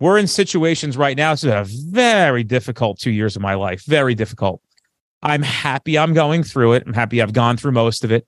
We're 0.00 0.18
in 0.18 0.26
situations 0.26 0.96
right 0.96 1.16
now. 1.16 1.32
It's 1.32 1.44
a 1.44 1.64
very 1.66 2.44
difficult 2.44 2.98
two 2.98 3.10
years 3.10 3.34
of 3.34 3.42
my 3.42 3.54
life. 3.54 3.84
Very 3.84 4.14
difficult. 4.14 4.60
I'm 5.22 5.42
happy 5.42 5.98
I'm 5.98 6.14
going 6.14 6.44
through 6.44 6.74
it. 6.74 6.84
I'm 6.86 6.92
happy 6.92 7.20
I've 7.20 7.32
gone 7.32 7.56
through 7.56 7.72
most 7.72 8.04
of 8.04 8.12
it. 8.12 8.26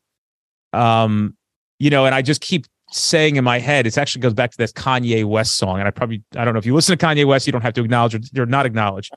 Um, 0.72 1.36
you 1.78 1.90
know, 1.90 2.06
and 2.06 2.14
I 2.14 2.22
just 2.22 2.40
keep 2.40 2.66
saying 2.90 3.36
in 3.36 3.44
my 3.44 3.60
head, 3.60 3.86
it 3.86 3.96
actually 3.96 4.22
goes 4.22 4.34
back 4.34 4.50
to 4.50 4.58
this 4.58 4.72
Kanye 4.72 5.24
West 5.24 5.56
song. 5.56 5.78
And 5.78 5.86
I 5.86 5.92
probably, 5.92 6.24
I 6.36 6.44
don't 6.44 6.54
know 6.54 6.58
if 6.58 6.66
you 6.66 6.74
listen 6.74 6.96
to 6.96 7.06
Kanye 7.06 7.24
West, 7.24 7.46
you 7.46 7.52
don't 7.52 7.62
have 7.62 7.74
to 7.74 7.84
acknowledge 7.84 8.16
it. 8.16 8.28
You're 8.32 8.46
not 8.46 8.66
acknowledged. 8.66 9.12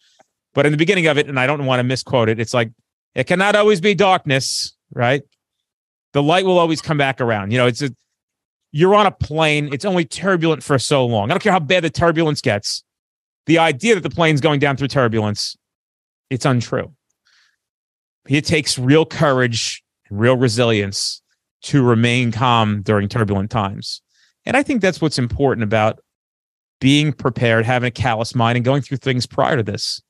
But 0.54 0.68
in 0.68 0.72
the 0.72 0.78
beginning 0.78 1.08
of 1.08 1.18
it, 1.18 1.28
and 1.28 1.40
I 1.40 1.48
don't 1.48 1.66
want 1.66 1.80
to 1.80 1.84
misquote 1.84 2.30
it, 2.30 2.40
it's 2.40 2.54
like, 2.54 2.72
it 3.16 3.26
cannot 3.26 3.56
always 3.56 3.82
be 3.82 3.96
darkness, 3.96 4.76
right? 4.94 5.24
The 6.14 6.24
light 6.24 6.46
will 6.46 6.58
always 6.58 6.82
come 6.82 6.98
back 6.98 7.20
around. 7.20 7.52
You 7.52 7.58
know, 7.58 7.68
it's 7.68 7.82
a, 7.82 7.94
you're 8.72 8.96
on 8.96 9.06
a 9.06 9.12
plane. 9.12 9.70
It's 9.74 9.86
only 9.86 10.06
turbulent 10.06 10.64
for 10.64 10.80
so 10.80 11.06
long. 11.06 11.30
I 11.30 11.34
don't 11.34 11.42
care 11.42 11.52
how 11.52 11.60
bad 11.60 11.84
the 11.84 11.90
turbulence 11.90 12.42
gets. 12.42 12.84
The 13.46 13.58
idea 13.60 13.96
that 13.96 14.02
the 14.02 14.10
plane's 14.10 14.42
going 14.42 14.60
down 14.60 14.78
through 14.78 14.88
turbulence, 14.88 15.58
it's 16.30 16.46
untrue. 16.46 16.94
It 18.28 18.46
takes 18.46 18.80
real 18.80 19.06
courage 19.06 19.84
and 20.10 20.20
real 20.20 20.38
resilience 20.38 21.22
to 21.64 21.84
remain 21.84 22.32
calm 22.32 22.82
during 22.82 23.10
turbulent 23.10 23.52
times. 23.52 24.02
And 24.46 24.56
I 24.56 24.64
think 24.64 24.82
that's 24.82 25.02
what's 25.02 25.20
important 25.20 25.64
about 25.64 26.00
being 26.80 27.14
prepared, 27.14 27.66
having 27.66 27.88
a 27.88 27.92
callous 27.92 28.36
mind, 28.36 28.58
and 28.58 28.66
going 28.66 28.82
through 28.82 28.98
things 28.98 29.26
prior 29.26 29.58
to 29.58 29.64
this. 29.64 30.02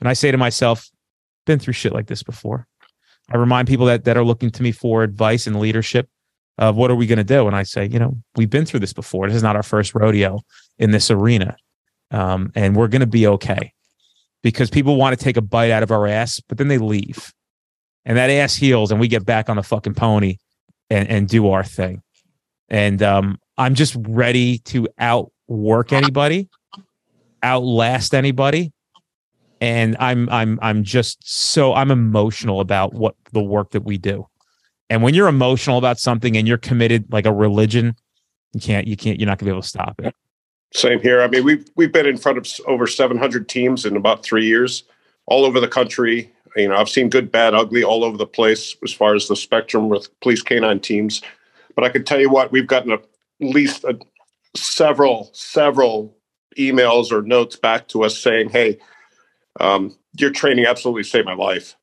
And 0.00 0.08
I 0.08 0.14
say 0.14 0.30
to 0.30 0.38
myself, 0.38 0.90
been 1.46 1.58
through 1.58 1.74
shit 1.74 1.92
like 1.92 2.06
this 2.06 2.22
before. 2.22 2.66
I 3.30 3.36
remind 3.36 3.68
people 3.68 3.86
that 3.86 4.04
that 4.04 4.16
are 4.16 4.24
looking 4.24 4.50
to 4.50 4.62
me 4.62 4.72
for 4.72 5.02
advice 5.02 5.46
and 5.46 5.58
leadership 5.58 6.08
of 6.58 6.76
what 6.76 6.90
are 6.90 6.94
we 6.94 7.06
going 7.06 7.18
to 7.18 7.24
do? 7.24 7.46
And 7.46 7.56
I 7.56 7.62
say, 7.64 7.86
you 7.86 7.98
know, 7.98 8.16
we've 8.36 8.50
been 8.50 8.64
through 8.66 8.80
this 8.80 8.92
before. 8.92 9.26
This 9.26 9.36
is 9.36 9.42
not 9.42 9.56
our 9.56 9.62
first 9.62 9.94
rodeo 9.94 10.40
in 10.78 10.92
this 10.92 11.10
arena. 11.10 11.56
Um, 12.10 12.52
and 12.54 12.76
we're 12.76 12.88
going 12.88 13.00
to 13.00 13.06
be 13.06 13.26
okay 13.26 13.72
because 14.42 14.70
people 14.70 14.96
want 14.96 15.18
to 15.18 15.24
take 15.24 15.36
a 15.36 15.42
bite 15.42 15.72
out 15.72 15.82
of 15.82 15.90
our 15.90 16.06
ass, 16.06 16.40
but 16.48 16.58
then 16.58 16.68
they 16.68 16.78
leave 16.78 17.32
and 18.04 18.16
that 18.18 18.30
ass 18.30 18.54
heals 18.54 18.90
and 18.90 19.00
we 19.00 19.08
get 19.08 19.24
back 19.24 19.48
on 19.48 19.56
the 19.56 19.62
fucking 19.62 19.94
pony 19.94 20.36
and, 20.90 21.08
and 21.08 21.28
do 21.28 21.50
our 21.50 21.64
thing. 21.64 22.02
And 22.68 23.02
um, 23.02 23.38
I'm 23.56 23.74
just 23.74 23.96
ready 23.98 24.58
to 24.58 24.88
outwork 24.98 25.92
anybody, 25.92 26.48
outlast 27.42 28.14
anybody. 28.14 28.72
And 29.60 29.96
I'm 29.98 30.28
I'm 30.28 30.58
I'm 30.62 30.82
just 30.84 31.18
so 31.22 31.74
I'm 31.74 31.90
emotional 31.90 32.60
about 32.60 32.94
what 32.94 33.14
the 33.32 33.42
work 33.42 33.70
that 33.70 33.84
we 33.84 33.96
do. 33.98 34.26
And 34.90 35.02
when 35.02 35.14
you're 35.14 35.28
emotional 35.28 35.78
about 35.78 35.98
something 35.98 36.36
and 36.36 36.46
you're 36.46 36.58
committed 36.58 37.10
like 37.12 37.26
a 37.26 37.32
religion, 37.32 37.96
you 38.52 38.60
can't 38.60 38.86
you 38.86 38.96
can't 38.96 39.18
you're 39.18 39.26
not 39.26 39.38
gonna 39.38 39.50
be 39.50 39.52
able 39.52 39.62
to 39.62 39.68
stop 39.68 40.00
it. 40.00 40.14
Same 40.74 41.00
here. 41.00 41.22
I 41.22 41.28
mean, 41.28 41.44
we've 41.44 41.66
we've 41.76 41.92
been 41.92 42.06
in 42.06 42.16
front 42.16 42.38
of 42.38 42.46
over 42.66 42.86
700 42.86 43.48
teams 43.48 43.84
in 43.84 43.96
about 43.96 44.24
three 44.24 44.46
years, 44.46 44.82
all 45.26 45.44
over 45.44 45.60
the 45.60 45.68
country. 45.68 46.32
You 46.56 46.68
know, 46.68 46.76
I've 46.76 46.88
seen 46.88 47.08
good, 47.08 47.32
bad, 47.32 47.54
ugly 47.54 47.82
all 47.82 48.04
over 48.04 48.16
the 48.16 48.26
place 48.26 48.76
as 48.84 48.92
far 48.92 49.14
as 49.14 49.28
the 49.28 49.36
spectrum 49.36 49.88
with 49.88 50.08
police 50.20 50.42
canine 50.42 50.80
teams. 50.80 51.22
But 51.74 51.84
I 51.84 51.88
can 51.88 52.04
tell 52.04 52.20
you 52.20 52.30
what, 52.30 52.52
we've 52.52 52.66
gotten 52.66 52.92
at 52.92 53.04
least 53.40 53.84
a, 53.84 53.98
several, 54.54 55.30
several 55.32 56.16
emails 56.56 57.10
or 57.10 57.22
notes 57.22 57.56
back 57.56 57.88
to 57.88 58.04
us 58.04 58.18
saying, 58.18 58.50
"Hey, 58.50 58.78
um, 59.60 59.96
your 60.18 60.30
training 60.30 60.66
absolutely 60.66 61.04
saved 61.04 61.26
my 61.26 61.34
life." 61.34 61.76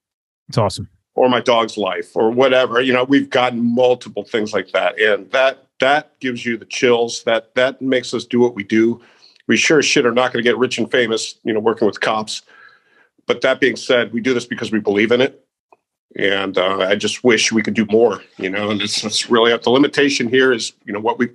It's 0.49 0.57
awesome. 0.57 0.89
Or 1.13 1.29
my 1.29 1.41
dog's 1.41 1.77
life, 1.77 2.15
or 2.15 2.31
whatever. 2.31 2.81
You 2.81 2.93
know, 2.93 3.03
we've 3.03 3.29
gotten 3.29 3.61
multiple 3.61 4.23
things 4.23 4.53
like 4.53 4.71
that, 4.71 4.99
and 4.99 5.29
that 5.31 5.67
that 5.79 6.19
gives 6.19 6.45
you 6.45 6.57
the 6.57 6.65
chills. 6.65 7.23
That 7.23 7.55
that 7.55 7.81
makes 7.81 8.13
us 8.13 8.25
do 8.25 8.39
what 8.39 8.55
we 8.55 8.63
do. 8.63 9.01
We 9.47 9.57
sure 9.57 9.79
as 9.79 9.85
shit 9.85 10.05
are 10.05 10.13
not 10.13 10.31
going 10.31 10.43
to 10.43 10.49
get 10.49 10.57
rich 10.57 10.77
and 10.77 10.89
famous, 10.89 11.35
you 11.43 11.51
know, 11.51 11.59
working 11.59 11.85
with 11.85 11.99
cops 11.99 12.43
but 13.31 13.41
that 13.41 13.59
being 13.59 13.75
said, 13.75 14.11
we 14.11 14.21
do 14.21 14.33
this 14.33 14.45
because 14.45 14.71
we 14.71 14.79
believe 14.79 15.11
in 15.11 15.21
it. 15.21 15.45
And 16.17 16.57
uh, 16.57 16.79
I 16.79 16.95
just 16.95 17.23
wish 17.23 17.51
we 17.51 17.63
could 17.63 17.73
do 17.73 17.85
more, 17.85 18.21
you 18.37 18.49
know, 18.49 18.69
and 18.69 18.81
it's, 18.81 19.03
it's 19.05 19.29
really 19.29 19.53
up. 19.53 19.63
the 19.63 19.69
limitation 19.69 20.27
here 20.27 20.51
is, 20.51 20.73
you 20.83 20.91
know, 20.91 20.99
what 20.99 21.17
we, 21.17 21.29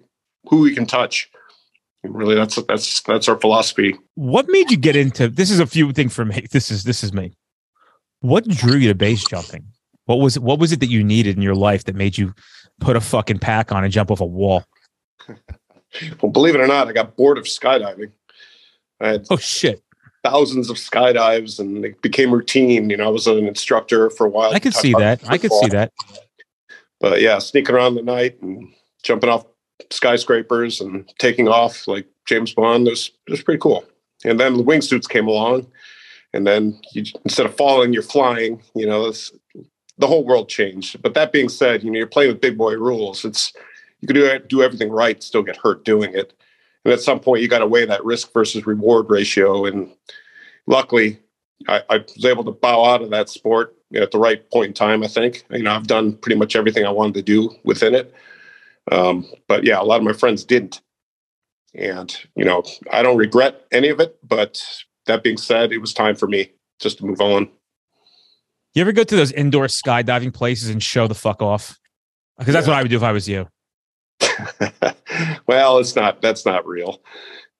who 0.49 0.61
we 0.61 0.75
can 0.75 0.85
touch. 0.85 1.31
Really 2.09 2.35
that's, 2.35 2.57
that's, 2.57 3.03
that's 3.03 3.29
our 3.29 3.37
philosophy. 3.37 3.97
What 4.15 4.47
made 4.49 4.71
you 4.71 4.77
get 4.77 4.97
into, 4.97 5.29
this 5.29 5.51
is 5.51 5.61
a 5.61 5.67
few 5.67 5.93
thing 5.93 6.09
for 6.09 6.25
me. 6.25 6.47
This 6.51 6.71
is, 6.71 6.85
this 6.85 7.03
is 7.05 7.13
me. 7.13 7.33
What 8.21 8.47
drew 8.49 8.77
you 8.77 8.89
to 8.89 8.95
base 8.95 9.25
jumping? 9.25 9.67
What 10.07 10.17
was, 10.17 10.39
what 10.39 10.59
was 10.59 10.73
it 10.73 10.81
that 10.81 10.87
you 10.87 11.03
needed 11.05 11.37
in 11.37 11.43
your 11.43 11.55
life 11.55 11.85
that 11.85 11.95
made 11.95 12.17
you 12.17 12.35
put 12.81 12.97
a 12.97 13.01
fucking 13.01 13.39
pack 13.39 13.73
on 13.73 13.85
and 13.85 13.93
jump 13.93 14.11
off 14.11 14.21
a 14.21 14.27
wall? 14.27 14.65
well, 15.29 16.33
believe 16.33 16.55
it 16.55 16.61
or 16.61 16.67
not, 16.67 16.89
I 16.89 16.93
got 16.93 17.17
bored 17.17 17.39
of 17.39 17.45
skydiving. 17.45 18.13
I 19.01 19.09
had, 19.09 19.27
oh 19.31 19.37
shit 19.37 19.83
thousands 20.27 20.71
of 20.71 20.77
skydives 20.77 21.61
and 21.61 21.85
it 21.85 22.03
became 22.03 22.33
routine. 22.33 22.91
You 22.91 22.97
know, 22.97 23.07
I 23.07 23.11
was 23.11 23.27
an 23.27 23.47
instructor 23.47 24.11
for 24.11 24.27
a 24.27 24.29
while. 24.29 24.53
I 24.53 24.59
could 24.59 24.75
see 24.75 24.93
that. 24.95 25.21
I 25.29 25.39
could 25.39 25.53
see 25.53 25.69
that. 25.69 25.93
But 26.99 27.21
yeah, 27.21 27.39
sneaking 27.39 27.75
around 27.75 27.95
the 27.95 28.03
night 28.03 28.41
and 28.43 28.73
jumping 29.03 29.31
off 29.31 29.47
skyscrapers 29.91 30.81
and 30.81 31.11
taking 31.19 31.49
off 31.49 31.87
like 31.87 32.07
James 32.27 32.55
Bond 32.55 32.87
It 32.87 32.91
was 32.91 33.11
it 33.27 33.31
was 33.31 33.43
pretty 33.43 33.61
cool. 33.61 33.85
And 34.25 34.41
then 34.41 34.57
the 34.57 34.65
wingsuits 34.65 35.09
came 35.09 35.29
along, 35.29 35.67
and 36.33 36.47
then 36.47 36.81
you, 36.93 37.05
instead 37.25 37.47
of 37.47 37.57
falling, 37.57 37.93
you're 37.93 38.03
flying. 38.03 38.63
You 38.75 38.87
know, 38.87 39.13
the 39.99 40.07
whole 40.07 40.25
world 40.25 40.49
changed. 40.49 41.01
But 41.03 41.15
that 41.15 41.33
being 41.33 41.49
said, 41.49 41.83
you 41.83 41.91
know, 41.91 41.99
you're 41.99 42.07
playing 42.07 42.33
with 42.33 42.41
big 42.41 42.59
boy 42.59 42.75
rules. 42.75 43.25
It's 43.25 43.53
you 44.01 44.09
can 44.09 44.15
do 44.17 44.39
do 44.41 44.63
everything 44.63 44.91
right, 44.91 45.23
still 45.23 45.43
get 45.43 45.57
hurt 45.57 45.85
doing 45.85 46.15
it 46.15 46.33
and 46.87 46.93
at 46.93 47.01
some 47.01 47.19
point 47.19 47.43
you 47.43 47.49
got 47.49 47.59
to 47.59 47.67
weigh 47.67 47.85
that 47.85 48.05
risk 48.05 48.33
versus 48.33 48.65
reward 48.65 49.07
ratio 49.11 49.67
and 49.67 49.93
luckily 50.69 51.19
I, 51.69 51.83
I, 51.91 51.97
was 51.99 52.25
able 52.25 52.45
to 52.45 52.53
bow 52.53 52.85
out 52.85 53.03
of 53.03 53.11
that 53.11 53.29
sport 53.29 53.75
at 53.95 54.13
the 54.13 54.19
right 54.19 54.49
point 54.51 54.69
in 54.69 54.73
time 54.75 55.03
i 55.03 55.09
think 55.09 55.45
you 55.51 55.65
know 55.65 55.73
i've 55.73 55.89
done 55.89 56.17
pretty 56.17 56.39
much 56.39 56.55
everything 56.55 56.87
i 56.87 56.91
wanted 56.91 57.15
to 57.15 57.23
do 57.23 57.55
within 57.65 57.95
it 57.95 58.15
um, 58.93 59.27
but 59.49 59.65
yeah 59.65 59.81
a 59.81 59.85
lot 59.85 59.99
of 59.99 60.03
my 60.05 60.13
friends 60.13 60.45
didn't 60.45 60.81
and 61.75 62.19
you 62.35 62.45
know 62.45 62.63
i 62.93 63.03
don't 63.03 63.17
regret 63.17 63.67
any 63.73 63.89
of 63.89 64.01
it 64.01 64.17
but 64.27 64.63
that 65.07 65.23
being 65.23 65.37
said 65.37 65.73
it 65.73 65.79
was 65.79 65.93
time 65.93 66.15
for 66.15 66.27
me 66.27 66.51
just 66.81 66.99
to 66.99 67.05
move 67.05 67.21
on 67.21 67.49
you 68.75 68.83
ever 68.83 68.93
go 68.93 69.05
to 69.05 69.17
those 69.17 69.33
indoor 69.33 69.67
skydiving 69.67 70.33
places 70.33 70.71
and 70.71 70.83
show 70.83 71.07
the 71.07 71.15
fuck 71.15 71.43
off 71.43 71.79
because 72.39 72.55
that's 72.55 72.67
yeah. 72.67 72.73
what 72.73 72.79
i 72.79 72.83
would 72.83 72.91
do 72.91 72.97
if 72.97 73.03
i 73.03 73.13
was 73.13 73.29
you 73.29 73.47
well, 75.47 75.79
it's 75.79 75.97
not. 75.97 76.23
That's 76.23 76.45
not 76.45 76.67
real. 76.67 77.01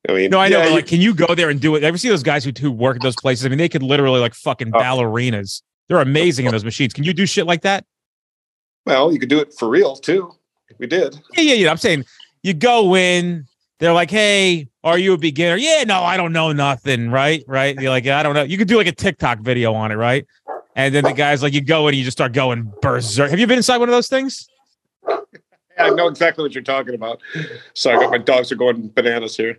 I 0.09 0.13
mean, 0.13 0.31
no, 0.31 0.39
I 0.39 0.49
know. 0.49 0.59
Yeah, 0.59 0.65
but 0.67 0.73
like, 0.73 0.87
can 0.87 1.01
you 1.01 1.15
go 1.15 1.35
there 1.35 1.51
and 1.51 1.61
do 1.61 1.75
it? 1.75 1.83
Ever 1.83 1.99
see 1.99 2.09
those 2.09 2.23
guys 2.23 2.45
who, 2.45 2.53
who 2.59 2.71
work 2.71 2.97
at 2.97 3.03
those 3.03 3.17
places? 3.17 3.45
I 3.45 3.49
mean, 3.49 3.59
they 3.59 3.69
could 3.69 3.83
literally 3.83 4.21
like 4.21 4.35
fucking 4.35 4.71
oh. 4.73 4.79
ballerinas. 4.79 5.63
They're 5.89 6.01
amazing 6.01 6.47
in 6.47 6.53
those 6.53 6.65
machines. 6.65 6.93
Can 6.93 7.05
you 7.05 7.13
do 7.13 7.27
shit 7.27 7.47
like 7.47 7.63
that? 7.63 7.85
Well, 8.85 9.13
you 9.13 9.19
could 9.19 9.29
do 9.29 9.41
it 9.41 9.53
for 9.59 9.69
real 9.69 9.97
too. 9.97 10.33
We 10.79 10.87
did. 10.87 11.19
Yeah, 11.35 11.43
yeah, 11.43 11.55
yeah. 11.55 11.71
I'm 11.71 11.77
saying 11.77 12.05
you 12.43 12.55
go 12.55 12.97
in. 12.97 13.47
They're 13.79 13.93
like, 13.93 14.11
"Hey, 14.11 14.69
are 14.85 14.99
you 14.99 15.13
a 15.13 15.19
beginner?" 15.19 15.57
Yeah, 15.57 15.85
no, 15.85 16.03
I 16.03 16.17
don't 16.17 16.33
know 16.33 16.53
nothing. 16.53 17.11
Right, 17.11 17.45
right. 17.47 17.79
You're 17.79 17.91
like, 17.91 18.07
I 18.07 18.23
don't 18.23 18.35
know. 18.35 18.43
You 18.43 18.57
could 18.57 18.69
do 18.69 18.77
like 18.77 18.87
a 18.87 18.93
TikTok 18.93 19.41
video 19.41 19.75
on 19.75 19.93
it, 19.93 19.97
right? 19.97 20.27
And 20.77 20.95
then 20.95 21.05
the 21.05 21.13
guys 21.15 21.43
like, 21.43 21.55
you 21.55 21.63
go 21.63 21.89
in 21.89 21.95
and 21.95 21.99
you 21.99 22.05
just 22.05 22.17
start 22.17 22.33
going 22.33 22.71
berserk. 22.83 23.31
Have 23.31 23.41
you 23.41 23.47
been 23.47 23.57
inside 23.57 23.79
one 23.79 23.89
of 23.89 23.95
those 23.95 24.09
things? 24.09 24.47
I 25.79 25.91
know 25.91 26.07
exactly 26.07 26.43
what 26.43 26.55
you're 26.55 26.63
talking 26.63 26.95
about. 26.95 27.21
So 27.75 27.91
I 27.91 27.97
got 27.97 28.11
my 28.11 28.19
dogs 28.19 28.53
are 28.53 28.57
going 28.57 28.89
bananas 28.89 29.37
here. 29.37 29.59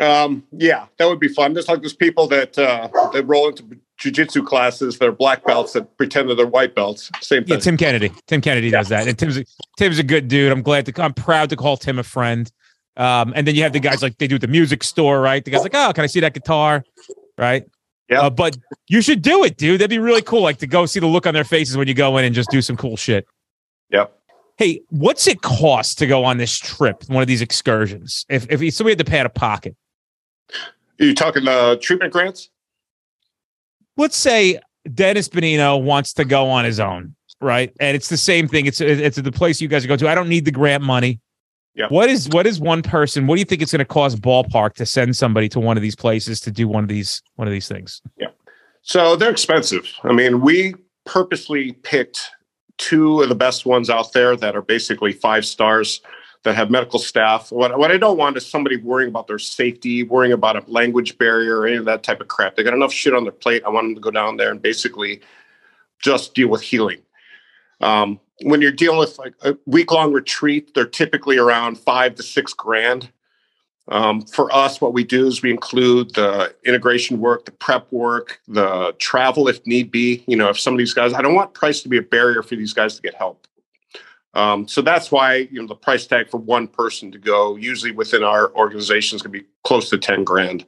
Um, 0.00 0.44
yeah, 0.50 0.86
that 0.96 1.06
would 1.06 1.20
be 1.20 1.28
fun. 1.28 1.54
Just 1.54 1.68
like 1.68 1.82
those 1.82 1.94
people 1.94 2.26
that 2.28 2.58
uh, 2.58 2.88
that 3.12 3.24
roll 3.26 3.48
into 3.48 3.62
jujitsu 4.00 4.44
classes, 4.44 4.98
they're 4.98 5.12
black 5.12 5.44
belts 5.44 5.72
that 5.72 5.96
pretend 5.96 6.28
that 6.30 6.36
they're 6.36 6.46
white 6.46 6.74
belts. 6.74 7.10
Same 7.20 7.44
thing. 7.44 7.54
Yeah, 7.54 7.60
Tim 7.60 7.76
Kennedy. 7.76 8.12
Tim 8.26 8.40
Kennedy 8.40 8.68
yeah. 8.68 8.78
does 8.78 8.88
that, 8.88 9.06
and 9.06 9.18
Tim's 9.18 9.36
a, 9.38 9.44
Tim's 9.78 9.98
a 9.98 10.02
good 10.02 10.28
dude. 10.28 10.52
I'm 10.52 10.62
glad 10.62 10.86
to. 10.86 11.02
I'm 11.02 11.14
proud 11.14 11.50
to 11.50 11.56
call 11.56 11.76
Tim 11.76 11.98
a 11.98 12.02
friend. 12.02 12.50
Um, 12.96 13.32
and 13.34 13.46
then 13.46 13.54
you 13.54 13.62
have 13.62 13.72
the 13.72 13.80
guys 13.80 14.02
like 14.02 14.18
they 14.18 14.28
do 14.28 14.36
at 14.36 14.40
the 14.40 14.46
music 14.46 14.84
store, 14.84 15.20
right? 15.20 15.44
The 15.44 15.50
guys 15.50 15.62
like, 15.62 15.74
oh, 15.74 15.92
can 15.92 16.04
I 16.04 16.06
see 16.06 16.20
that 16.20 16.32
guitar, 16.32 16.84
right? 17.36 17.64
Yeah. 18.08 18.20
Uh, 18.20 18.30
but 18.30 18.56
you 18.86 19.00
should 19.00 19.22
do 19.22 19.42
it, 19.44 19.56
dude. 19.56 19.80
That'd 19.80 19.90
be 19.90 19.98
really 19.98 20.22
cool. 20.22 20.42
Like 20.42 20.58
to 20.58 20.66
go 20.66 20.86
see 20.86 21.00
the 21.00 21.06
look 21.06 21.26
on 21.26 21.34
their 21.34 21.44
faces 21.44 21.76
when 21.76 21.88
you 21.88 21.94
go 21.94 22.16
in 22.18 22.24
and 22.24 22.34
just 22.34 22.50
do 22.50 22.62
some 22.62 22.76
cool 22.76 22.96
shit. 22.96 23.26
Yep. 23.90 24.16
Hey, 24.56 24.82
what's 24.90 25.26
it 25.26 25.42
cost 25.42 25.98
to 25.98 26.06
go 26.06 26.24
on 26.24 26.36
this 26.38 26.56
trip, 26.56 27.02
one 27.08 27.22
of 27.22 27.26
these 27.26 27.42
excursions? 27.42 28.24
If 28.28 28.46
if 28.50 28.60
somebody 28.74 28.92
had 28.92 28.98
to 28.98 29.04
pay 29.04 29.18
out 29.18 29.26
of 29.26 29.34
pocket, 29.34 29.74
are 30.52 31.04
you 31.04 31.14
talking 31.14 31.48
uh, 31.48 31.76
treatment 31.76 32.12
grants? 32.12 32.50
Let's 33.96 34.16
say 34.16 34.60
Dennis 34.92 35.28
Benigno 35.28 35.82
wants 35.82 36.12
to 36.14 36.24
go 36.24 36.48
on 36.48 36.64
his 36.64 36.80
own, 36.80 37.14
right? 37.40 37.72
And 37.80 37.96
it's 37.96 38.08
the 38.08 38.16
same 38.16 38.48
thing. 38.48 38.66
It's 38.66 38.80
it's 38.80 39.16
the 39.16 39.32
place 39.32 39.60
you 39.60 39.68
guys 39.68 39.86
go 39.86 39.96
to. 39.96 40.08
I 40.08 40.14
don't 40.14 40.28
need 40.28 40.44
the 40.44 40.52
grant 40.52 40.82
money. 40.82 41.20
Yeah. 41.74 41.86
What 41.88 42.08
is 42.08 42.28
what 42.28 42.46
is 42.46 42.60
one 42.60 42.82
person? 42.82 43.26
What 43.26 43.36
do 43.36 43.40
you 43.40 43.44
think 43.44 43.62
it's 43.62 43.72
going 43.72 43.80
to 43.80 43.84
cost 43.84 44.20
ballpark 44.20 44.74
to 44.74 44.86
send 44.86 45.16
somebody 45.16 45.48
to 45.50 45.60
one 45.60 45.76
of 45.76 45.82
these 45.82 45.96
places 45.96 46.40
to 46.40 46.50
do 46.50 46.68
one 46.68 46.84
of 46.84 46.88
these 46.88 47.22
one 47.36 47.48
of 47.48 47.52
these 47.52 47.68
things? 47.68 48.00
Yeah. 48.16 48.28
So 48.82 49.16
they're 49.16 49.30
expensive. 49.30 49.90
I 50.04 50.12
mean, 50.12 50.40
we 50.40 50.74
purposely 51.04 51.72
picked 51.72 52.30
two 52.76 53.22
of 53.22 53.28
the 53.28 53.34
best 53.34 53.66
ones 53.66 53.90
out 53.90 54.12
there 54.12 54.36
that 54.36 54.54
are 54.54 54.62
basically 54.62 55.12
five 55.12 55.44
stars 55.44 56.00
that 56.44 56.54
have 56.54 56.70
medical 56.70 56.98
staff. 56.98 57.50
What, 57.50 57.76
what 57.78 57.90
I 57.90 57.96
don't 57.96 58.18
want 58.18 58.36
is 58.36 58.46
somebody 58.46 58.76
worrying 58.76 59.08
about 59.08 59.26
their 59.26 59.38
safety, 59.38 60.02
worrying 60.02 60.32
about 60.32 60.56
a 60.56 60.70
language 60.70 61.18
barrier, 61.18 61.60
or 61.60 61.66
any 61.66 61.76
of 61.76 61.86
that 61.86 62.02
type 62.02 62.20
of 62.20 62.28
crap. 62.28 62.54
They 62.54 62.62
got 62.62 62.74
enough 62.74 62.92
shit 62.92 63.14
on 63.14 63.24
their 63.24 63.32
plate. 63.32 63.62
I 63.64 63.70
want 63.70 63.86
them 63.86 63.94
to 63.94 64.00
go 64.00 64.10
down 64.10 64.36
there 64.36 64.50
and 64.50 64.60
basically 64.60 65.20
just 66.02 66.34
deal 66.34 66.48
with 66.48 66.60
healing. 66.60 67.00
Um, 67.80 68.20
when 68.42 68.60
you're 68.60 68.72
dealing 68.72 68.98
with 68.98 69.18
like 69.18 69.34
a 69.42 69.56
week 69.66 69.90
long 69.90 70.12
retreat, 70.12 70.74
they're 70.74 70.84
typically 70.84 71.38
around 71.38 71.78
five 71.78 72.14
to 72.16 72.22
six 72.22 72.52
grand. 72.52 73.10
Um, 73.88 74.22
for 74.22 74.54
us, 74.54 74.80
what 74.80 74.94
we 74.94 75.04
do 75.04 75.26
is 75.26 75.42
we 75.42 75.50
include 75.50 76.14
the 76.14 76.54
integration 76.64 77.20
work, 77.20 77.44
the 77.44 77.52
prep 77.52 77.90
work, 77.92 78.40
the 78.48 78.94
travel 78.98 79.48
if 79.48 79.66
need 79.66 79.90
be. 79.90 80.24
You 80.26 80.36
know, 80.36 80.48
if 80.48 80.58
some 80.58 80.74
of 80.74 80.78
these 80.78 80.94
guys, 80.94 81.12
I 81.12 81.22
don't 81.22 81.34
want 81.34 81.54
price 81.54 81.82
to 81.82 81.88
be 81.88 81.98
a 81.98 82.02
barrier 82.02 82.42
for 82.42 82.56
these 82.56 82.72
guys 82.72 82.96
to 82.96 83.02
get 83.02 83.14
help. 83.14 83.46
Um, 84.34 84.66
so 84.66 84.82
that's 84.82 85.12
why 85.12 85.48
you 85.50 85.60
know 85.60 85.68
the 85.68 85.74
price 85.76 86.06
tag 86.06 86.28
for 86.28 86.38
one 86.38 86.66
person 86.66 87.12
to 87.12 87.18
go, 87.18 87.56
usually 87.56 87.92
within 87.92 88.24
our 88.24 88.52
organization, 88.54 89.16
is 89.16 89.22
going 89.22 89.32
to 89.32 89.40
be 89.40 89.46
close 89.62 89.88
to 89.90 89.98
ten 89.98 90.24
grand. 90.24 90.66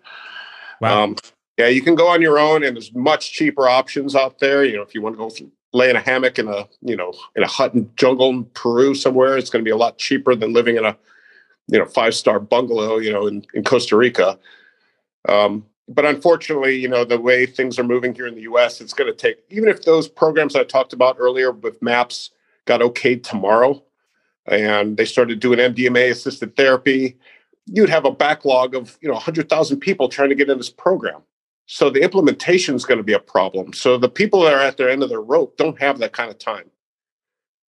Wow. 0.81 1.05
Um, 1.05 1.17
yeah, 1.59 1.69
you 1.69 1.83
can 1.83 1.95
go 1.95 2.07
on 2.09 2.21
your 2.21 2.39
own, 2.39 2.63
and 2.63 2.77
there's 2.77 2.95
much 2.95 3.33
cheaper 3.33 3.69
options 3.69 4.15
out 4.15 4.39
there. 4.39 4.65
You 4.65 4.77
know, 4.77 4.83
if 4.83 4.95
you 4.95 5.03
want 5.03 5.15
to 5.15 5.19
go 5.19 5.31
through, 5.31 5.51
lay 5.73 5.91
in 5.91 5.97
a 5.97 6.01
hammock 6.01 6.39
in 6.39 6.49
a 6.49 6.69
you 6.83 6.97
know 6.97 7.13
in 7.35 7.43
a 7.43 7.49
hut 7.49 7.75
in 7.75 7.91
jungle 7.97 8.31
in 8.31 8.45
Peru 8.47 8.95
somewhere, 8.95 9.37
it's 9.37 9.51
going 9.51 9.65
to 9.65 9.69
be 9.69 9.73
a 9.73 9.77
lot 9.77 9.99
cheaper 9.99 10.35
than 10.35 10.53
living 10.53 10.77
in 10.77 10.85
a 10.85 10.97
you 11.69 11.79
know 11.79 11.87
five 11.87 12.15
star 12.15 12.39
bungalow 12.39 12.99
you 12.99 13.13
know 13.13 13.27
in, 13.27 13.45
in 13.55 13.65
Costa 13.65 13.97
Rica. 13.97 14.39
Um, 15.29 15.67
but 15.89 16.05
unfortunately, 16.05 16.77
you 16.77 16.89
know 16.89 17.05
the 17.05 17.21
way 17.21 17.47
things 17.47 17.79
are 17.79 17.85
moving 17.85 18.15
here 18.15 18.27
in 18.27 18.35
the 18.35 18.43
U.S., 18.43 18.81
it's 18.81 18.93
going 18.93 19.11
to 19.11 19.17
take 19.17 19.39
even 19.51 19.69
if 19.69 19.83
those 19.83 20.07
programs 20.09 20.55
I 20.55 20.63
talked 20.63 20.93
about 20.93 21.17
earlier 21.19 21.51
with 21.51 21.83
MAPS 21.83 22.31
got 22.67 22.81
okayed 22.81 23.23
tomorrow 23.23 23.83
and 24.47 24.97
they 24.97 25.05
started 25.05 25.41
doing 25.41 25.59
MDMA 25.59 26.11
assisted 26.11 26.57
therapy, 26.57 27.19
you'd 27.67 27.89
have 27.89 28.05
a 28.05 28.11
backlog 28.11 28.75
of 28.75 28.97
you 29.01 29.09
know 29.09 29.15
100,000 29.15 29.81
people 29.81 30.09
trying 30.09 30.29
to 30.29 30.35
get 30.35 30.51
in 30.51 30.59
this 30.59 30.71
program. 30.71 31.23
So 31.67 31.91
the 31.91 32.03
implementation 32.03 32.77
is 32.77 32.85
going 32.85 32.99
to 32.99 33.05
be 33.05 33.13
a 33.13 33.19
problem. 33.19 33.73
So 33.73 33.99
the 33.99 34.09
people 34.09 34.43
that 34.43 34.55
are 34.55 34.61
at 34.61 34.77
their 34.77 34.89
end 34.89 35.03
of 35.03 35.09
their 35.09 35.21
rope 35.21 35.57
don't 35.57 35.81
have 35.81 35.99
that 35.99 36.13
kind 36.13 36.31
of 36.31 36.39
time, 36.39 36.71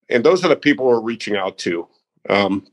and 0.08 0.24
those 0.24 0.44
are 0.44 0.48
the 0.48 0.56
people 0.56 0.86
we're 0.86 1.00
reaching 1.00 1.36
out 1.36 1.58
to. 1.58 1.88
Um, 2.28 2.66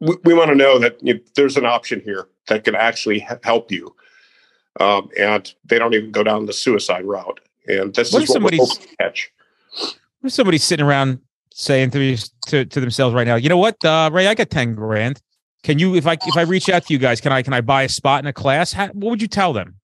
we, 0.00 0.16
we 0.24 0.34
want 0.34 0.50
to 0.50 0.56
know 0.56 0.78
that 0.78 0.98
you 1.02 1.14
know, 1.14 1.20
there's 1.36 1.56
an 1.56 1.66
option 1.66 2.00
here 2.00 2.26
that 2.48 2.64
can 2.64 2.74
actually 2.74 3.20
help 3.44 3.70
you, 3.70 3.94
um, 4.80 5.08
and 5.18 5.52
they 5.64 5.78
don't 5.78 5.94
even 5.94 6.10
go 6.10 6.24
down 6.24 6.46
the 6.46 6.52
suicide 6.52 7.04
route. 7.04 7.40
And 7.68 7.94
this 7.94 8.12
what 8.12 8.22
is 8.24 8.30
what 8.30 8.42
we're 8.42 8.66
catch. 8.98 9.30
What 9.72 9.96
if 10.24 10.32
somebody's 10.32 10.64
sitting 10.64 10.84
around 10.84 11.20
saying 11.52 11.90
to, 11.90 12.16
to 12.46 12.64
to 12.64 12.80
themselves 12.80 13.14
right 13.14 13.26
now, 13.26 13.36
you 13.36 13.48
know 13.48 13.58
what, 13.58 13.84
uh, 13.84 14.10
Ray, 14.12 14.26
I 14.26 14.34
got 14.34 14.50
ten 14.50 14.74
grand. 14.74 15.20
Can 15.62 15.78
you, 15.78 15.94
if 15.94 16.06
I 16.06 16.14
if 16.14 16.36
I 16.36 16.42
reach 16.42 16.70
out 16.70 16.86
to 16.86 16.92
you 16.92 16.98
guys, 16.98 17.20
can 17.20 17.32
I 17.32 17.42
can 17.42 17.52
I 17.52 17.60
buy 17.60 17.82
a 17.82 17.88
spot 17.88 18.22
in 18.22 18.26
a 18.26 18.32
class? 18.32 18.72
How, 18.72 18.88
what 18.88 19.10
would 19.10 19.22
you 19.22 19.28
tell 19.28 19.52
them? 19.52 19.76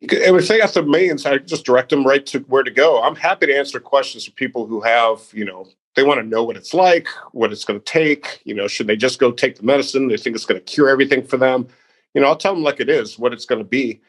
If 0.00 0.48
they 0.48 0.58
got 0.58 0.74
the 0.74 0.82
millions, 0.82 1.24
I 1.24 1.38
just 1.38 1.64
direct 1.64 1.90
them 1.90 2.06
right 2.06 2.24
to 2.26 2.40
where 2.40 2.62
to 2.62 2.70
go. 2.70 3.02
I'm 3.02 3.16
happy 3.16 3.46
to 3.46 3.56
answer 3.56 3.80
questions 3.80 4.26
for 4.26 4.30
people 4.32 4.66
who 4.66 4.80
have, 4.82 5.22
you 5.32 5.44
know, 5.44 5.66
they 5.94 6.02
want 6.02 6.20
to 6.20 6.26
know 6.26 6.44
what 6.44 6.56
it's 6.56 6.74
like, 6.74 7.08
what 7.32 7.50
it's 7.50 7.64
going 7.64 7.80
to 7.80 7.84
take. 7.84 8.40
You 8.44 8.54
know, 8.54 8.68
should 8.68 8.86
they 8.86 8.96
just 8.96 9.18
go 9.18 9.32
take 9.32 9.56
the 9.56 9.64
medicine? 9.64 10.08
They 10.08 10.18
think 10.18 10.36
it's 10.36 10.44
going 10.44 10.60
to 10.60 10.64
cure 10.64 10.90
everything 10.90 11.22
for 11.22 11.38
them. 11.38 11.66
You 12.14 12.20
know, 12.20 12.28
I'll 12.28 12.36
tell 12.36 12.54
them 12.54 12.62
like 12.62 12.78
it 12.78 12.90
is, 12.90 13.18
what 13.18 13.32
it's 13.32 13.46
going 13.46 13.58
to 13.58 13.64
be, 13.68 14.00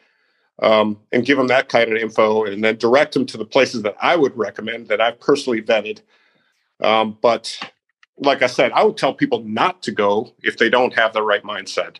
um, 0.62 0.98
and 1.10 1.24
give 1.24 1.38
them 1.38 1.48
that 1.48 1.68
kind 1.70 1.90
of 1.90 1.96
info, 1.96 2.44
and 2.44 2.62
then 2.62 2.76
direct 2.76 3.14
them 3.14 3.26
to 3.26 3.38
the 3.38 3.44
places 3.44 3.82
that 3.82 3.96
I 4.00 4.14
would 4.14 4.36
recommend 4.36 4.88
that 4.88 5.00
I've 5.00 5.18
personally 5.18 5.62
vetted 5.62 6.02
um, 6.82 7.18
but 7.20 7.58
like 8.18 8.42
I 8.42 8.46
said, 8.46 8.72
I 8.72 8.82
would 8.82 8.96
tell 8.96 9.14
people 9.14 9.40
not 9.44 9.82
to 9.82 9.92
go 9.92 10.32
if 10.42 10.58
they 10.58 10.68
don't 10.68 10.94
have 10.94 11.12
the 11.12 11.22
right 11.22 11.42
mindset. 11.42 11.98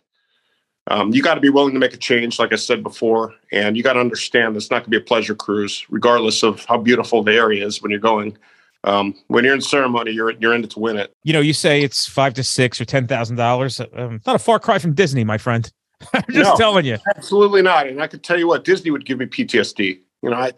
Um, 0.90 1.12
you 1.12 1.22
got 1.22 1.34
to 1.34 1.40
be 1.40 1.50
willing 1.50 1.74
to 1.74 1.78
make 1.78 1.92
a 1.92 1.98
change, 1.98 2.38
like 2.38 2.52
I 2.52 2.56
said 2.56 2.82
before, 2.82 3.34
and 3.52 3.76
you 3.76 3.82
got 3.82 3.92
to 3.92 4.00
understand 4.00 4.56
it's 4.56 4.70
not 4.70 4.78
going 4.78 4.84
to 4.84 4.90
be 4.90 4.96
a 4.96 5.00
pleasure 5.00 5.34
cruise, 5.34 5.84
regardless 5.90 6.42
of 6.42 6.64
how 6.64 6.78
beautiful 6.78 7.22
the 7.22 7.34
area 7.34 7.66
is 7.66 7.82
when 7.82 7.90
you're 7.90 8.00
going. 8.00 8.38
Um, 8.84 9.14
when 9.26 9.44
you're 9.44 9.54
in 9.54 9.60
ceremony, 9.60 10.12
you're 10.12 10.30
you're 10.30 10.54
in 10.54 10.64
it 10.64 10.70
to 10.70 10.78
win 10.78 10.96
it. 10.96 11.12
You 11.24 11.32
know, 11.32 11.40
you 11.40 11.52
say 11.52 11.82
it's 11.82 12.08
five 12.08 12.32
to 12.34 12.44
six 12.44 12.80
or 12.80 12.84
ten 12.84 13.06
thousand 13.06 13.36
dollars. 13.36 13.80
Um, 13.80 14.20
not 14.26 14.36
a 14.36 14.38
far 14.38 14.58
cry 14.58 14.78
from 14.78 14.94
Disney, 14.94 15.24
my 15.24 15.36
friend. 15.36 15.70
I'm 16.14 16.22
just 16.30 16.50
no, 16.50 16.56
telling 16.56 16.86
you, 16.86 16.96
absolutely 17.16 17.60
not. 17.60 17.88
And 17.88 18.00
I 18.00 18.06
could 18.06 18.22
tell 18.22 18.38
you 18.38 18.46
what, 18.46 18.64
Disney 18.64 18.90
would 18.90 19.04
give 19.04 19.18
me 19.18 19.26
PTSD. 19.26 20.00
You 20.22 20.30
know, 20.30 20.36
I 20.36 20.52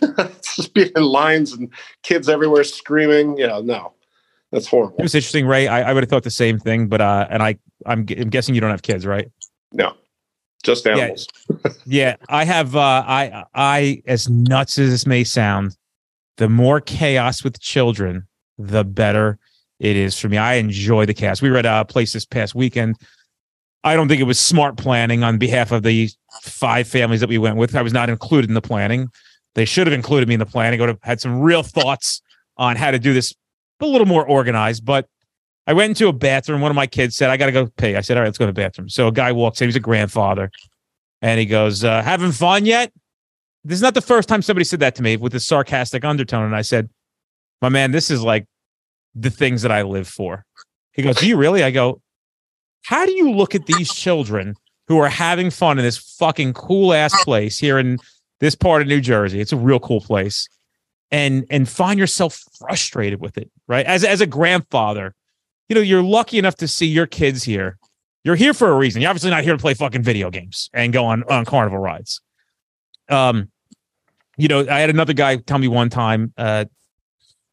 just 0.56 0.74
being 0.74 0.90
in 0.94 1.02
lines 1.02 1.52
and 1.52 1.72
kids 2.02 2.28
everywhere 2.28 2.64
screaming. 2.64 3.38
Yeah, 3.38 3.60
no, 3.62 3.92
that's 4.50 4.66
horrible. 4.66 4.96
It 4.98 5.02
was 5.02 5.14
interesting, 5.14 5.46
Ray. 5.46 5.68
I, 5.68 5.90
I 5.90 5.92
would 5.92 6.02
have 6.02 6.10
thought 6.10 6.24
the 6.24 6.30
same 6.30 6.58
thing, 6.58 6.88
but 6.88 7.00
uh, 7.00 7.26
and 7.30 7.42
I, 7.42 7.58
I'm, 7.86 8.06
I'm 8.18 8.30
guessing 8.30 8.54
you 8.54 8.60
don't 8.60 8.70
have 8.70 8.82
kids, 8.82 9.06
right? 9.06 9.30
No, 9.72 9.94
just 10.64 10.86
animals. 10.86 11.28
Yeah, 11.48 11.70
yeah 11.86 12.16
I 12.28 12.44
have. 12.44 12.74
Uh, 12.74 13.04
I, 13.06 13.44
I, 13.54 14.02
as 14.06 14.28
nuts 14.28 14.78
as 14.78 14.90
this 14.90 15.06
may 15.06 15.22
sound, 15.22 15.76
the 16.36 16.48
more 16.48 16.80
chaos 16.80 17.44
with 17.44 17.60
children, 17.60 18.26
the 18.58 18.84
better 18.84 19.38
it 19.78 19.96
is 19.96 20.18
for 20.18 20.28
me. 20.28 20.38
I 20.38 20.54
enjoy 20.54 21.06
the 21.06 21.14
chaos. 21.14 21.40
We 21.40 21.50
were 21.50 21.58
at 21.58 21.66
a 21.66 21.84
place 21.84 22.12
this 22.12 22.24
past 22.24 22.54
weekend 22.54 22.96
I 23.84 23.96
don't 23.96 24.08
think 24.08 24.20
it 24.20 24.24
was 24.24 24.40
smart 24.40 24.78
planning 24.78 25.22
on 25.22 25.36
behalf 25.36 25.70
of 25.70 25.82
the 25.82 26.08
five 26.42 26.88
families 26.88 27.20
that 27.20 27.28
we 27.28 27.38
went 27.38 27.56
with. 27.56 27.74
I 27.74 27.82
was 27.82 27.92
not 27.92 28.08
included 28.08 28.50
in 28.50 28.54
the 28.54 28.62
planning. 28.62 29.08
They 29.54 29.64
should 29.64 29.86
have 29.86 29.94
included 29.94 30.28
me 30.28 30.34
in 30.34 30.40
the 30.40 30.46
planning. 30.46 30.80
I 30.80 30.82
would 30.82 30.88
have 30.88 31.02
had 31.02 31.20
some 31.20 31.40
real 31.40 31.62
thoughts 31.62 32.20
on 32.56 32.76
how 32.76 32.90
to 32.90 32.98
do 32.98 33.12
this 33.12 33.34
a 33.80 33.86
little 33.86 34.06
more 34.06 34.26
organized. 34.26 34.84
But 34.84 35.08
I 35.66 35.72
went 35.72 35.90
into 35.90 36.08
a 36.08 36.12
bathroom. 36.12 36.60
One 36.60 36.70
of 36.70 36.76
my 36.76 36.86
kids 36.86 37.16
said, 37.16 37.30
I 37.30 37.36
got 37.36 37.46
to 37.46 37.52
go 37.52 37.66
pee. 37.76 37.96
I 37.96 38.00
said, 38.00 38.16
All 38.16 38.22
right, 38.22 38.28
let's 38.28 38.38
go 38.38 38.46
to 38.46 38.52
the 38.52 38.60
bathroom. 38.60 38.88
So 38.88 39.08
a 39.08 39.12
guy 39.12 39.32
walks 39.32 39.60
in. 39.60 39.68
He's 39.68 39.76
a 39.76 39.80
grandfather. 39.80 40.50
And 41.22 41.38
he 41.38 41.46
goes, 41.46 41.84
uh, 41.84 42.02
Having 42.02 42.32
fun 42.32 42.66
yet? 42.66 42.92
This 43.64 43.76
is 43.76 43.82
not 43.82 43.94
the 43.94 44.02
first 44.02 44.28
time 44.28 44.42
somebody 44.42 44.64
said 44.64 44.80
that 44.80 44.94
to 44.96 45.02
me 45.02 45.16
with 45.16 45.34
a 45.34 45.40
sarcastic 45.40 46.04
undertone. 46.04 46.44
And 46.44 46.56
I 46.56 46.62
said, 46.62 46.90
My 47.62 47.68
man, 47.68 47.92
this 47.92 48.10
is 48.10 48.22
like 48.22 48.46
the 49.14 49.30
things 49.30 49.62
that 49.62 49.72
I 49.72 49.82
live 49.82 50.08
for. 50.08 50.44
He 50.92 51.02
goes, 51.02 51.16
Do 51.16 51.26
you 51.26 51.36
really? 51.36 51.62
I 51.62 51.70
go, 51.70 52.00
how 52.84 53.06
do 53.06 53.12
you 53.12 53.30
look 53.32 53.54
at 53.54 53.66
these 53.66 53.92
children 53.92 54.54
who 54.88 54.98
are 54.98 55.08
having 55.08 55.50
fun 55.50 55.78
in 55.78 55.84
this 55.84 55.98
fucking 56.18 56.52
cool 56.52 56.92
ass 56.92 57.14
place 57.24 57.58
here 57.58 57.78
in 57.78 57.98
this 58.40 58.54
part 58.54 58.82
of 58.82 58.88
New 58.88 59.00
Jersey? 59.00 59.40
It's 59.40 59.52
a 59.52 59.56
real 59.56 59.80
cool 59.80 60.00
place. 60.00 60.48
And 61.10 61.46
and 61.50 61.68
find 61.68 61.98
yourself 61.98 62.42
frustrated 62.58 63.20
with 63.20 63.38
it, 63.38 63.50
right? 63.68 63.86
As 63.86 64.04
as 64.04 64.20
a 64.20 64.26
grandfather, 64.26 65.14
you 65.68 65.74
know, 65.74 65.80
you're 65.80 66.02
lucky 66.02 66.38
enough 66.38 66.56
to 66.56 66.68
see 66.68 66.86
your 66.86 67.06
kids 67.06 67.44
here. 67.44 67.78
You're 68.24 68.36
here 68.36 68.54
for 68.54 68.70
a 68.70 68.76
reason. 68.76 69.02
You're 69.02 69.10
obviously 69.10 69.30
not 69.30 69.44
here 69.44 69.52
to 69.52 69.58
play 69.58 69.74
fucking 69.74 70.02
video 70.02 70.30
games 70.30 70.70
and 70.72 70.92
go 70.92 71.04
on 71.04 71.22
on 71.24 71.44
carnival 71.44 71.78
rides. 71.78 72.20
Um, 73.08 73.50
you 74.36 74.48
know, 74.48 74.66
I 74.68 74.80
had 74.80 74.90
another 74.90 75.12
guy 75.12 75.36
tell 75.36 75.58
me 75.58 75.68
one 75.68 75.90
time, 75.90 76.32
uh, 76.36 76.64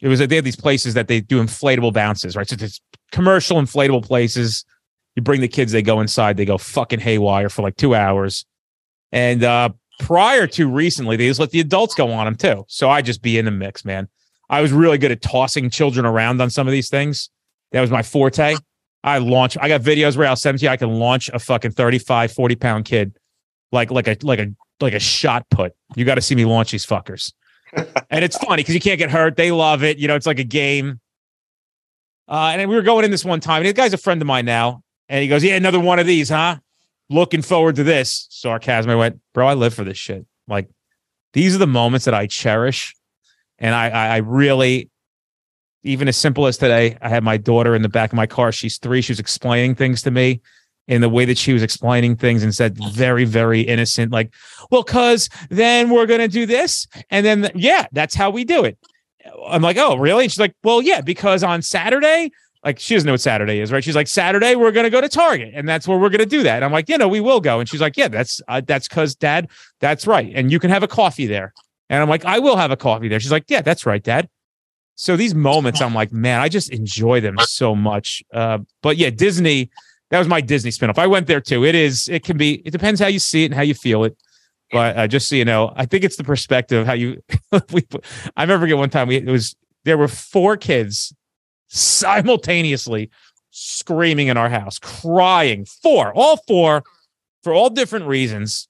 it 0.02 0.08
was 0.08 0.20
that 0.20 0.30
they 0.30 0.36
have 0.36 0.46
these 0.46 0.56
places 0.56 0.96
that 0.96 1.08
they 1.08 1.22
do 1.22 1.42
inflatable 1.42 1.94
bounces, 1.94 2.36
right? 2.36 2.48
So 2.48 2.56
it's 2.60 2.82
commercial 3.12 3.62
inflatable 3.62 4.04
places 4.04 4.66
you 5.16 5.22
bring 5.22 5.42
the 5.42 5.48
kids, 5.48 5.72
they 5.72 5.82
go 5.82 6.00
inside, 6.00 6.38
they 6.38 6.46
go 6.46 6.58
fucking 6.58 7.00
haywire 7.00 7.50
for 7.50 7.62
like 7.62 7.76
two 7.78 7.96
hours. 7.96 8.46
And 9.12 9.44
uh, 9.44 9.70
prior 10.00 10.48
to 10.48 10.70
recently, 10.70 11.18
they 11.18 11.28
just 11.28 11.40
let 11.40 11.52
the 11.52 11.60
adults 11.60 11.96
go 11.96 12.12
on 12.12 12.26
them 12.26 12.36
too. 12.36 12.66
So 12.68 12.90
I 12.90 13.02
just 13.02 13.22
be 13.22 13.38
in 13.38 13.46
the 13.46 13.52
mix, 13.52 13.84
man. 13.84 14.08
I 14.50 14.62
was 14.62 14.72
really 14.72 14.98
good 14.98 15.12
at 15.12 15.22
tossing 15.22 15.70
children 15.70 16.06
around 16.06 16.42
on 16.42 16.50
some 16.50 16.68
of 16.68 16.72
these 16.72 16.90
things. 16.90 17.30
That 17.72 17.82
was 17.82 17.92
my 17.92 18.04
forte. 18.04 18.56
I 19.04 19.18
launch, 19.18 19.58
I 19.60 19.68
got 19.68 19.82
videos 19.82 20.16
where 20.16 20.28
I 20.28 20.32
was 20.32 20.42
17. 20.42 20.70
I 20.70 20.78
can 20.78 20.92
launch 20.92 21.30
a 21.30 21.40
fucking 21.40 21.72
35, 21.72 22.32
40 22.32 22.56
pound 22.56 22.86
kid 22.86 23.14
like 23.72 23.92
like 23.92 24.08
a 24.08 24.18
like 24.22 24.40
a 24.40 24.54
like 24.80 24.94
a 24.94 25.00
shot 25.00 25.46
put. 25.50 25.74
You 25.96 26.06
got 26.06 26.16
to 26.16 26.22
see 26.22 26.36
me 26.36 26.46
launch 26.46 26.72
these 26.72 26.86
fuckers. 26.86 27.34
and 28.10 28.24
it's 28.24 28.38
funny 28.38 28.58
because 28.64 28.74
you 28.74 28.82
can't 28.82 29.00
get 29.00 29.10
hurt. 29.10 29.38
They 29.38 29.52
love 29.52 29.84
it. 29.84 29.98
You 29.98 30.08
know, 30.08 30.16
it's 30.16 30.26
like 30.26 30.40
a 30.40 30.44
game. 30.44 31.00
Uh, 32.28 32.54
and 32.54 32.70
we 32.70 32.76
were 32.76 32.82
going 32.82 33.04
in 33.06 33.12
this 33.12 33.26
one 33.26 33.40
time, 33.40 33.58
and 33.58 33.68
the 33.68 33.74
guy's 33.74 33.94
a 33.94 33.98
friend 33.98 34.22
of 34.22 34.28
mine 34.28 34.46
now. 34.46 34.84
And 35.12 35.22
he 35.22 35.28
goes, 35.28 35.44
Yeah, 35.44 35.58
another 35.58 35.80
one 35.80 36.00
of 36.00 36.08
these, 36.08 36.30
huh? 36.30 36.56
Looking 37.10 37.42
forward 37.42 37.76
to 37.76 37.84
this. 37.84 38.28
Sarcasm. 38.30 38.90
I 38.90 38.96
went, 38.96 39.20
Bro, 39.34 39.46
I 39.46 39.54
live 39.56 39.74
for 39.74 39.84
this 39.84 39.98
shit. 39.98 40.26
Like, 40.48 40.70
these 41.34 41.54
are 41.54 41.58
the 41.58 41.68
moments 41.68 42.06
that 42.06 42.14
I 42.14 42.28
cherish. 42.28 42.96
And 43.60 43.76
I, 43.76 43.90
I, 43.90 44.08
I 44.08 44.18
really, 44.18 44.90
even 45.84 46.08
as 46.08 46.16
simple 46.16 46.48
as 46.48 46.58
today, 46.58 46.98
I 47.02 47.10
had 47.10 47.26
my 47.26 47.36
daughter 47.36 47.76
in 47.76 47.82
the 47.82 47.90
back 47.90 48.14
of 48.14 48.16
my 48.16 48.26
car. 48.26 48.54
She's 48.54 48.78
three. 48.78 49.02
She 49.02 49.12
was 49.12 49.20
explaining 49.20 49.76
things 49.76 50.02
to 50.04 50.12
me. 50.12 50.40
in 50.88 51.02
the 51.02 51.10
way 51.10 51.26
that 51.26 51.38
she 51.38 51.52
was 51.52 51.62
explaining 51.62 52.16
things 52.16 52.42
and 52.42 52.56
said 52.56 52.78
very, 52.94 53.26
very 53.26 53.62
innocent, 53.62 54.12
like, 54.12 54.34
well, 54.72 54.84
cause 54.84 55.30
then 55.50 55.90
we're 55.90 56.06
gonna 56.06 56.28
do 56.28 56.46
this. 56.46 56.88
And 57.10 57.26
then 57.26 57.52
yeah, 57.54 57.88
that's 57.92 58.16
how 58.16 58.30
we 58.30 58.46
do 58.46 58.64
it. 58.64 58.78
I'm 59.48 59.62
like, 59.62 59.78
oh, 59.78 59.98
really? 59.98 60.24
And 60.24 60.32
she's 60.32 60.40
like, 60.40 60.56
well, 60.64 60.82
yeah, 60.82 61.02
because 61.02 61.44
on 61.44 61.62
Saturday, 61.62 62.32
like 62.64 62.80
she 62.80 62.94
doesn't 62.94 63.08
know 63.08 63.14
what 63.14 63.22
Saturday 63.22 63.60
is, 63.60 63.72
right? 63.72 63.84
She's 63.84 63.96
like, 63.96 64.08
Saturday 64.08 64.56
we're 64.56 64.72
gonna 64.72 64.90
go 64.90 65.02
to 65.02 65.10
Target, 65.10 65.52
and 65.56 65.68
that's 65.68 65.88
where 65.88 65.98
we're 65.98 66.10
gonna 66.10 66.26
do 66.26 66.44
that. 66.44 66.58
And 66.58 66.66
I'm 66.66 66.72
like, 66.72 66.90
you 66.90 66.98
know, 66.98 67.08
we 67.08 67.20
will 67.20 67.42
go. 67.42 67.60
And 67.60 67.68
she's 67.68 67.82
like, 67.82 67.98
yeah, 67.98 68.08
that's 68.08 68.42
uh, 68.48 68.62
that's 68.66 68.88
because 68.88 69.16
Dad, 69.16 69.50
that's 69.80 70.08
right, 70.08 70.32
and 70.36 70.52
you 70.52 70.60
can 70.60 70.70
have 70.70 70.84
a 70.84 70.88
coffee 70.88 71.28
there. 71.28 71.54
And 71.90 72.02
I'm 72.02 72.10
like, 72.10 72.24
I 72.24 72.40
will 72.40 72.56
have 72.56 72.72
a 72.72 72.78
coffee 72.78 73.10
there. 73.10 73.20
She's 73.20 73.32
like, 73.32 73.46
yeah, 73.50 73.62
that's 73.62 73.86
right, 73.86 74.02
Dad. 74.02 74.30
So 74.96 75.18
these 75.18 75.36
moments, 75.36 75.82
I'm 75.82 75.94
like, 75.94 76.14
man, 76.14 76.40
I 76.40 76.48
just 76.48 76.70
enjoy 76.70 77.22
them 77.22 77.36
so 77.40 77.76
much. 77.76 78.24
Uh, 78.34 78.60
but 78.82 78.98
yeah, 78.98 79.10
Disney, 79.10 79.70
that 80.10 80.20
was 80.20 80.28
my 80.28 80.42
Disney 80.42 80.72
spinoff. 80.72 80.98
I 80.98 81.08
went 81.08 81.28
there 81.28 81.42
too. 81.42 81.66
It 81.66 81.76
is, 81.76 82.08
it 82.08 82.24
can 82.24 82.38
be, 82.38 82.62
it 82.66 82.72
depends 82.72 83.02
how 83.02 83.08
you 83.08 83.20
see 83.20 83.44
it 83.44 83.48
and 83.48 83.56
how 83.56 83.62
you 83.62 83.74
feel 83.74 84.04
it. 84.04 84.16
But 84.72 84.98
uh, 84.98 85.08
just 85.08 85.28
so 85.28 85.36
you 85.36 85.44
know, 85.44 85.74
I 85.76 85.86
think 85.86 86.04
it's 86.04 86.16
the 86.16 86.24
perspective 86.24 86.86
how 86.86 86.94
you. 86.94 87.22
we, 87.74 87.86
I 88.38 88.44
remember 88.44 88.74
one 88.78 88.90
time 88.90 89.08
we 89.08 89.18
it 89.18 89.26
was 89.26 89.56
there 89.84 89.98
were 89.98 90.08
four 90.08 90.56
kids 90.56 91.14
simultaneously 91.72 93.10
screaming 93.52 94.28
in 94.28 94.38
our 94.38 94.50
house, 94.50 94.78
crying. 94.80 95.66
Four, 95.66 96.14
all 96.14 96.38
four, 96.48 96.84
for 97.44 97.54
all 97.54 97.70
different 97.70 98.06
reasons. 98.06 98.68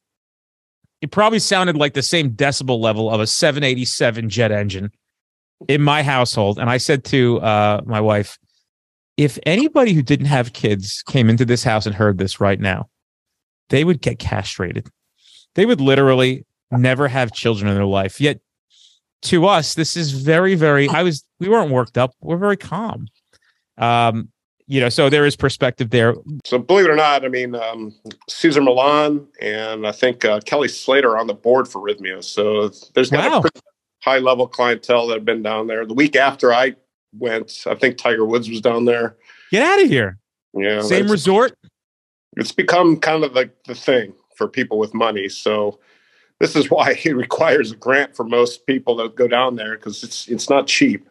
It 1.01 1.11
probably 1.11 1.39
sounded 1.39 1.75
like 1.75 1.93
the 1.93 2.03
same 2.03 2.31
decibel 2.31 2.79
level 2.79 3.09
of 3.09 3.19
a 3.19 3.27
787 3.27 4.29
jet 4.29 4.51
engine 4.51 4.91
in 5.67 5.81
my 5.81 6.03
household. 6.03 6.59
And 6.59 6.69
I 6.69 6.77
said 6.77 7.03
to 7.05 7.41
uh, 7.41 7.81
my 7.85 7.99
wife, 7.99 8.37
if 9.17 9.39
anybody 9.45 9.93
who 9.93 10.03
didn't 10.03 10.27
have 10.27 10.53
kids 10.53 11.03
came 11.07 11.29
into 11.29 11.43
this 11.43 11.63
house 11.63 11.85
and 11.85 11.95
heard 11.95 12.17
this 12.17 12.39
right 12.39 12.59
now, 12.59 12.87
they 13.69 13.83
would 13.83 14.01
get 14.01 14.19
castrated. 14.19 14.89
They 15.55 15.65
would 15.65 15.81
literally 15.81 16.45
never 16.71 17.07
have 17.07 17.33
children 17.33 17.67
in 17.67 17.75
their 17.75 17.85
life. 17.85 18.21
Yet 18.21 18.39
to 19.23 19.45
us, 19.45 19.75
this 19.75 19.95
is 19.95 20.11
very, 20.11 20.55
very, 20.55 20.89
I 20.89 21.03
was, 21.03 21.23
we 21.39 21.49
weren't 21.49 21.71
worked 21.71 21.97
up. 21.97 22.13
We're 22.21 22.37
very 22.37 22.57
calm. 22.57 23.07
Um, 23.77 24.29
you 24.67 24.79
know, 24.79 24.89
so 24.89 25.09
there 25.09 25.25
is 25.25 25.35
perspective 25.35 25.89
there. 25.89 26.15
So 26.45 26.57
believe 26.57 26.85
it 26.85 26.91
or 26.91 26.95
not, 26.95 27.25
I 27.25 27.27
mean, 27.27 27.55
um, 27.55 27.93
Cesar 28.29 28.61
Millan 28.61 29.27
and 29.41 29.85
I 29.85 29.91
think 29.91 30.23
uh, 30.23 30.39
Kelly 30.45 30.69
Slater 30.69 31.11
are 31.11 31.17
on 31.17 31.27
the 31.27 31.33
board 31.33 31.67
for 31.67 31.81
Rythmia. 31.81 32.23
So 32.23 32.69
there's 32.93 33.09
got 33.09 33.29
wow. 33.29 33.37
a 33.39 33.41
pretty 33.41 33.59
high 34.01 34.19
level 34.19 34.47
clientele 34.47 35.07
that 35.07 35.15
have 35.15 35.25
been 35.25 35.43
down 35.43 35.67
there. 35.67 35.85
The 35.85 35.93
week 35.93 36.15
after 36.15 36.53
I 36.53 36.75
went, 37.13 37.63
I 37.67 37.75
think 37.75 37.97
Tiger 37.97 38.25
Woods 38.25 38.49
was 38.49 38.61
down 38.61 38.85
there. 38.85 39.17
Get 39.51 39.63
out 39.63 39.83
of 39.83 39.89
here. 39.89 40.17
Yeah. 40.53 40.81
Same 40.81 41.09
resort. 41.09 41.53
It's 42.37 42.53
become 42.53 42.97
kind 42.97 43.23
of 43.25 43.33
like 43.33 43.53
the 43.65 43.75
thing 43.75 44.13
for 44.37 44.47
people 44.47 44.79
with 44.79 44.93
money. 44.93 45.27
So 45.27 45.79
this 46.41 46.55
is 46.55 46.69
why 46.69 46.91
it 46.91 47.05
requires 47.15 47.71
a 47.71 47.75
grant 47.75 48.15
for 48.15 48.25
most 48.25 48.65
people 48.65 48.95
that 48.97 49.15
go 49.15 49.27
down 49.27 49.55
there 49.55 49.75
because 49.77 50.03
it's 50.03 50.27
it's 50.27 50.49
not 50.49 50.67
cheap. 50.67 51.07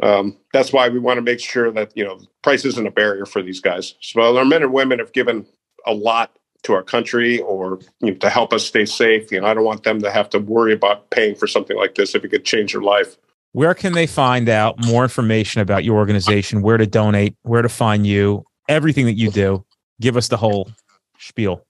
Um, 0.00 0.36
that's 0.52 0.72
why 0.72 0.88
we 0.88 1.00
want 1.00 1.18
to 1.18 1.22
make 1.22 1.40
sure 1.40 1.72
that 1.72 1.92
you 1.96 2.04
know 2.04 2.20
price 2.42 2.64
isn't 2.64 2.86
a 2.86 2.90
barrier 2.90 3.26
for 3.26 3.42
these 3.42 3.60
guys. 3.60 3.94
So 4.00 4.36
our 4.36 4.44
men 4.44 4.62
and 4.62 4.72
women 4.72 5.00
have 5.00 5.12
given 5.12 5.46
a 5.86 5.92
lot 5.92 6.38
to 6.62 6.72
our 6.72 6.82
country 6.82 7.40
or 7.40 7.80
you 8.00 8.12
know, 8.12 8.16
to 8.18 8.30
help 8.30 8.52
us 8.52 8.64
stay 8.64 8.84
safe. 8.84 9.30
You 9.32 9.40
know, 9.40 9.46
I 9.46 9.54
don't 9.54 9.64
want 9.64 9.82
them 9.82 10.00
to 10.02 10.10
have 10.10 10.30
to 10.30 10.38
worry 10.38 10.72
about 10.72 11.10
paying 11.10 11.34
for 11.34 11.46
something 11.46 11.76
like 11.76 11.96
this 11.96 12.14
if 12.14 12.24
it 12.24 12.28
could 12.28 12.44
change 12.44 12.72
their 12.72 12.82
life. 12.82 13.16
Where 13.52 13.74
can 13.74 13.94
they 13.94 14.06
find 14.06 14.48
out 14.48 14.84
more 14.84 15.02
information 15.02 15.62
about 15.62 15.82
your 15.82 15.96
organization? 15.96 16.62
Where 16.62 16.76
to 16.76 16.86
donate? 16.86 17.34
Where 17.42 17.62
to 17.62 17.68
find 17.68 18.06
you? 18.06 18.44
Everything 18.68 19.06
that 19.06 19.14
you 19.14 19.30
do. 19.30 19.64
Give 20.00 20.16
us 20.16 20.28
the 20.28 20.36
whole 20.36 20.70
spiel. 21.18 21.64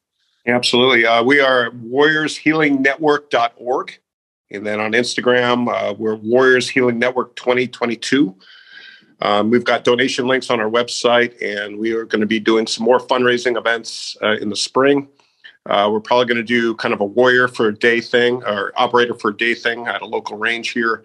Absolutely. 0.49 1.05
Uh, 1.05 1.23
we 1.23 1.41
are 1.41 1.71
warriorshealingnetwork.org. 1.73 3.99
And 4.51 4.67
then 4.67 4.81
on 4.81 4.93
Instagram, 4.93 5.71
uh, 5.71 5.93
we're 5.93 6.15
Warriors 6.15 6.71
Healing 6.71 6.99
Network 6.99 7.37
2022. 7.37 8.35
Um, 9.21 9.51
we've 9.51 9.65
got 9.65 9.85
donation 9.85 10.27
links 10.27 10.49
on 10.49 10.59
our 10.59 10.71
website, 10.71 11.35
and 11.43 11.79
we 11.79 11.93
are 11.93 12.07
going 12.07 12.23
to 12.23 12.27
be 12.27 12.41
doing 12.41 12.67
some 12.67 12.87
more 12.87 12.99
fundraising 12.99 13.59
events 13.59 14.17
uh, 14.23 14.39
in 14.39 14.49
the 14.49 14.57
spring. 14.57 15.07
Uh, 15.67 15.91
we're 15.93 16.01
probably 16.01 16.25
going 16.25 16.39
to 16.39 16.43
do 16.43 16.75
kind 16.77 16.95
of 16.95 17.03
a 17.03 17.05
warrior 17.05 17.47
for 17.47 17.69
a 17.69 17.75
day 17.75 18.01
thing 18.01 18.43
or 18.45 18.73
operator 18.75 19.13
for 19.13 19.33
a 19.33 19.37
day 19.37 19.55
thing 19.55 19.87
at 19.87 20.01
a 20.01 20.07
local 20.07 20.39
range 20.39 20.71
here, 20.71 21.05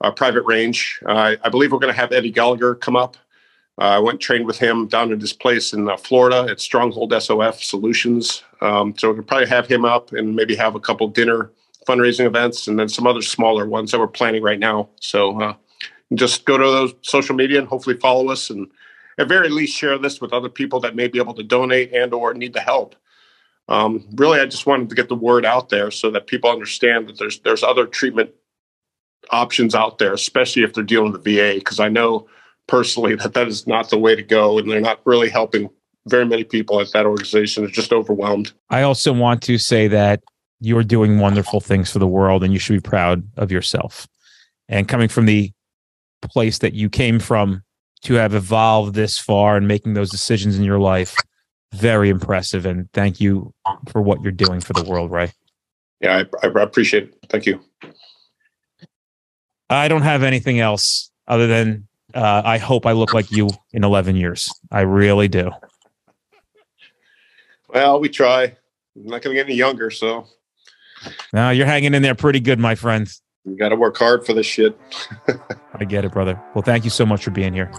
a 0.00 0.10
private 0.10 0.42
range. 0.46 0.98
Uh, 1.06 1.36
I 1.44 1.48
believe 1.48 1.70
we're 1.70 1.78
going 1.78 1.94
to 1.94 2.00
have 2.00 2.10
Eddie 2.10 2.32
Gallagher 2.32 2.74
come 2.74 2.96
up. 2.96 3.16
Uh, 3.80 3.84
I 3.84 3.98
went 3.98 4.20
trained 4.20 4.46
with 4.46 4.58
him 4.58 4.88
down 4.88 5.10
at 5.10 5.22
his 5.22 5.32
place 5.32 5.72
in 5.72 5.88
uh, 5.88 5.96
Florida 5.96 6.46
at 6.50 6.60
Stronghold 6.60 7.14
SOF 7.18 7.62
Solutions. 7.62 8.42
Um, 8.60 8.94
so 8.98 9.10
we'll 9.10 9.22
probably 9.22 9.48
have 9.48 9.66
him 9.66 9.86
up 9.86 10.12
and 10.12 10.36
maybe 10.36 10.54
have 10.54 10.74
a 10.74 10.80
couple 10.80 11.08
dinner 11.08 11.50
fundraising 11.88 12.26
events 12.26 12.68
and 12.68 12.78
then 12.78 12.90
some 12.90 13.06
other 13.06 13.22
smaller 13.22 13.66
ones 13.66 13.90
that 13.90 13.98
we're 13.98 14.06
planning 14.06 14.42
right 14.42 14.58
now. 14.58 14.90
So 15.00 15.40
uh, 15.40 15.54
just 16.12 16.44
go 16.44 16.58
to 16.58 16.64
those 16.64 16.94
social 17.00 17.34
media 17.34 17.58
and 17.58 17.66
hopefully 17.66 17.96
follow 17.96 18.28
us 18.28 18.50
and 18.50 18.70
at 19.18 19.28
very 19.28 19.48
least 19.48 19.78
share 19.78 19.96
this 19.96 20.20
with 20.20 20.34
other 20.34 20.50
people 20.50 20.80
that 20.80 20.94
may 20.94 21.08
be 21.08 21.18
able 21.18 21.34
to 21.34 21.42
donate 21.42 21.94
and 21.94 22.12
or 22.12 22.34
need 22.34 22.52
the 22.52 22.60
help. 22.60 22.94
Um, 23.68 24.06
really, 24.14 24.40
I 24.40 24.46
just 24.46 24.66
wanted 24.66 24.90
to 24.90 24.94
get 24.94 25.08
the 25.08 25.14
word 25.14 25.46
out 25.46 25.70
there 25.70 25.90
so 25.90 26.10
that 26.10 26.26
people 26.26 26.50
understand 26.50 27.08
that 27.08 27.18
there's 27.18 27.38
there's 27.40 27.62
other 27.62 27.86
treatment 27.86 28.30
options 29.30 29.74
out 29.74 29.98
there, 29.98 30.12
especially 30.12 30.64
if 30.64 30.74
they're 30.74 30.82
dealing 30.82 31.12
with 31.12 31.22
the 31.22 31.36
VA. 31.36 31.54
Because 31.54 31.78
I 31.78 31.88
know 31.88 32.26
personally 32.70 33.16
that 33.16 33.34
that 33.34 33.48
is 33.48 33.66
not 33.66 33.90
the 33.90 33.98
way 33.98 34.14
to 34.14 34.22
go, 34.22 34.58
and 34.58 34.70
they're 34.70 34.80
not 34.80 35.00
really 35.04 35.28
helping 35.28 35.68
very 36.06 36.24
many 36.24 36.44
people 36.44 36.80
at 36.80 36.92
that 36.92 37.04
organization. 37.04 37.64
They're 37.64 37.72
just 37.72 37.92
overwhelmed. 37.92 38.52
I 38.70 38.82
also 38.82 39.12
want 39.12 39.42
to 39.42 39.58
say 39.58 39.88
that 39.88 40.22
you're 40.60 40.84
doing 40.84 41.18
wonderful 41.18 41.60
things 41.60 41.90
for 41.90 41.98
the 41.98 42.06
world, 42.06 42.44
and 42.44 42.52
you 42.52 42.58
should 42.58 42.82
be 42.82 42.88
proud 42.88 43.22
of 43.36 43.50
yourself. 43.50 44.06
And 44.68 44.88
coming 44.88 45.08
from 45.08 45.26
the 45.26 45.52
place 46.22 46.58
that 46.58 46.74
you 46.74 46.88
came 46.88 47.18
from 47.18 47.62
to 48.02 48.14
have 48.14 48.34
evolved 48.34 48.94
this 48.94 49.18
far 49.18 49.56
and 49.56 49.66
making 49.66 49.94
those 49.94 50.10
decisions 50.10 50.56
in 50.56 50.64
your 50.64 50.78
life 50.78 51.16
very 51.72 52.08
impressive 52.08 52.66
and 52.66 52.90
thank 52.92 53.20
you 53.20 53.54
for 53.88 54.02
what 54.02 54.20
you're 54.22 54.32
doing 54.32 54.60
for 54.60 54.72
the 54.72 54.82
world 54.82 55.10
ray 55.10 55.30
yeah 56.00 56.24
i, 56.42 56.46
I 56.46 56.62
appreciate 56.62 57.04
it 57.04 57.14
thank 57.28 57.46
you 57.46 57.60
i 59.68 59.86
don't 59.86 60.02
have 60.02 60.24
anything 60.24 60.58
else 60.58 61.12
other 61.28 61.46
than 61.46 61.86
uh, 62.14 62.42
i 62.44 62.58
hope 62.58 62.86
i 62.86 62.92
look 62.92 63.14
like 63.14 63.30
you 63.30 63.48
in 63.72 63.84
11 63.84 64.16
years 64.16 64.52
i 64.70 64.80
really 64.80 65.28
do 65.28 65.50
well 67.68 68.00
we 68.00 68.08
try 68.08 68.44
i'm 68.96 69.06
not 69.06 69.22
going 69.22 69.34
to 69.36 69.40
get 69.40 69.46
any 69.46 69.56
younger 69.56 69.90
so 69.90 70.26
now 71.32 71.50
you're 71.50 71.66
hanging 71.66 71.94
in 71.94 72.02
there 72.02 72.14
pretty 72.14 72.40
good 72.40 72.58
my 72.58 72.74
friend 72.74 73.12
you 73.44 73.56
got 73.56 73.70
to 73.70 73.76
work 73.76 73.96
hard 73.96 74.26
for 74.26 74.34
this 74.34 74.46
shit. 74.46 74.78
I 75.74 75.84
get 75.84 76.04
it, 76.04 76.12
brother. 76.12 76.40
Well, 76.54 76.62
thank 76.62 76.84
you 76.84 76.90
so 76.90 77.06
much 77.06 77.24
for 77.24 77.30
being 77.30 77.54
here. 77.54 77.72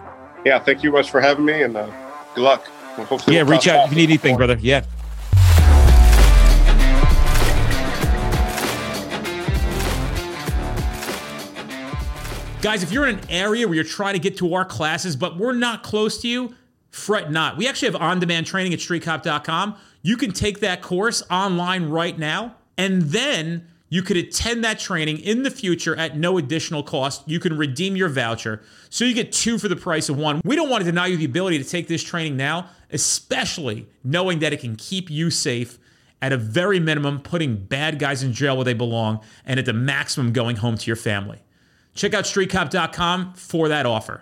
Yeah, 0.45 0.59
thank 0.59 0.84
you 0.84 0.91
much 0.91 1.11
for 1.11 1.21
having 1.21 1.45
me, 1.45 1.61
and 1.61 1.77
uh, 1.77 1.89
good 2.34 2.41
luck. 2.41 2.65
Hopefully 2.95 3.36
yeah, 3.36 3.43
we'll 3.43 3.53
reach 3.53 3.67
out 3.67 3.86
if 3.86 3.91
you 3.91 3.97
need 3.97 4.09
anything, 4.09 4.38
brother. 4.38 4.57
Yeah. 4.59 4.86
Guys, 12.62 12.84
if 12.84 12.91
you're 12.91 13.07
in 13.07 13.18
an 13.18 13.26
area 13.28 13.68
where 13.68 13.74
you're 13.74 13.84
trying 13.84 14.14
to 14.14 14.20
get 14.20 14.38
to 14.38 14.53
our 14.53 14.64
classes, 14.64 15.16
but 15.16 15.36
we're 15.36 15.51
not 15.51 15.82
close 15.82 16.22
to 16.22 16.28
you, 16.28 16.53
fret 16.91 17.32
not. 17.32 17.57
We 17.57 17.68
actually 17.68 17.91
have 17.91 17.99
on 17.99 18.20
demand 18.20 18.45
training 18.45 18.72
at 18.72 18.78
streetcop.com. 18.78 19.76
You 20.03 20.16
can 20.16 20.32
take 20.32 20.59
that 20.59 20.84
course 20.84 21.24
online 21.32 21.89
right 21.89 22.16
now, 22.20 22.53
and 22.78 23.01
then 23.01 23.68
you 23.89 24.03
could 24.03 24.16
attend 24.16 24.64
that 24.64 24.78
training 24.78 25.18
in 25.18 25.41
the 25.41 25.49
future 25.49 25.95
at 25.95 26.16
no 26.16 26.38
additional 26.38 26.84
cost. 26.84 27.28
You 27.28 27.39
can 27.39 27.57
redeem 27.57 27.95
your 27.95 28.09
voucher. 28.09 28.62
So 28.91 29.05
you 29.05 29.16
get 29.16 29.32
two 29.32 29.57
for 29.57 29.68
the 29.68 29.76
price 29.76 30.07
of 30.07 30.18
one. 30.18 30.39
We 30.45 30.55
don't 30.55 30.70
want 30.70 30.86
to 30.86 30.91
deny 30.91 31.07
you 31.07 31.18
the 31.18 31.26
ability 31.26 31.57
to 31.57 31.68
take 31.68 31.88
this 31.88 32.03
training 32.03 32.38
now, 32.38 32.70
especially 32.91 33.88
knowing 34.03 34.38
that 34.39 34.53
it 34.53 34.59
can 34.59 34.76
keep 34.76 35.09
you 35.09 35.32
safe 35.32 35.80
at 36.22 36.32
a 36.32 36.38
very 36.38 36.80
minimum, 36.80 37.22
putting 37.22 37.55
bad 37.55 37.97
guys 37.97 38.22
in 38.22 38.34
jail 38.34 38.55
where 38.55 38.66
they 38.66 38.76
belong, 38.76 39.20
and 39.47 39.59
at 39.59 39.66
the 39.66 39.74
maximum, 39.74 40.32
going 40.32 40.57
home 40.57 40.78
to 40.78 40.86
your 40.86 40.95
family. 40.95 41.39
Check 41.93 42.13
out 42.13 42.25
streetcop.com 42.25 43.33
for 43.33 43.67
that 43.67 43.85
offer. 43.85 44.21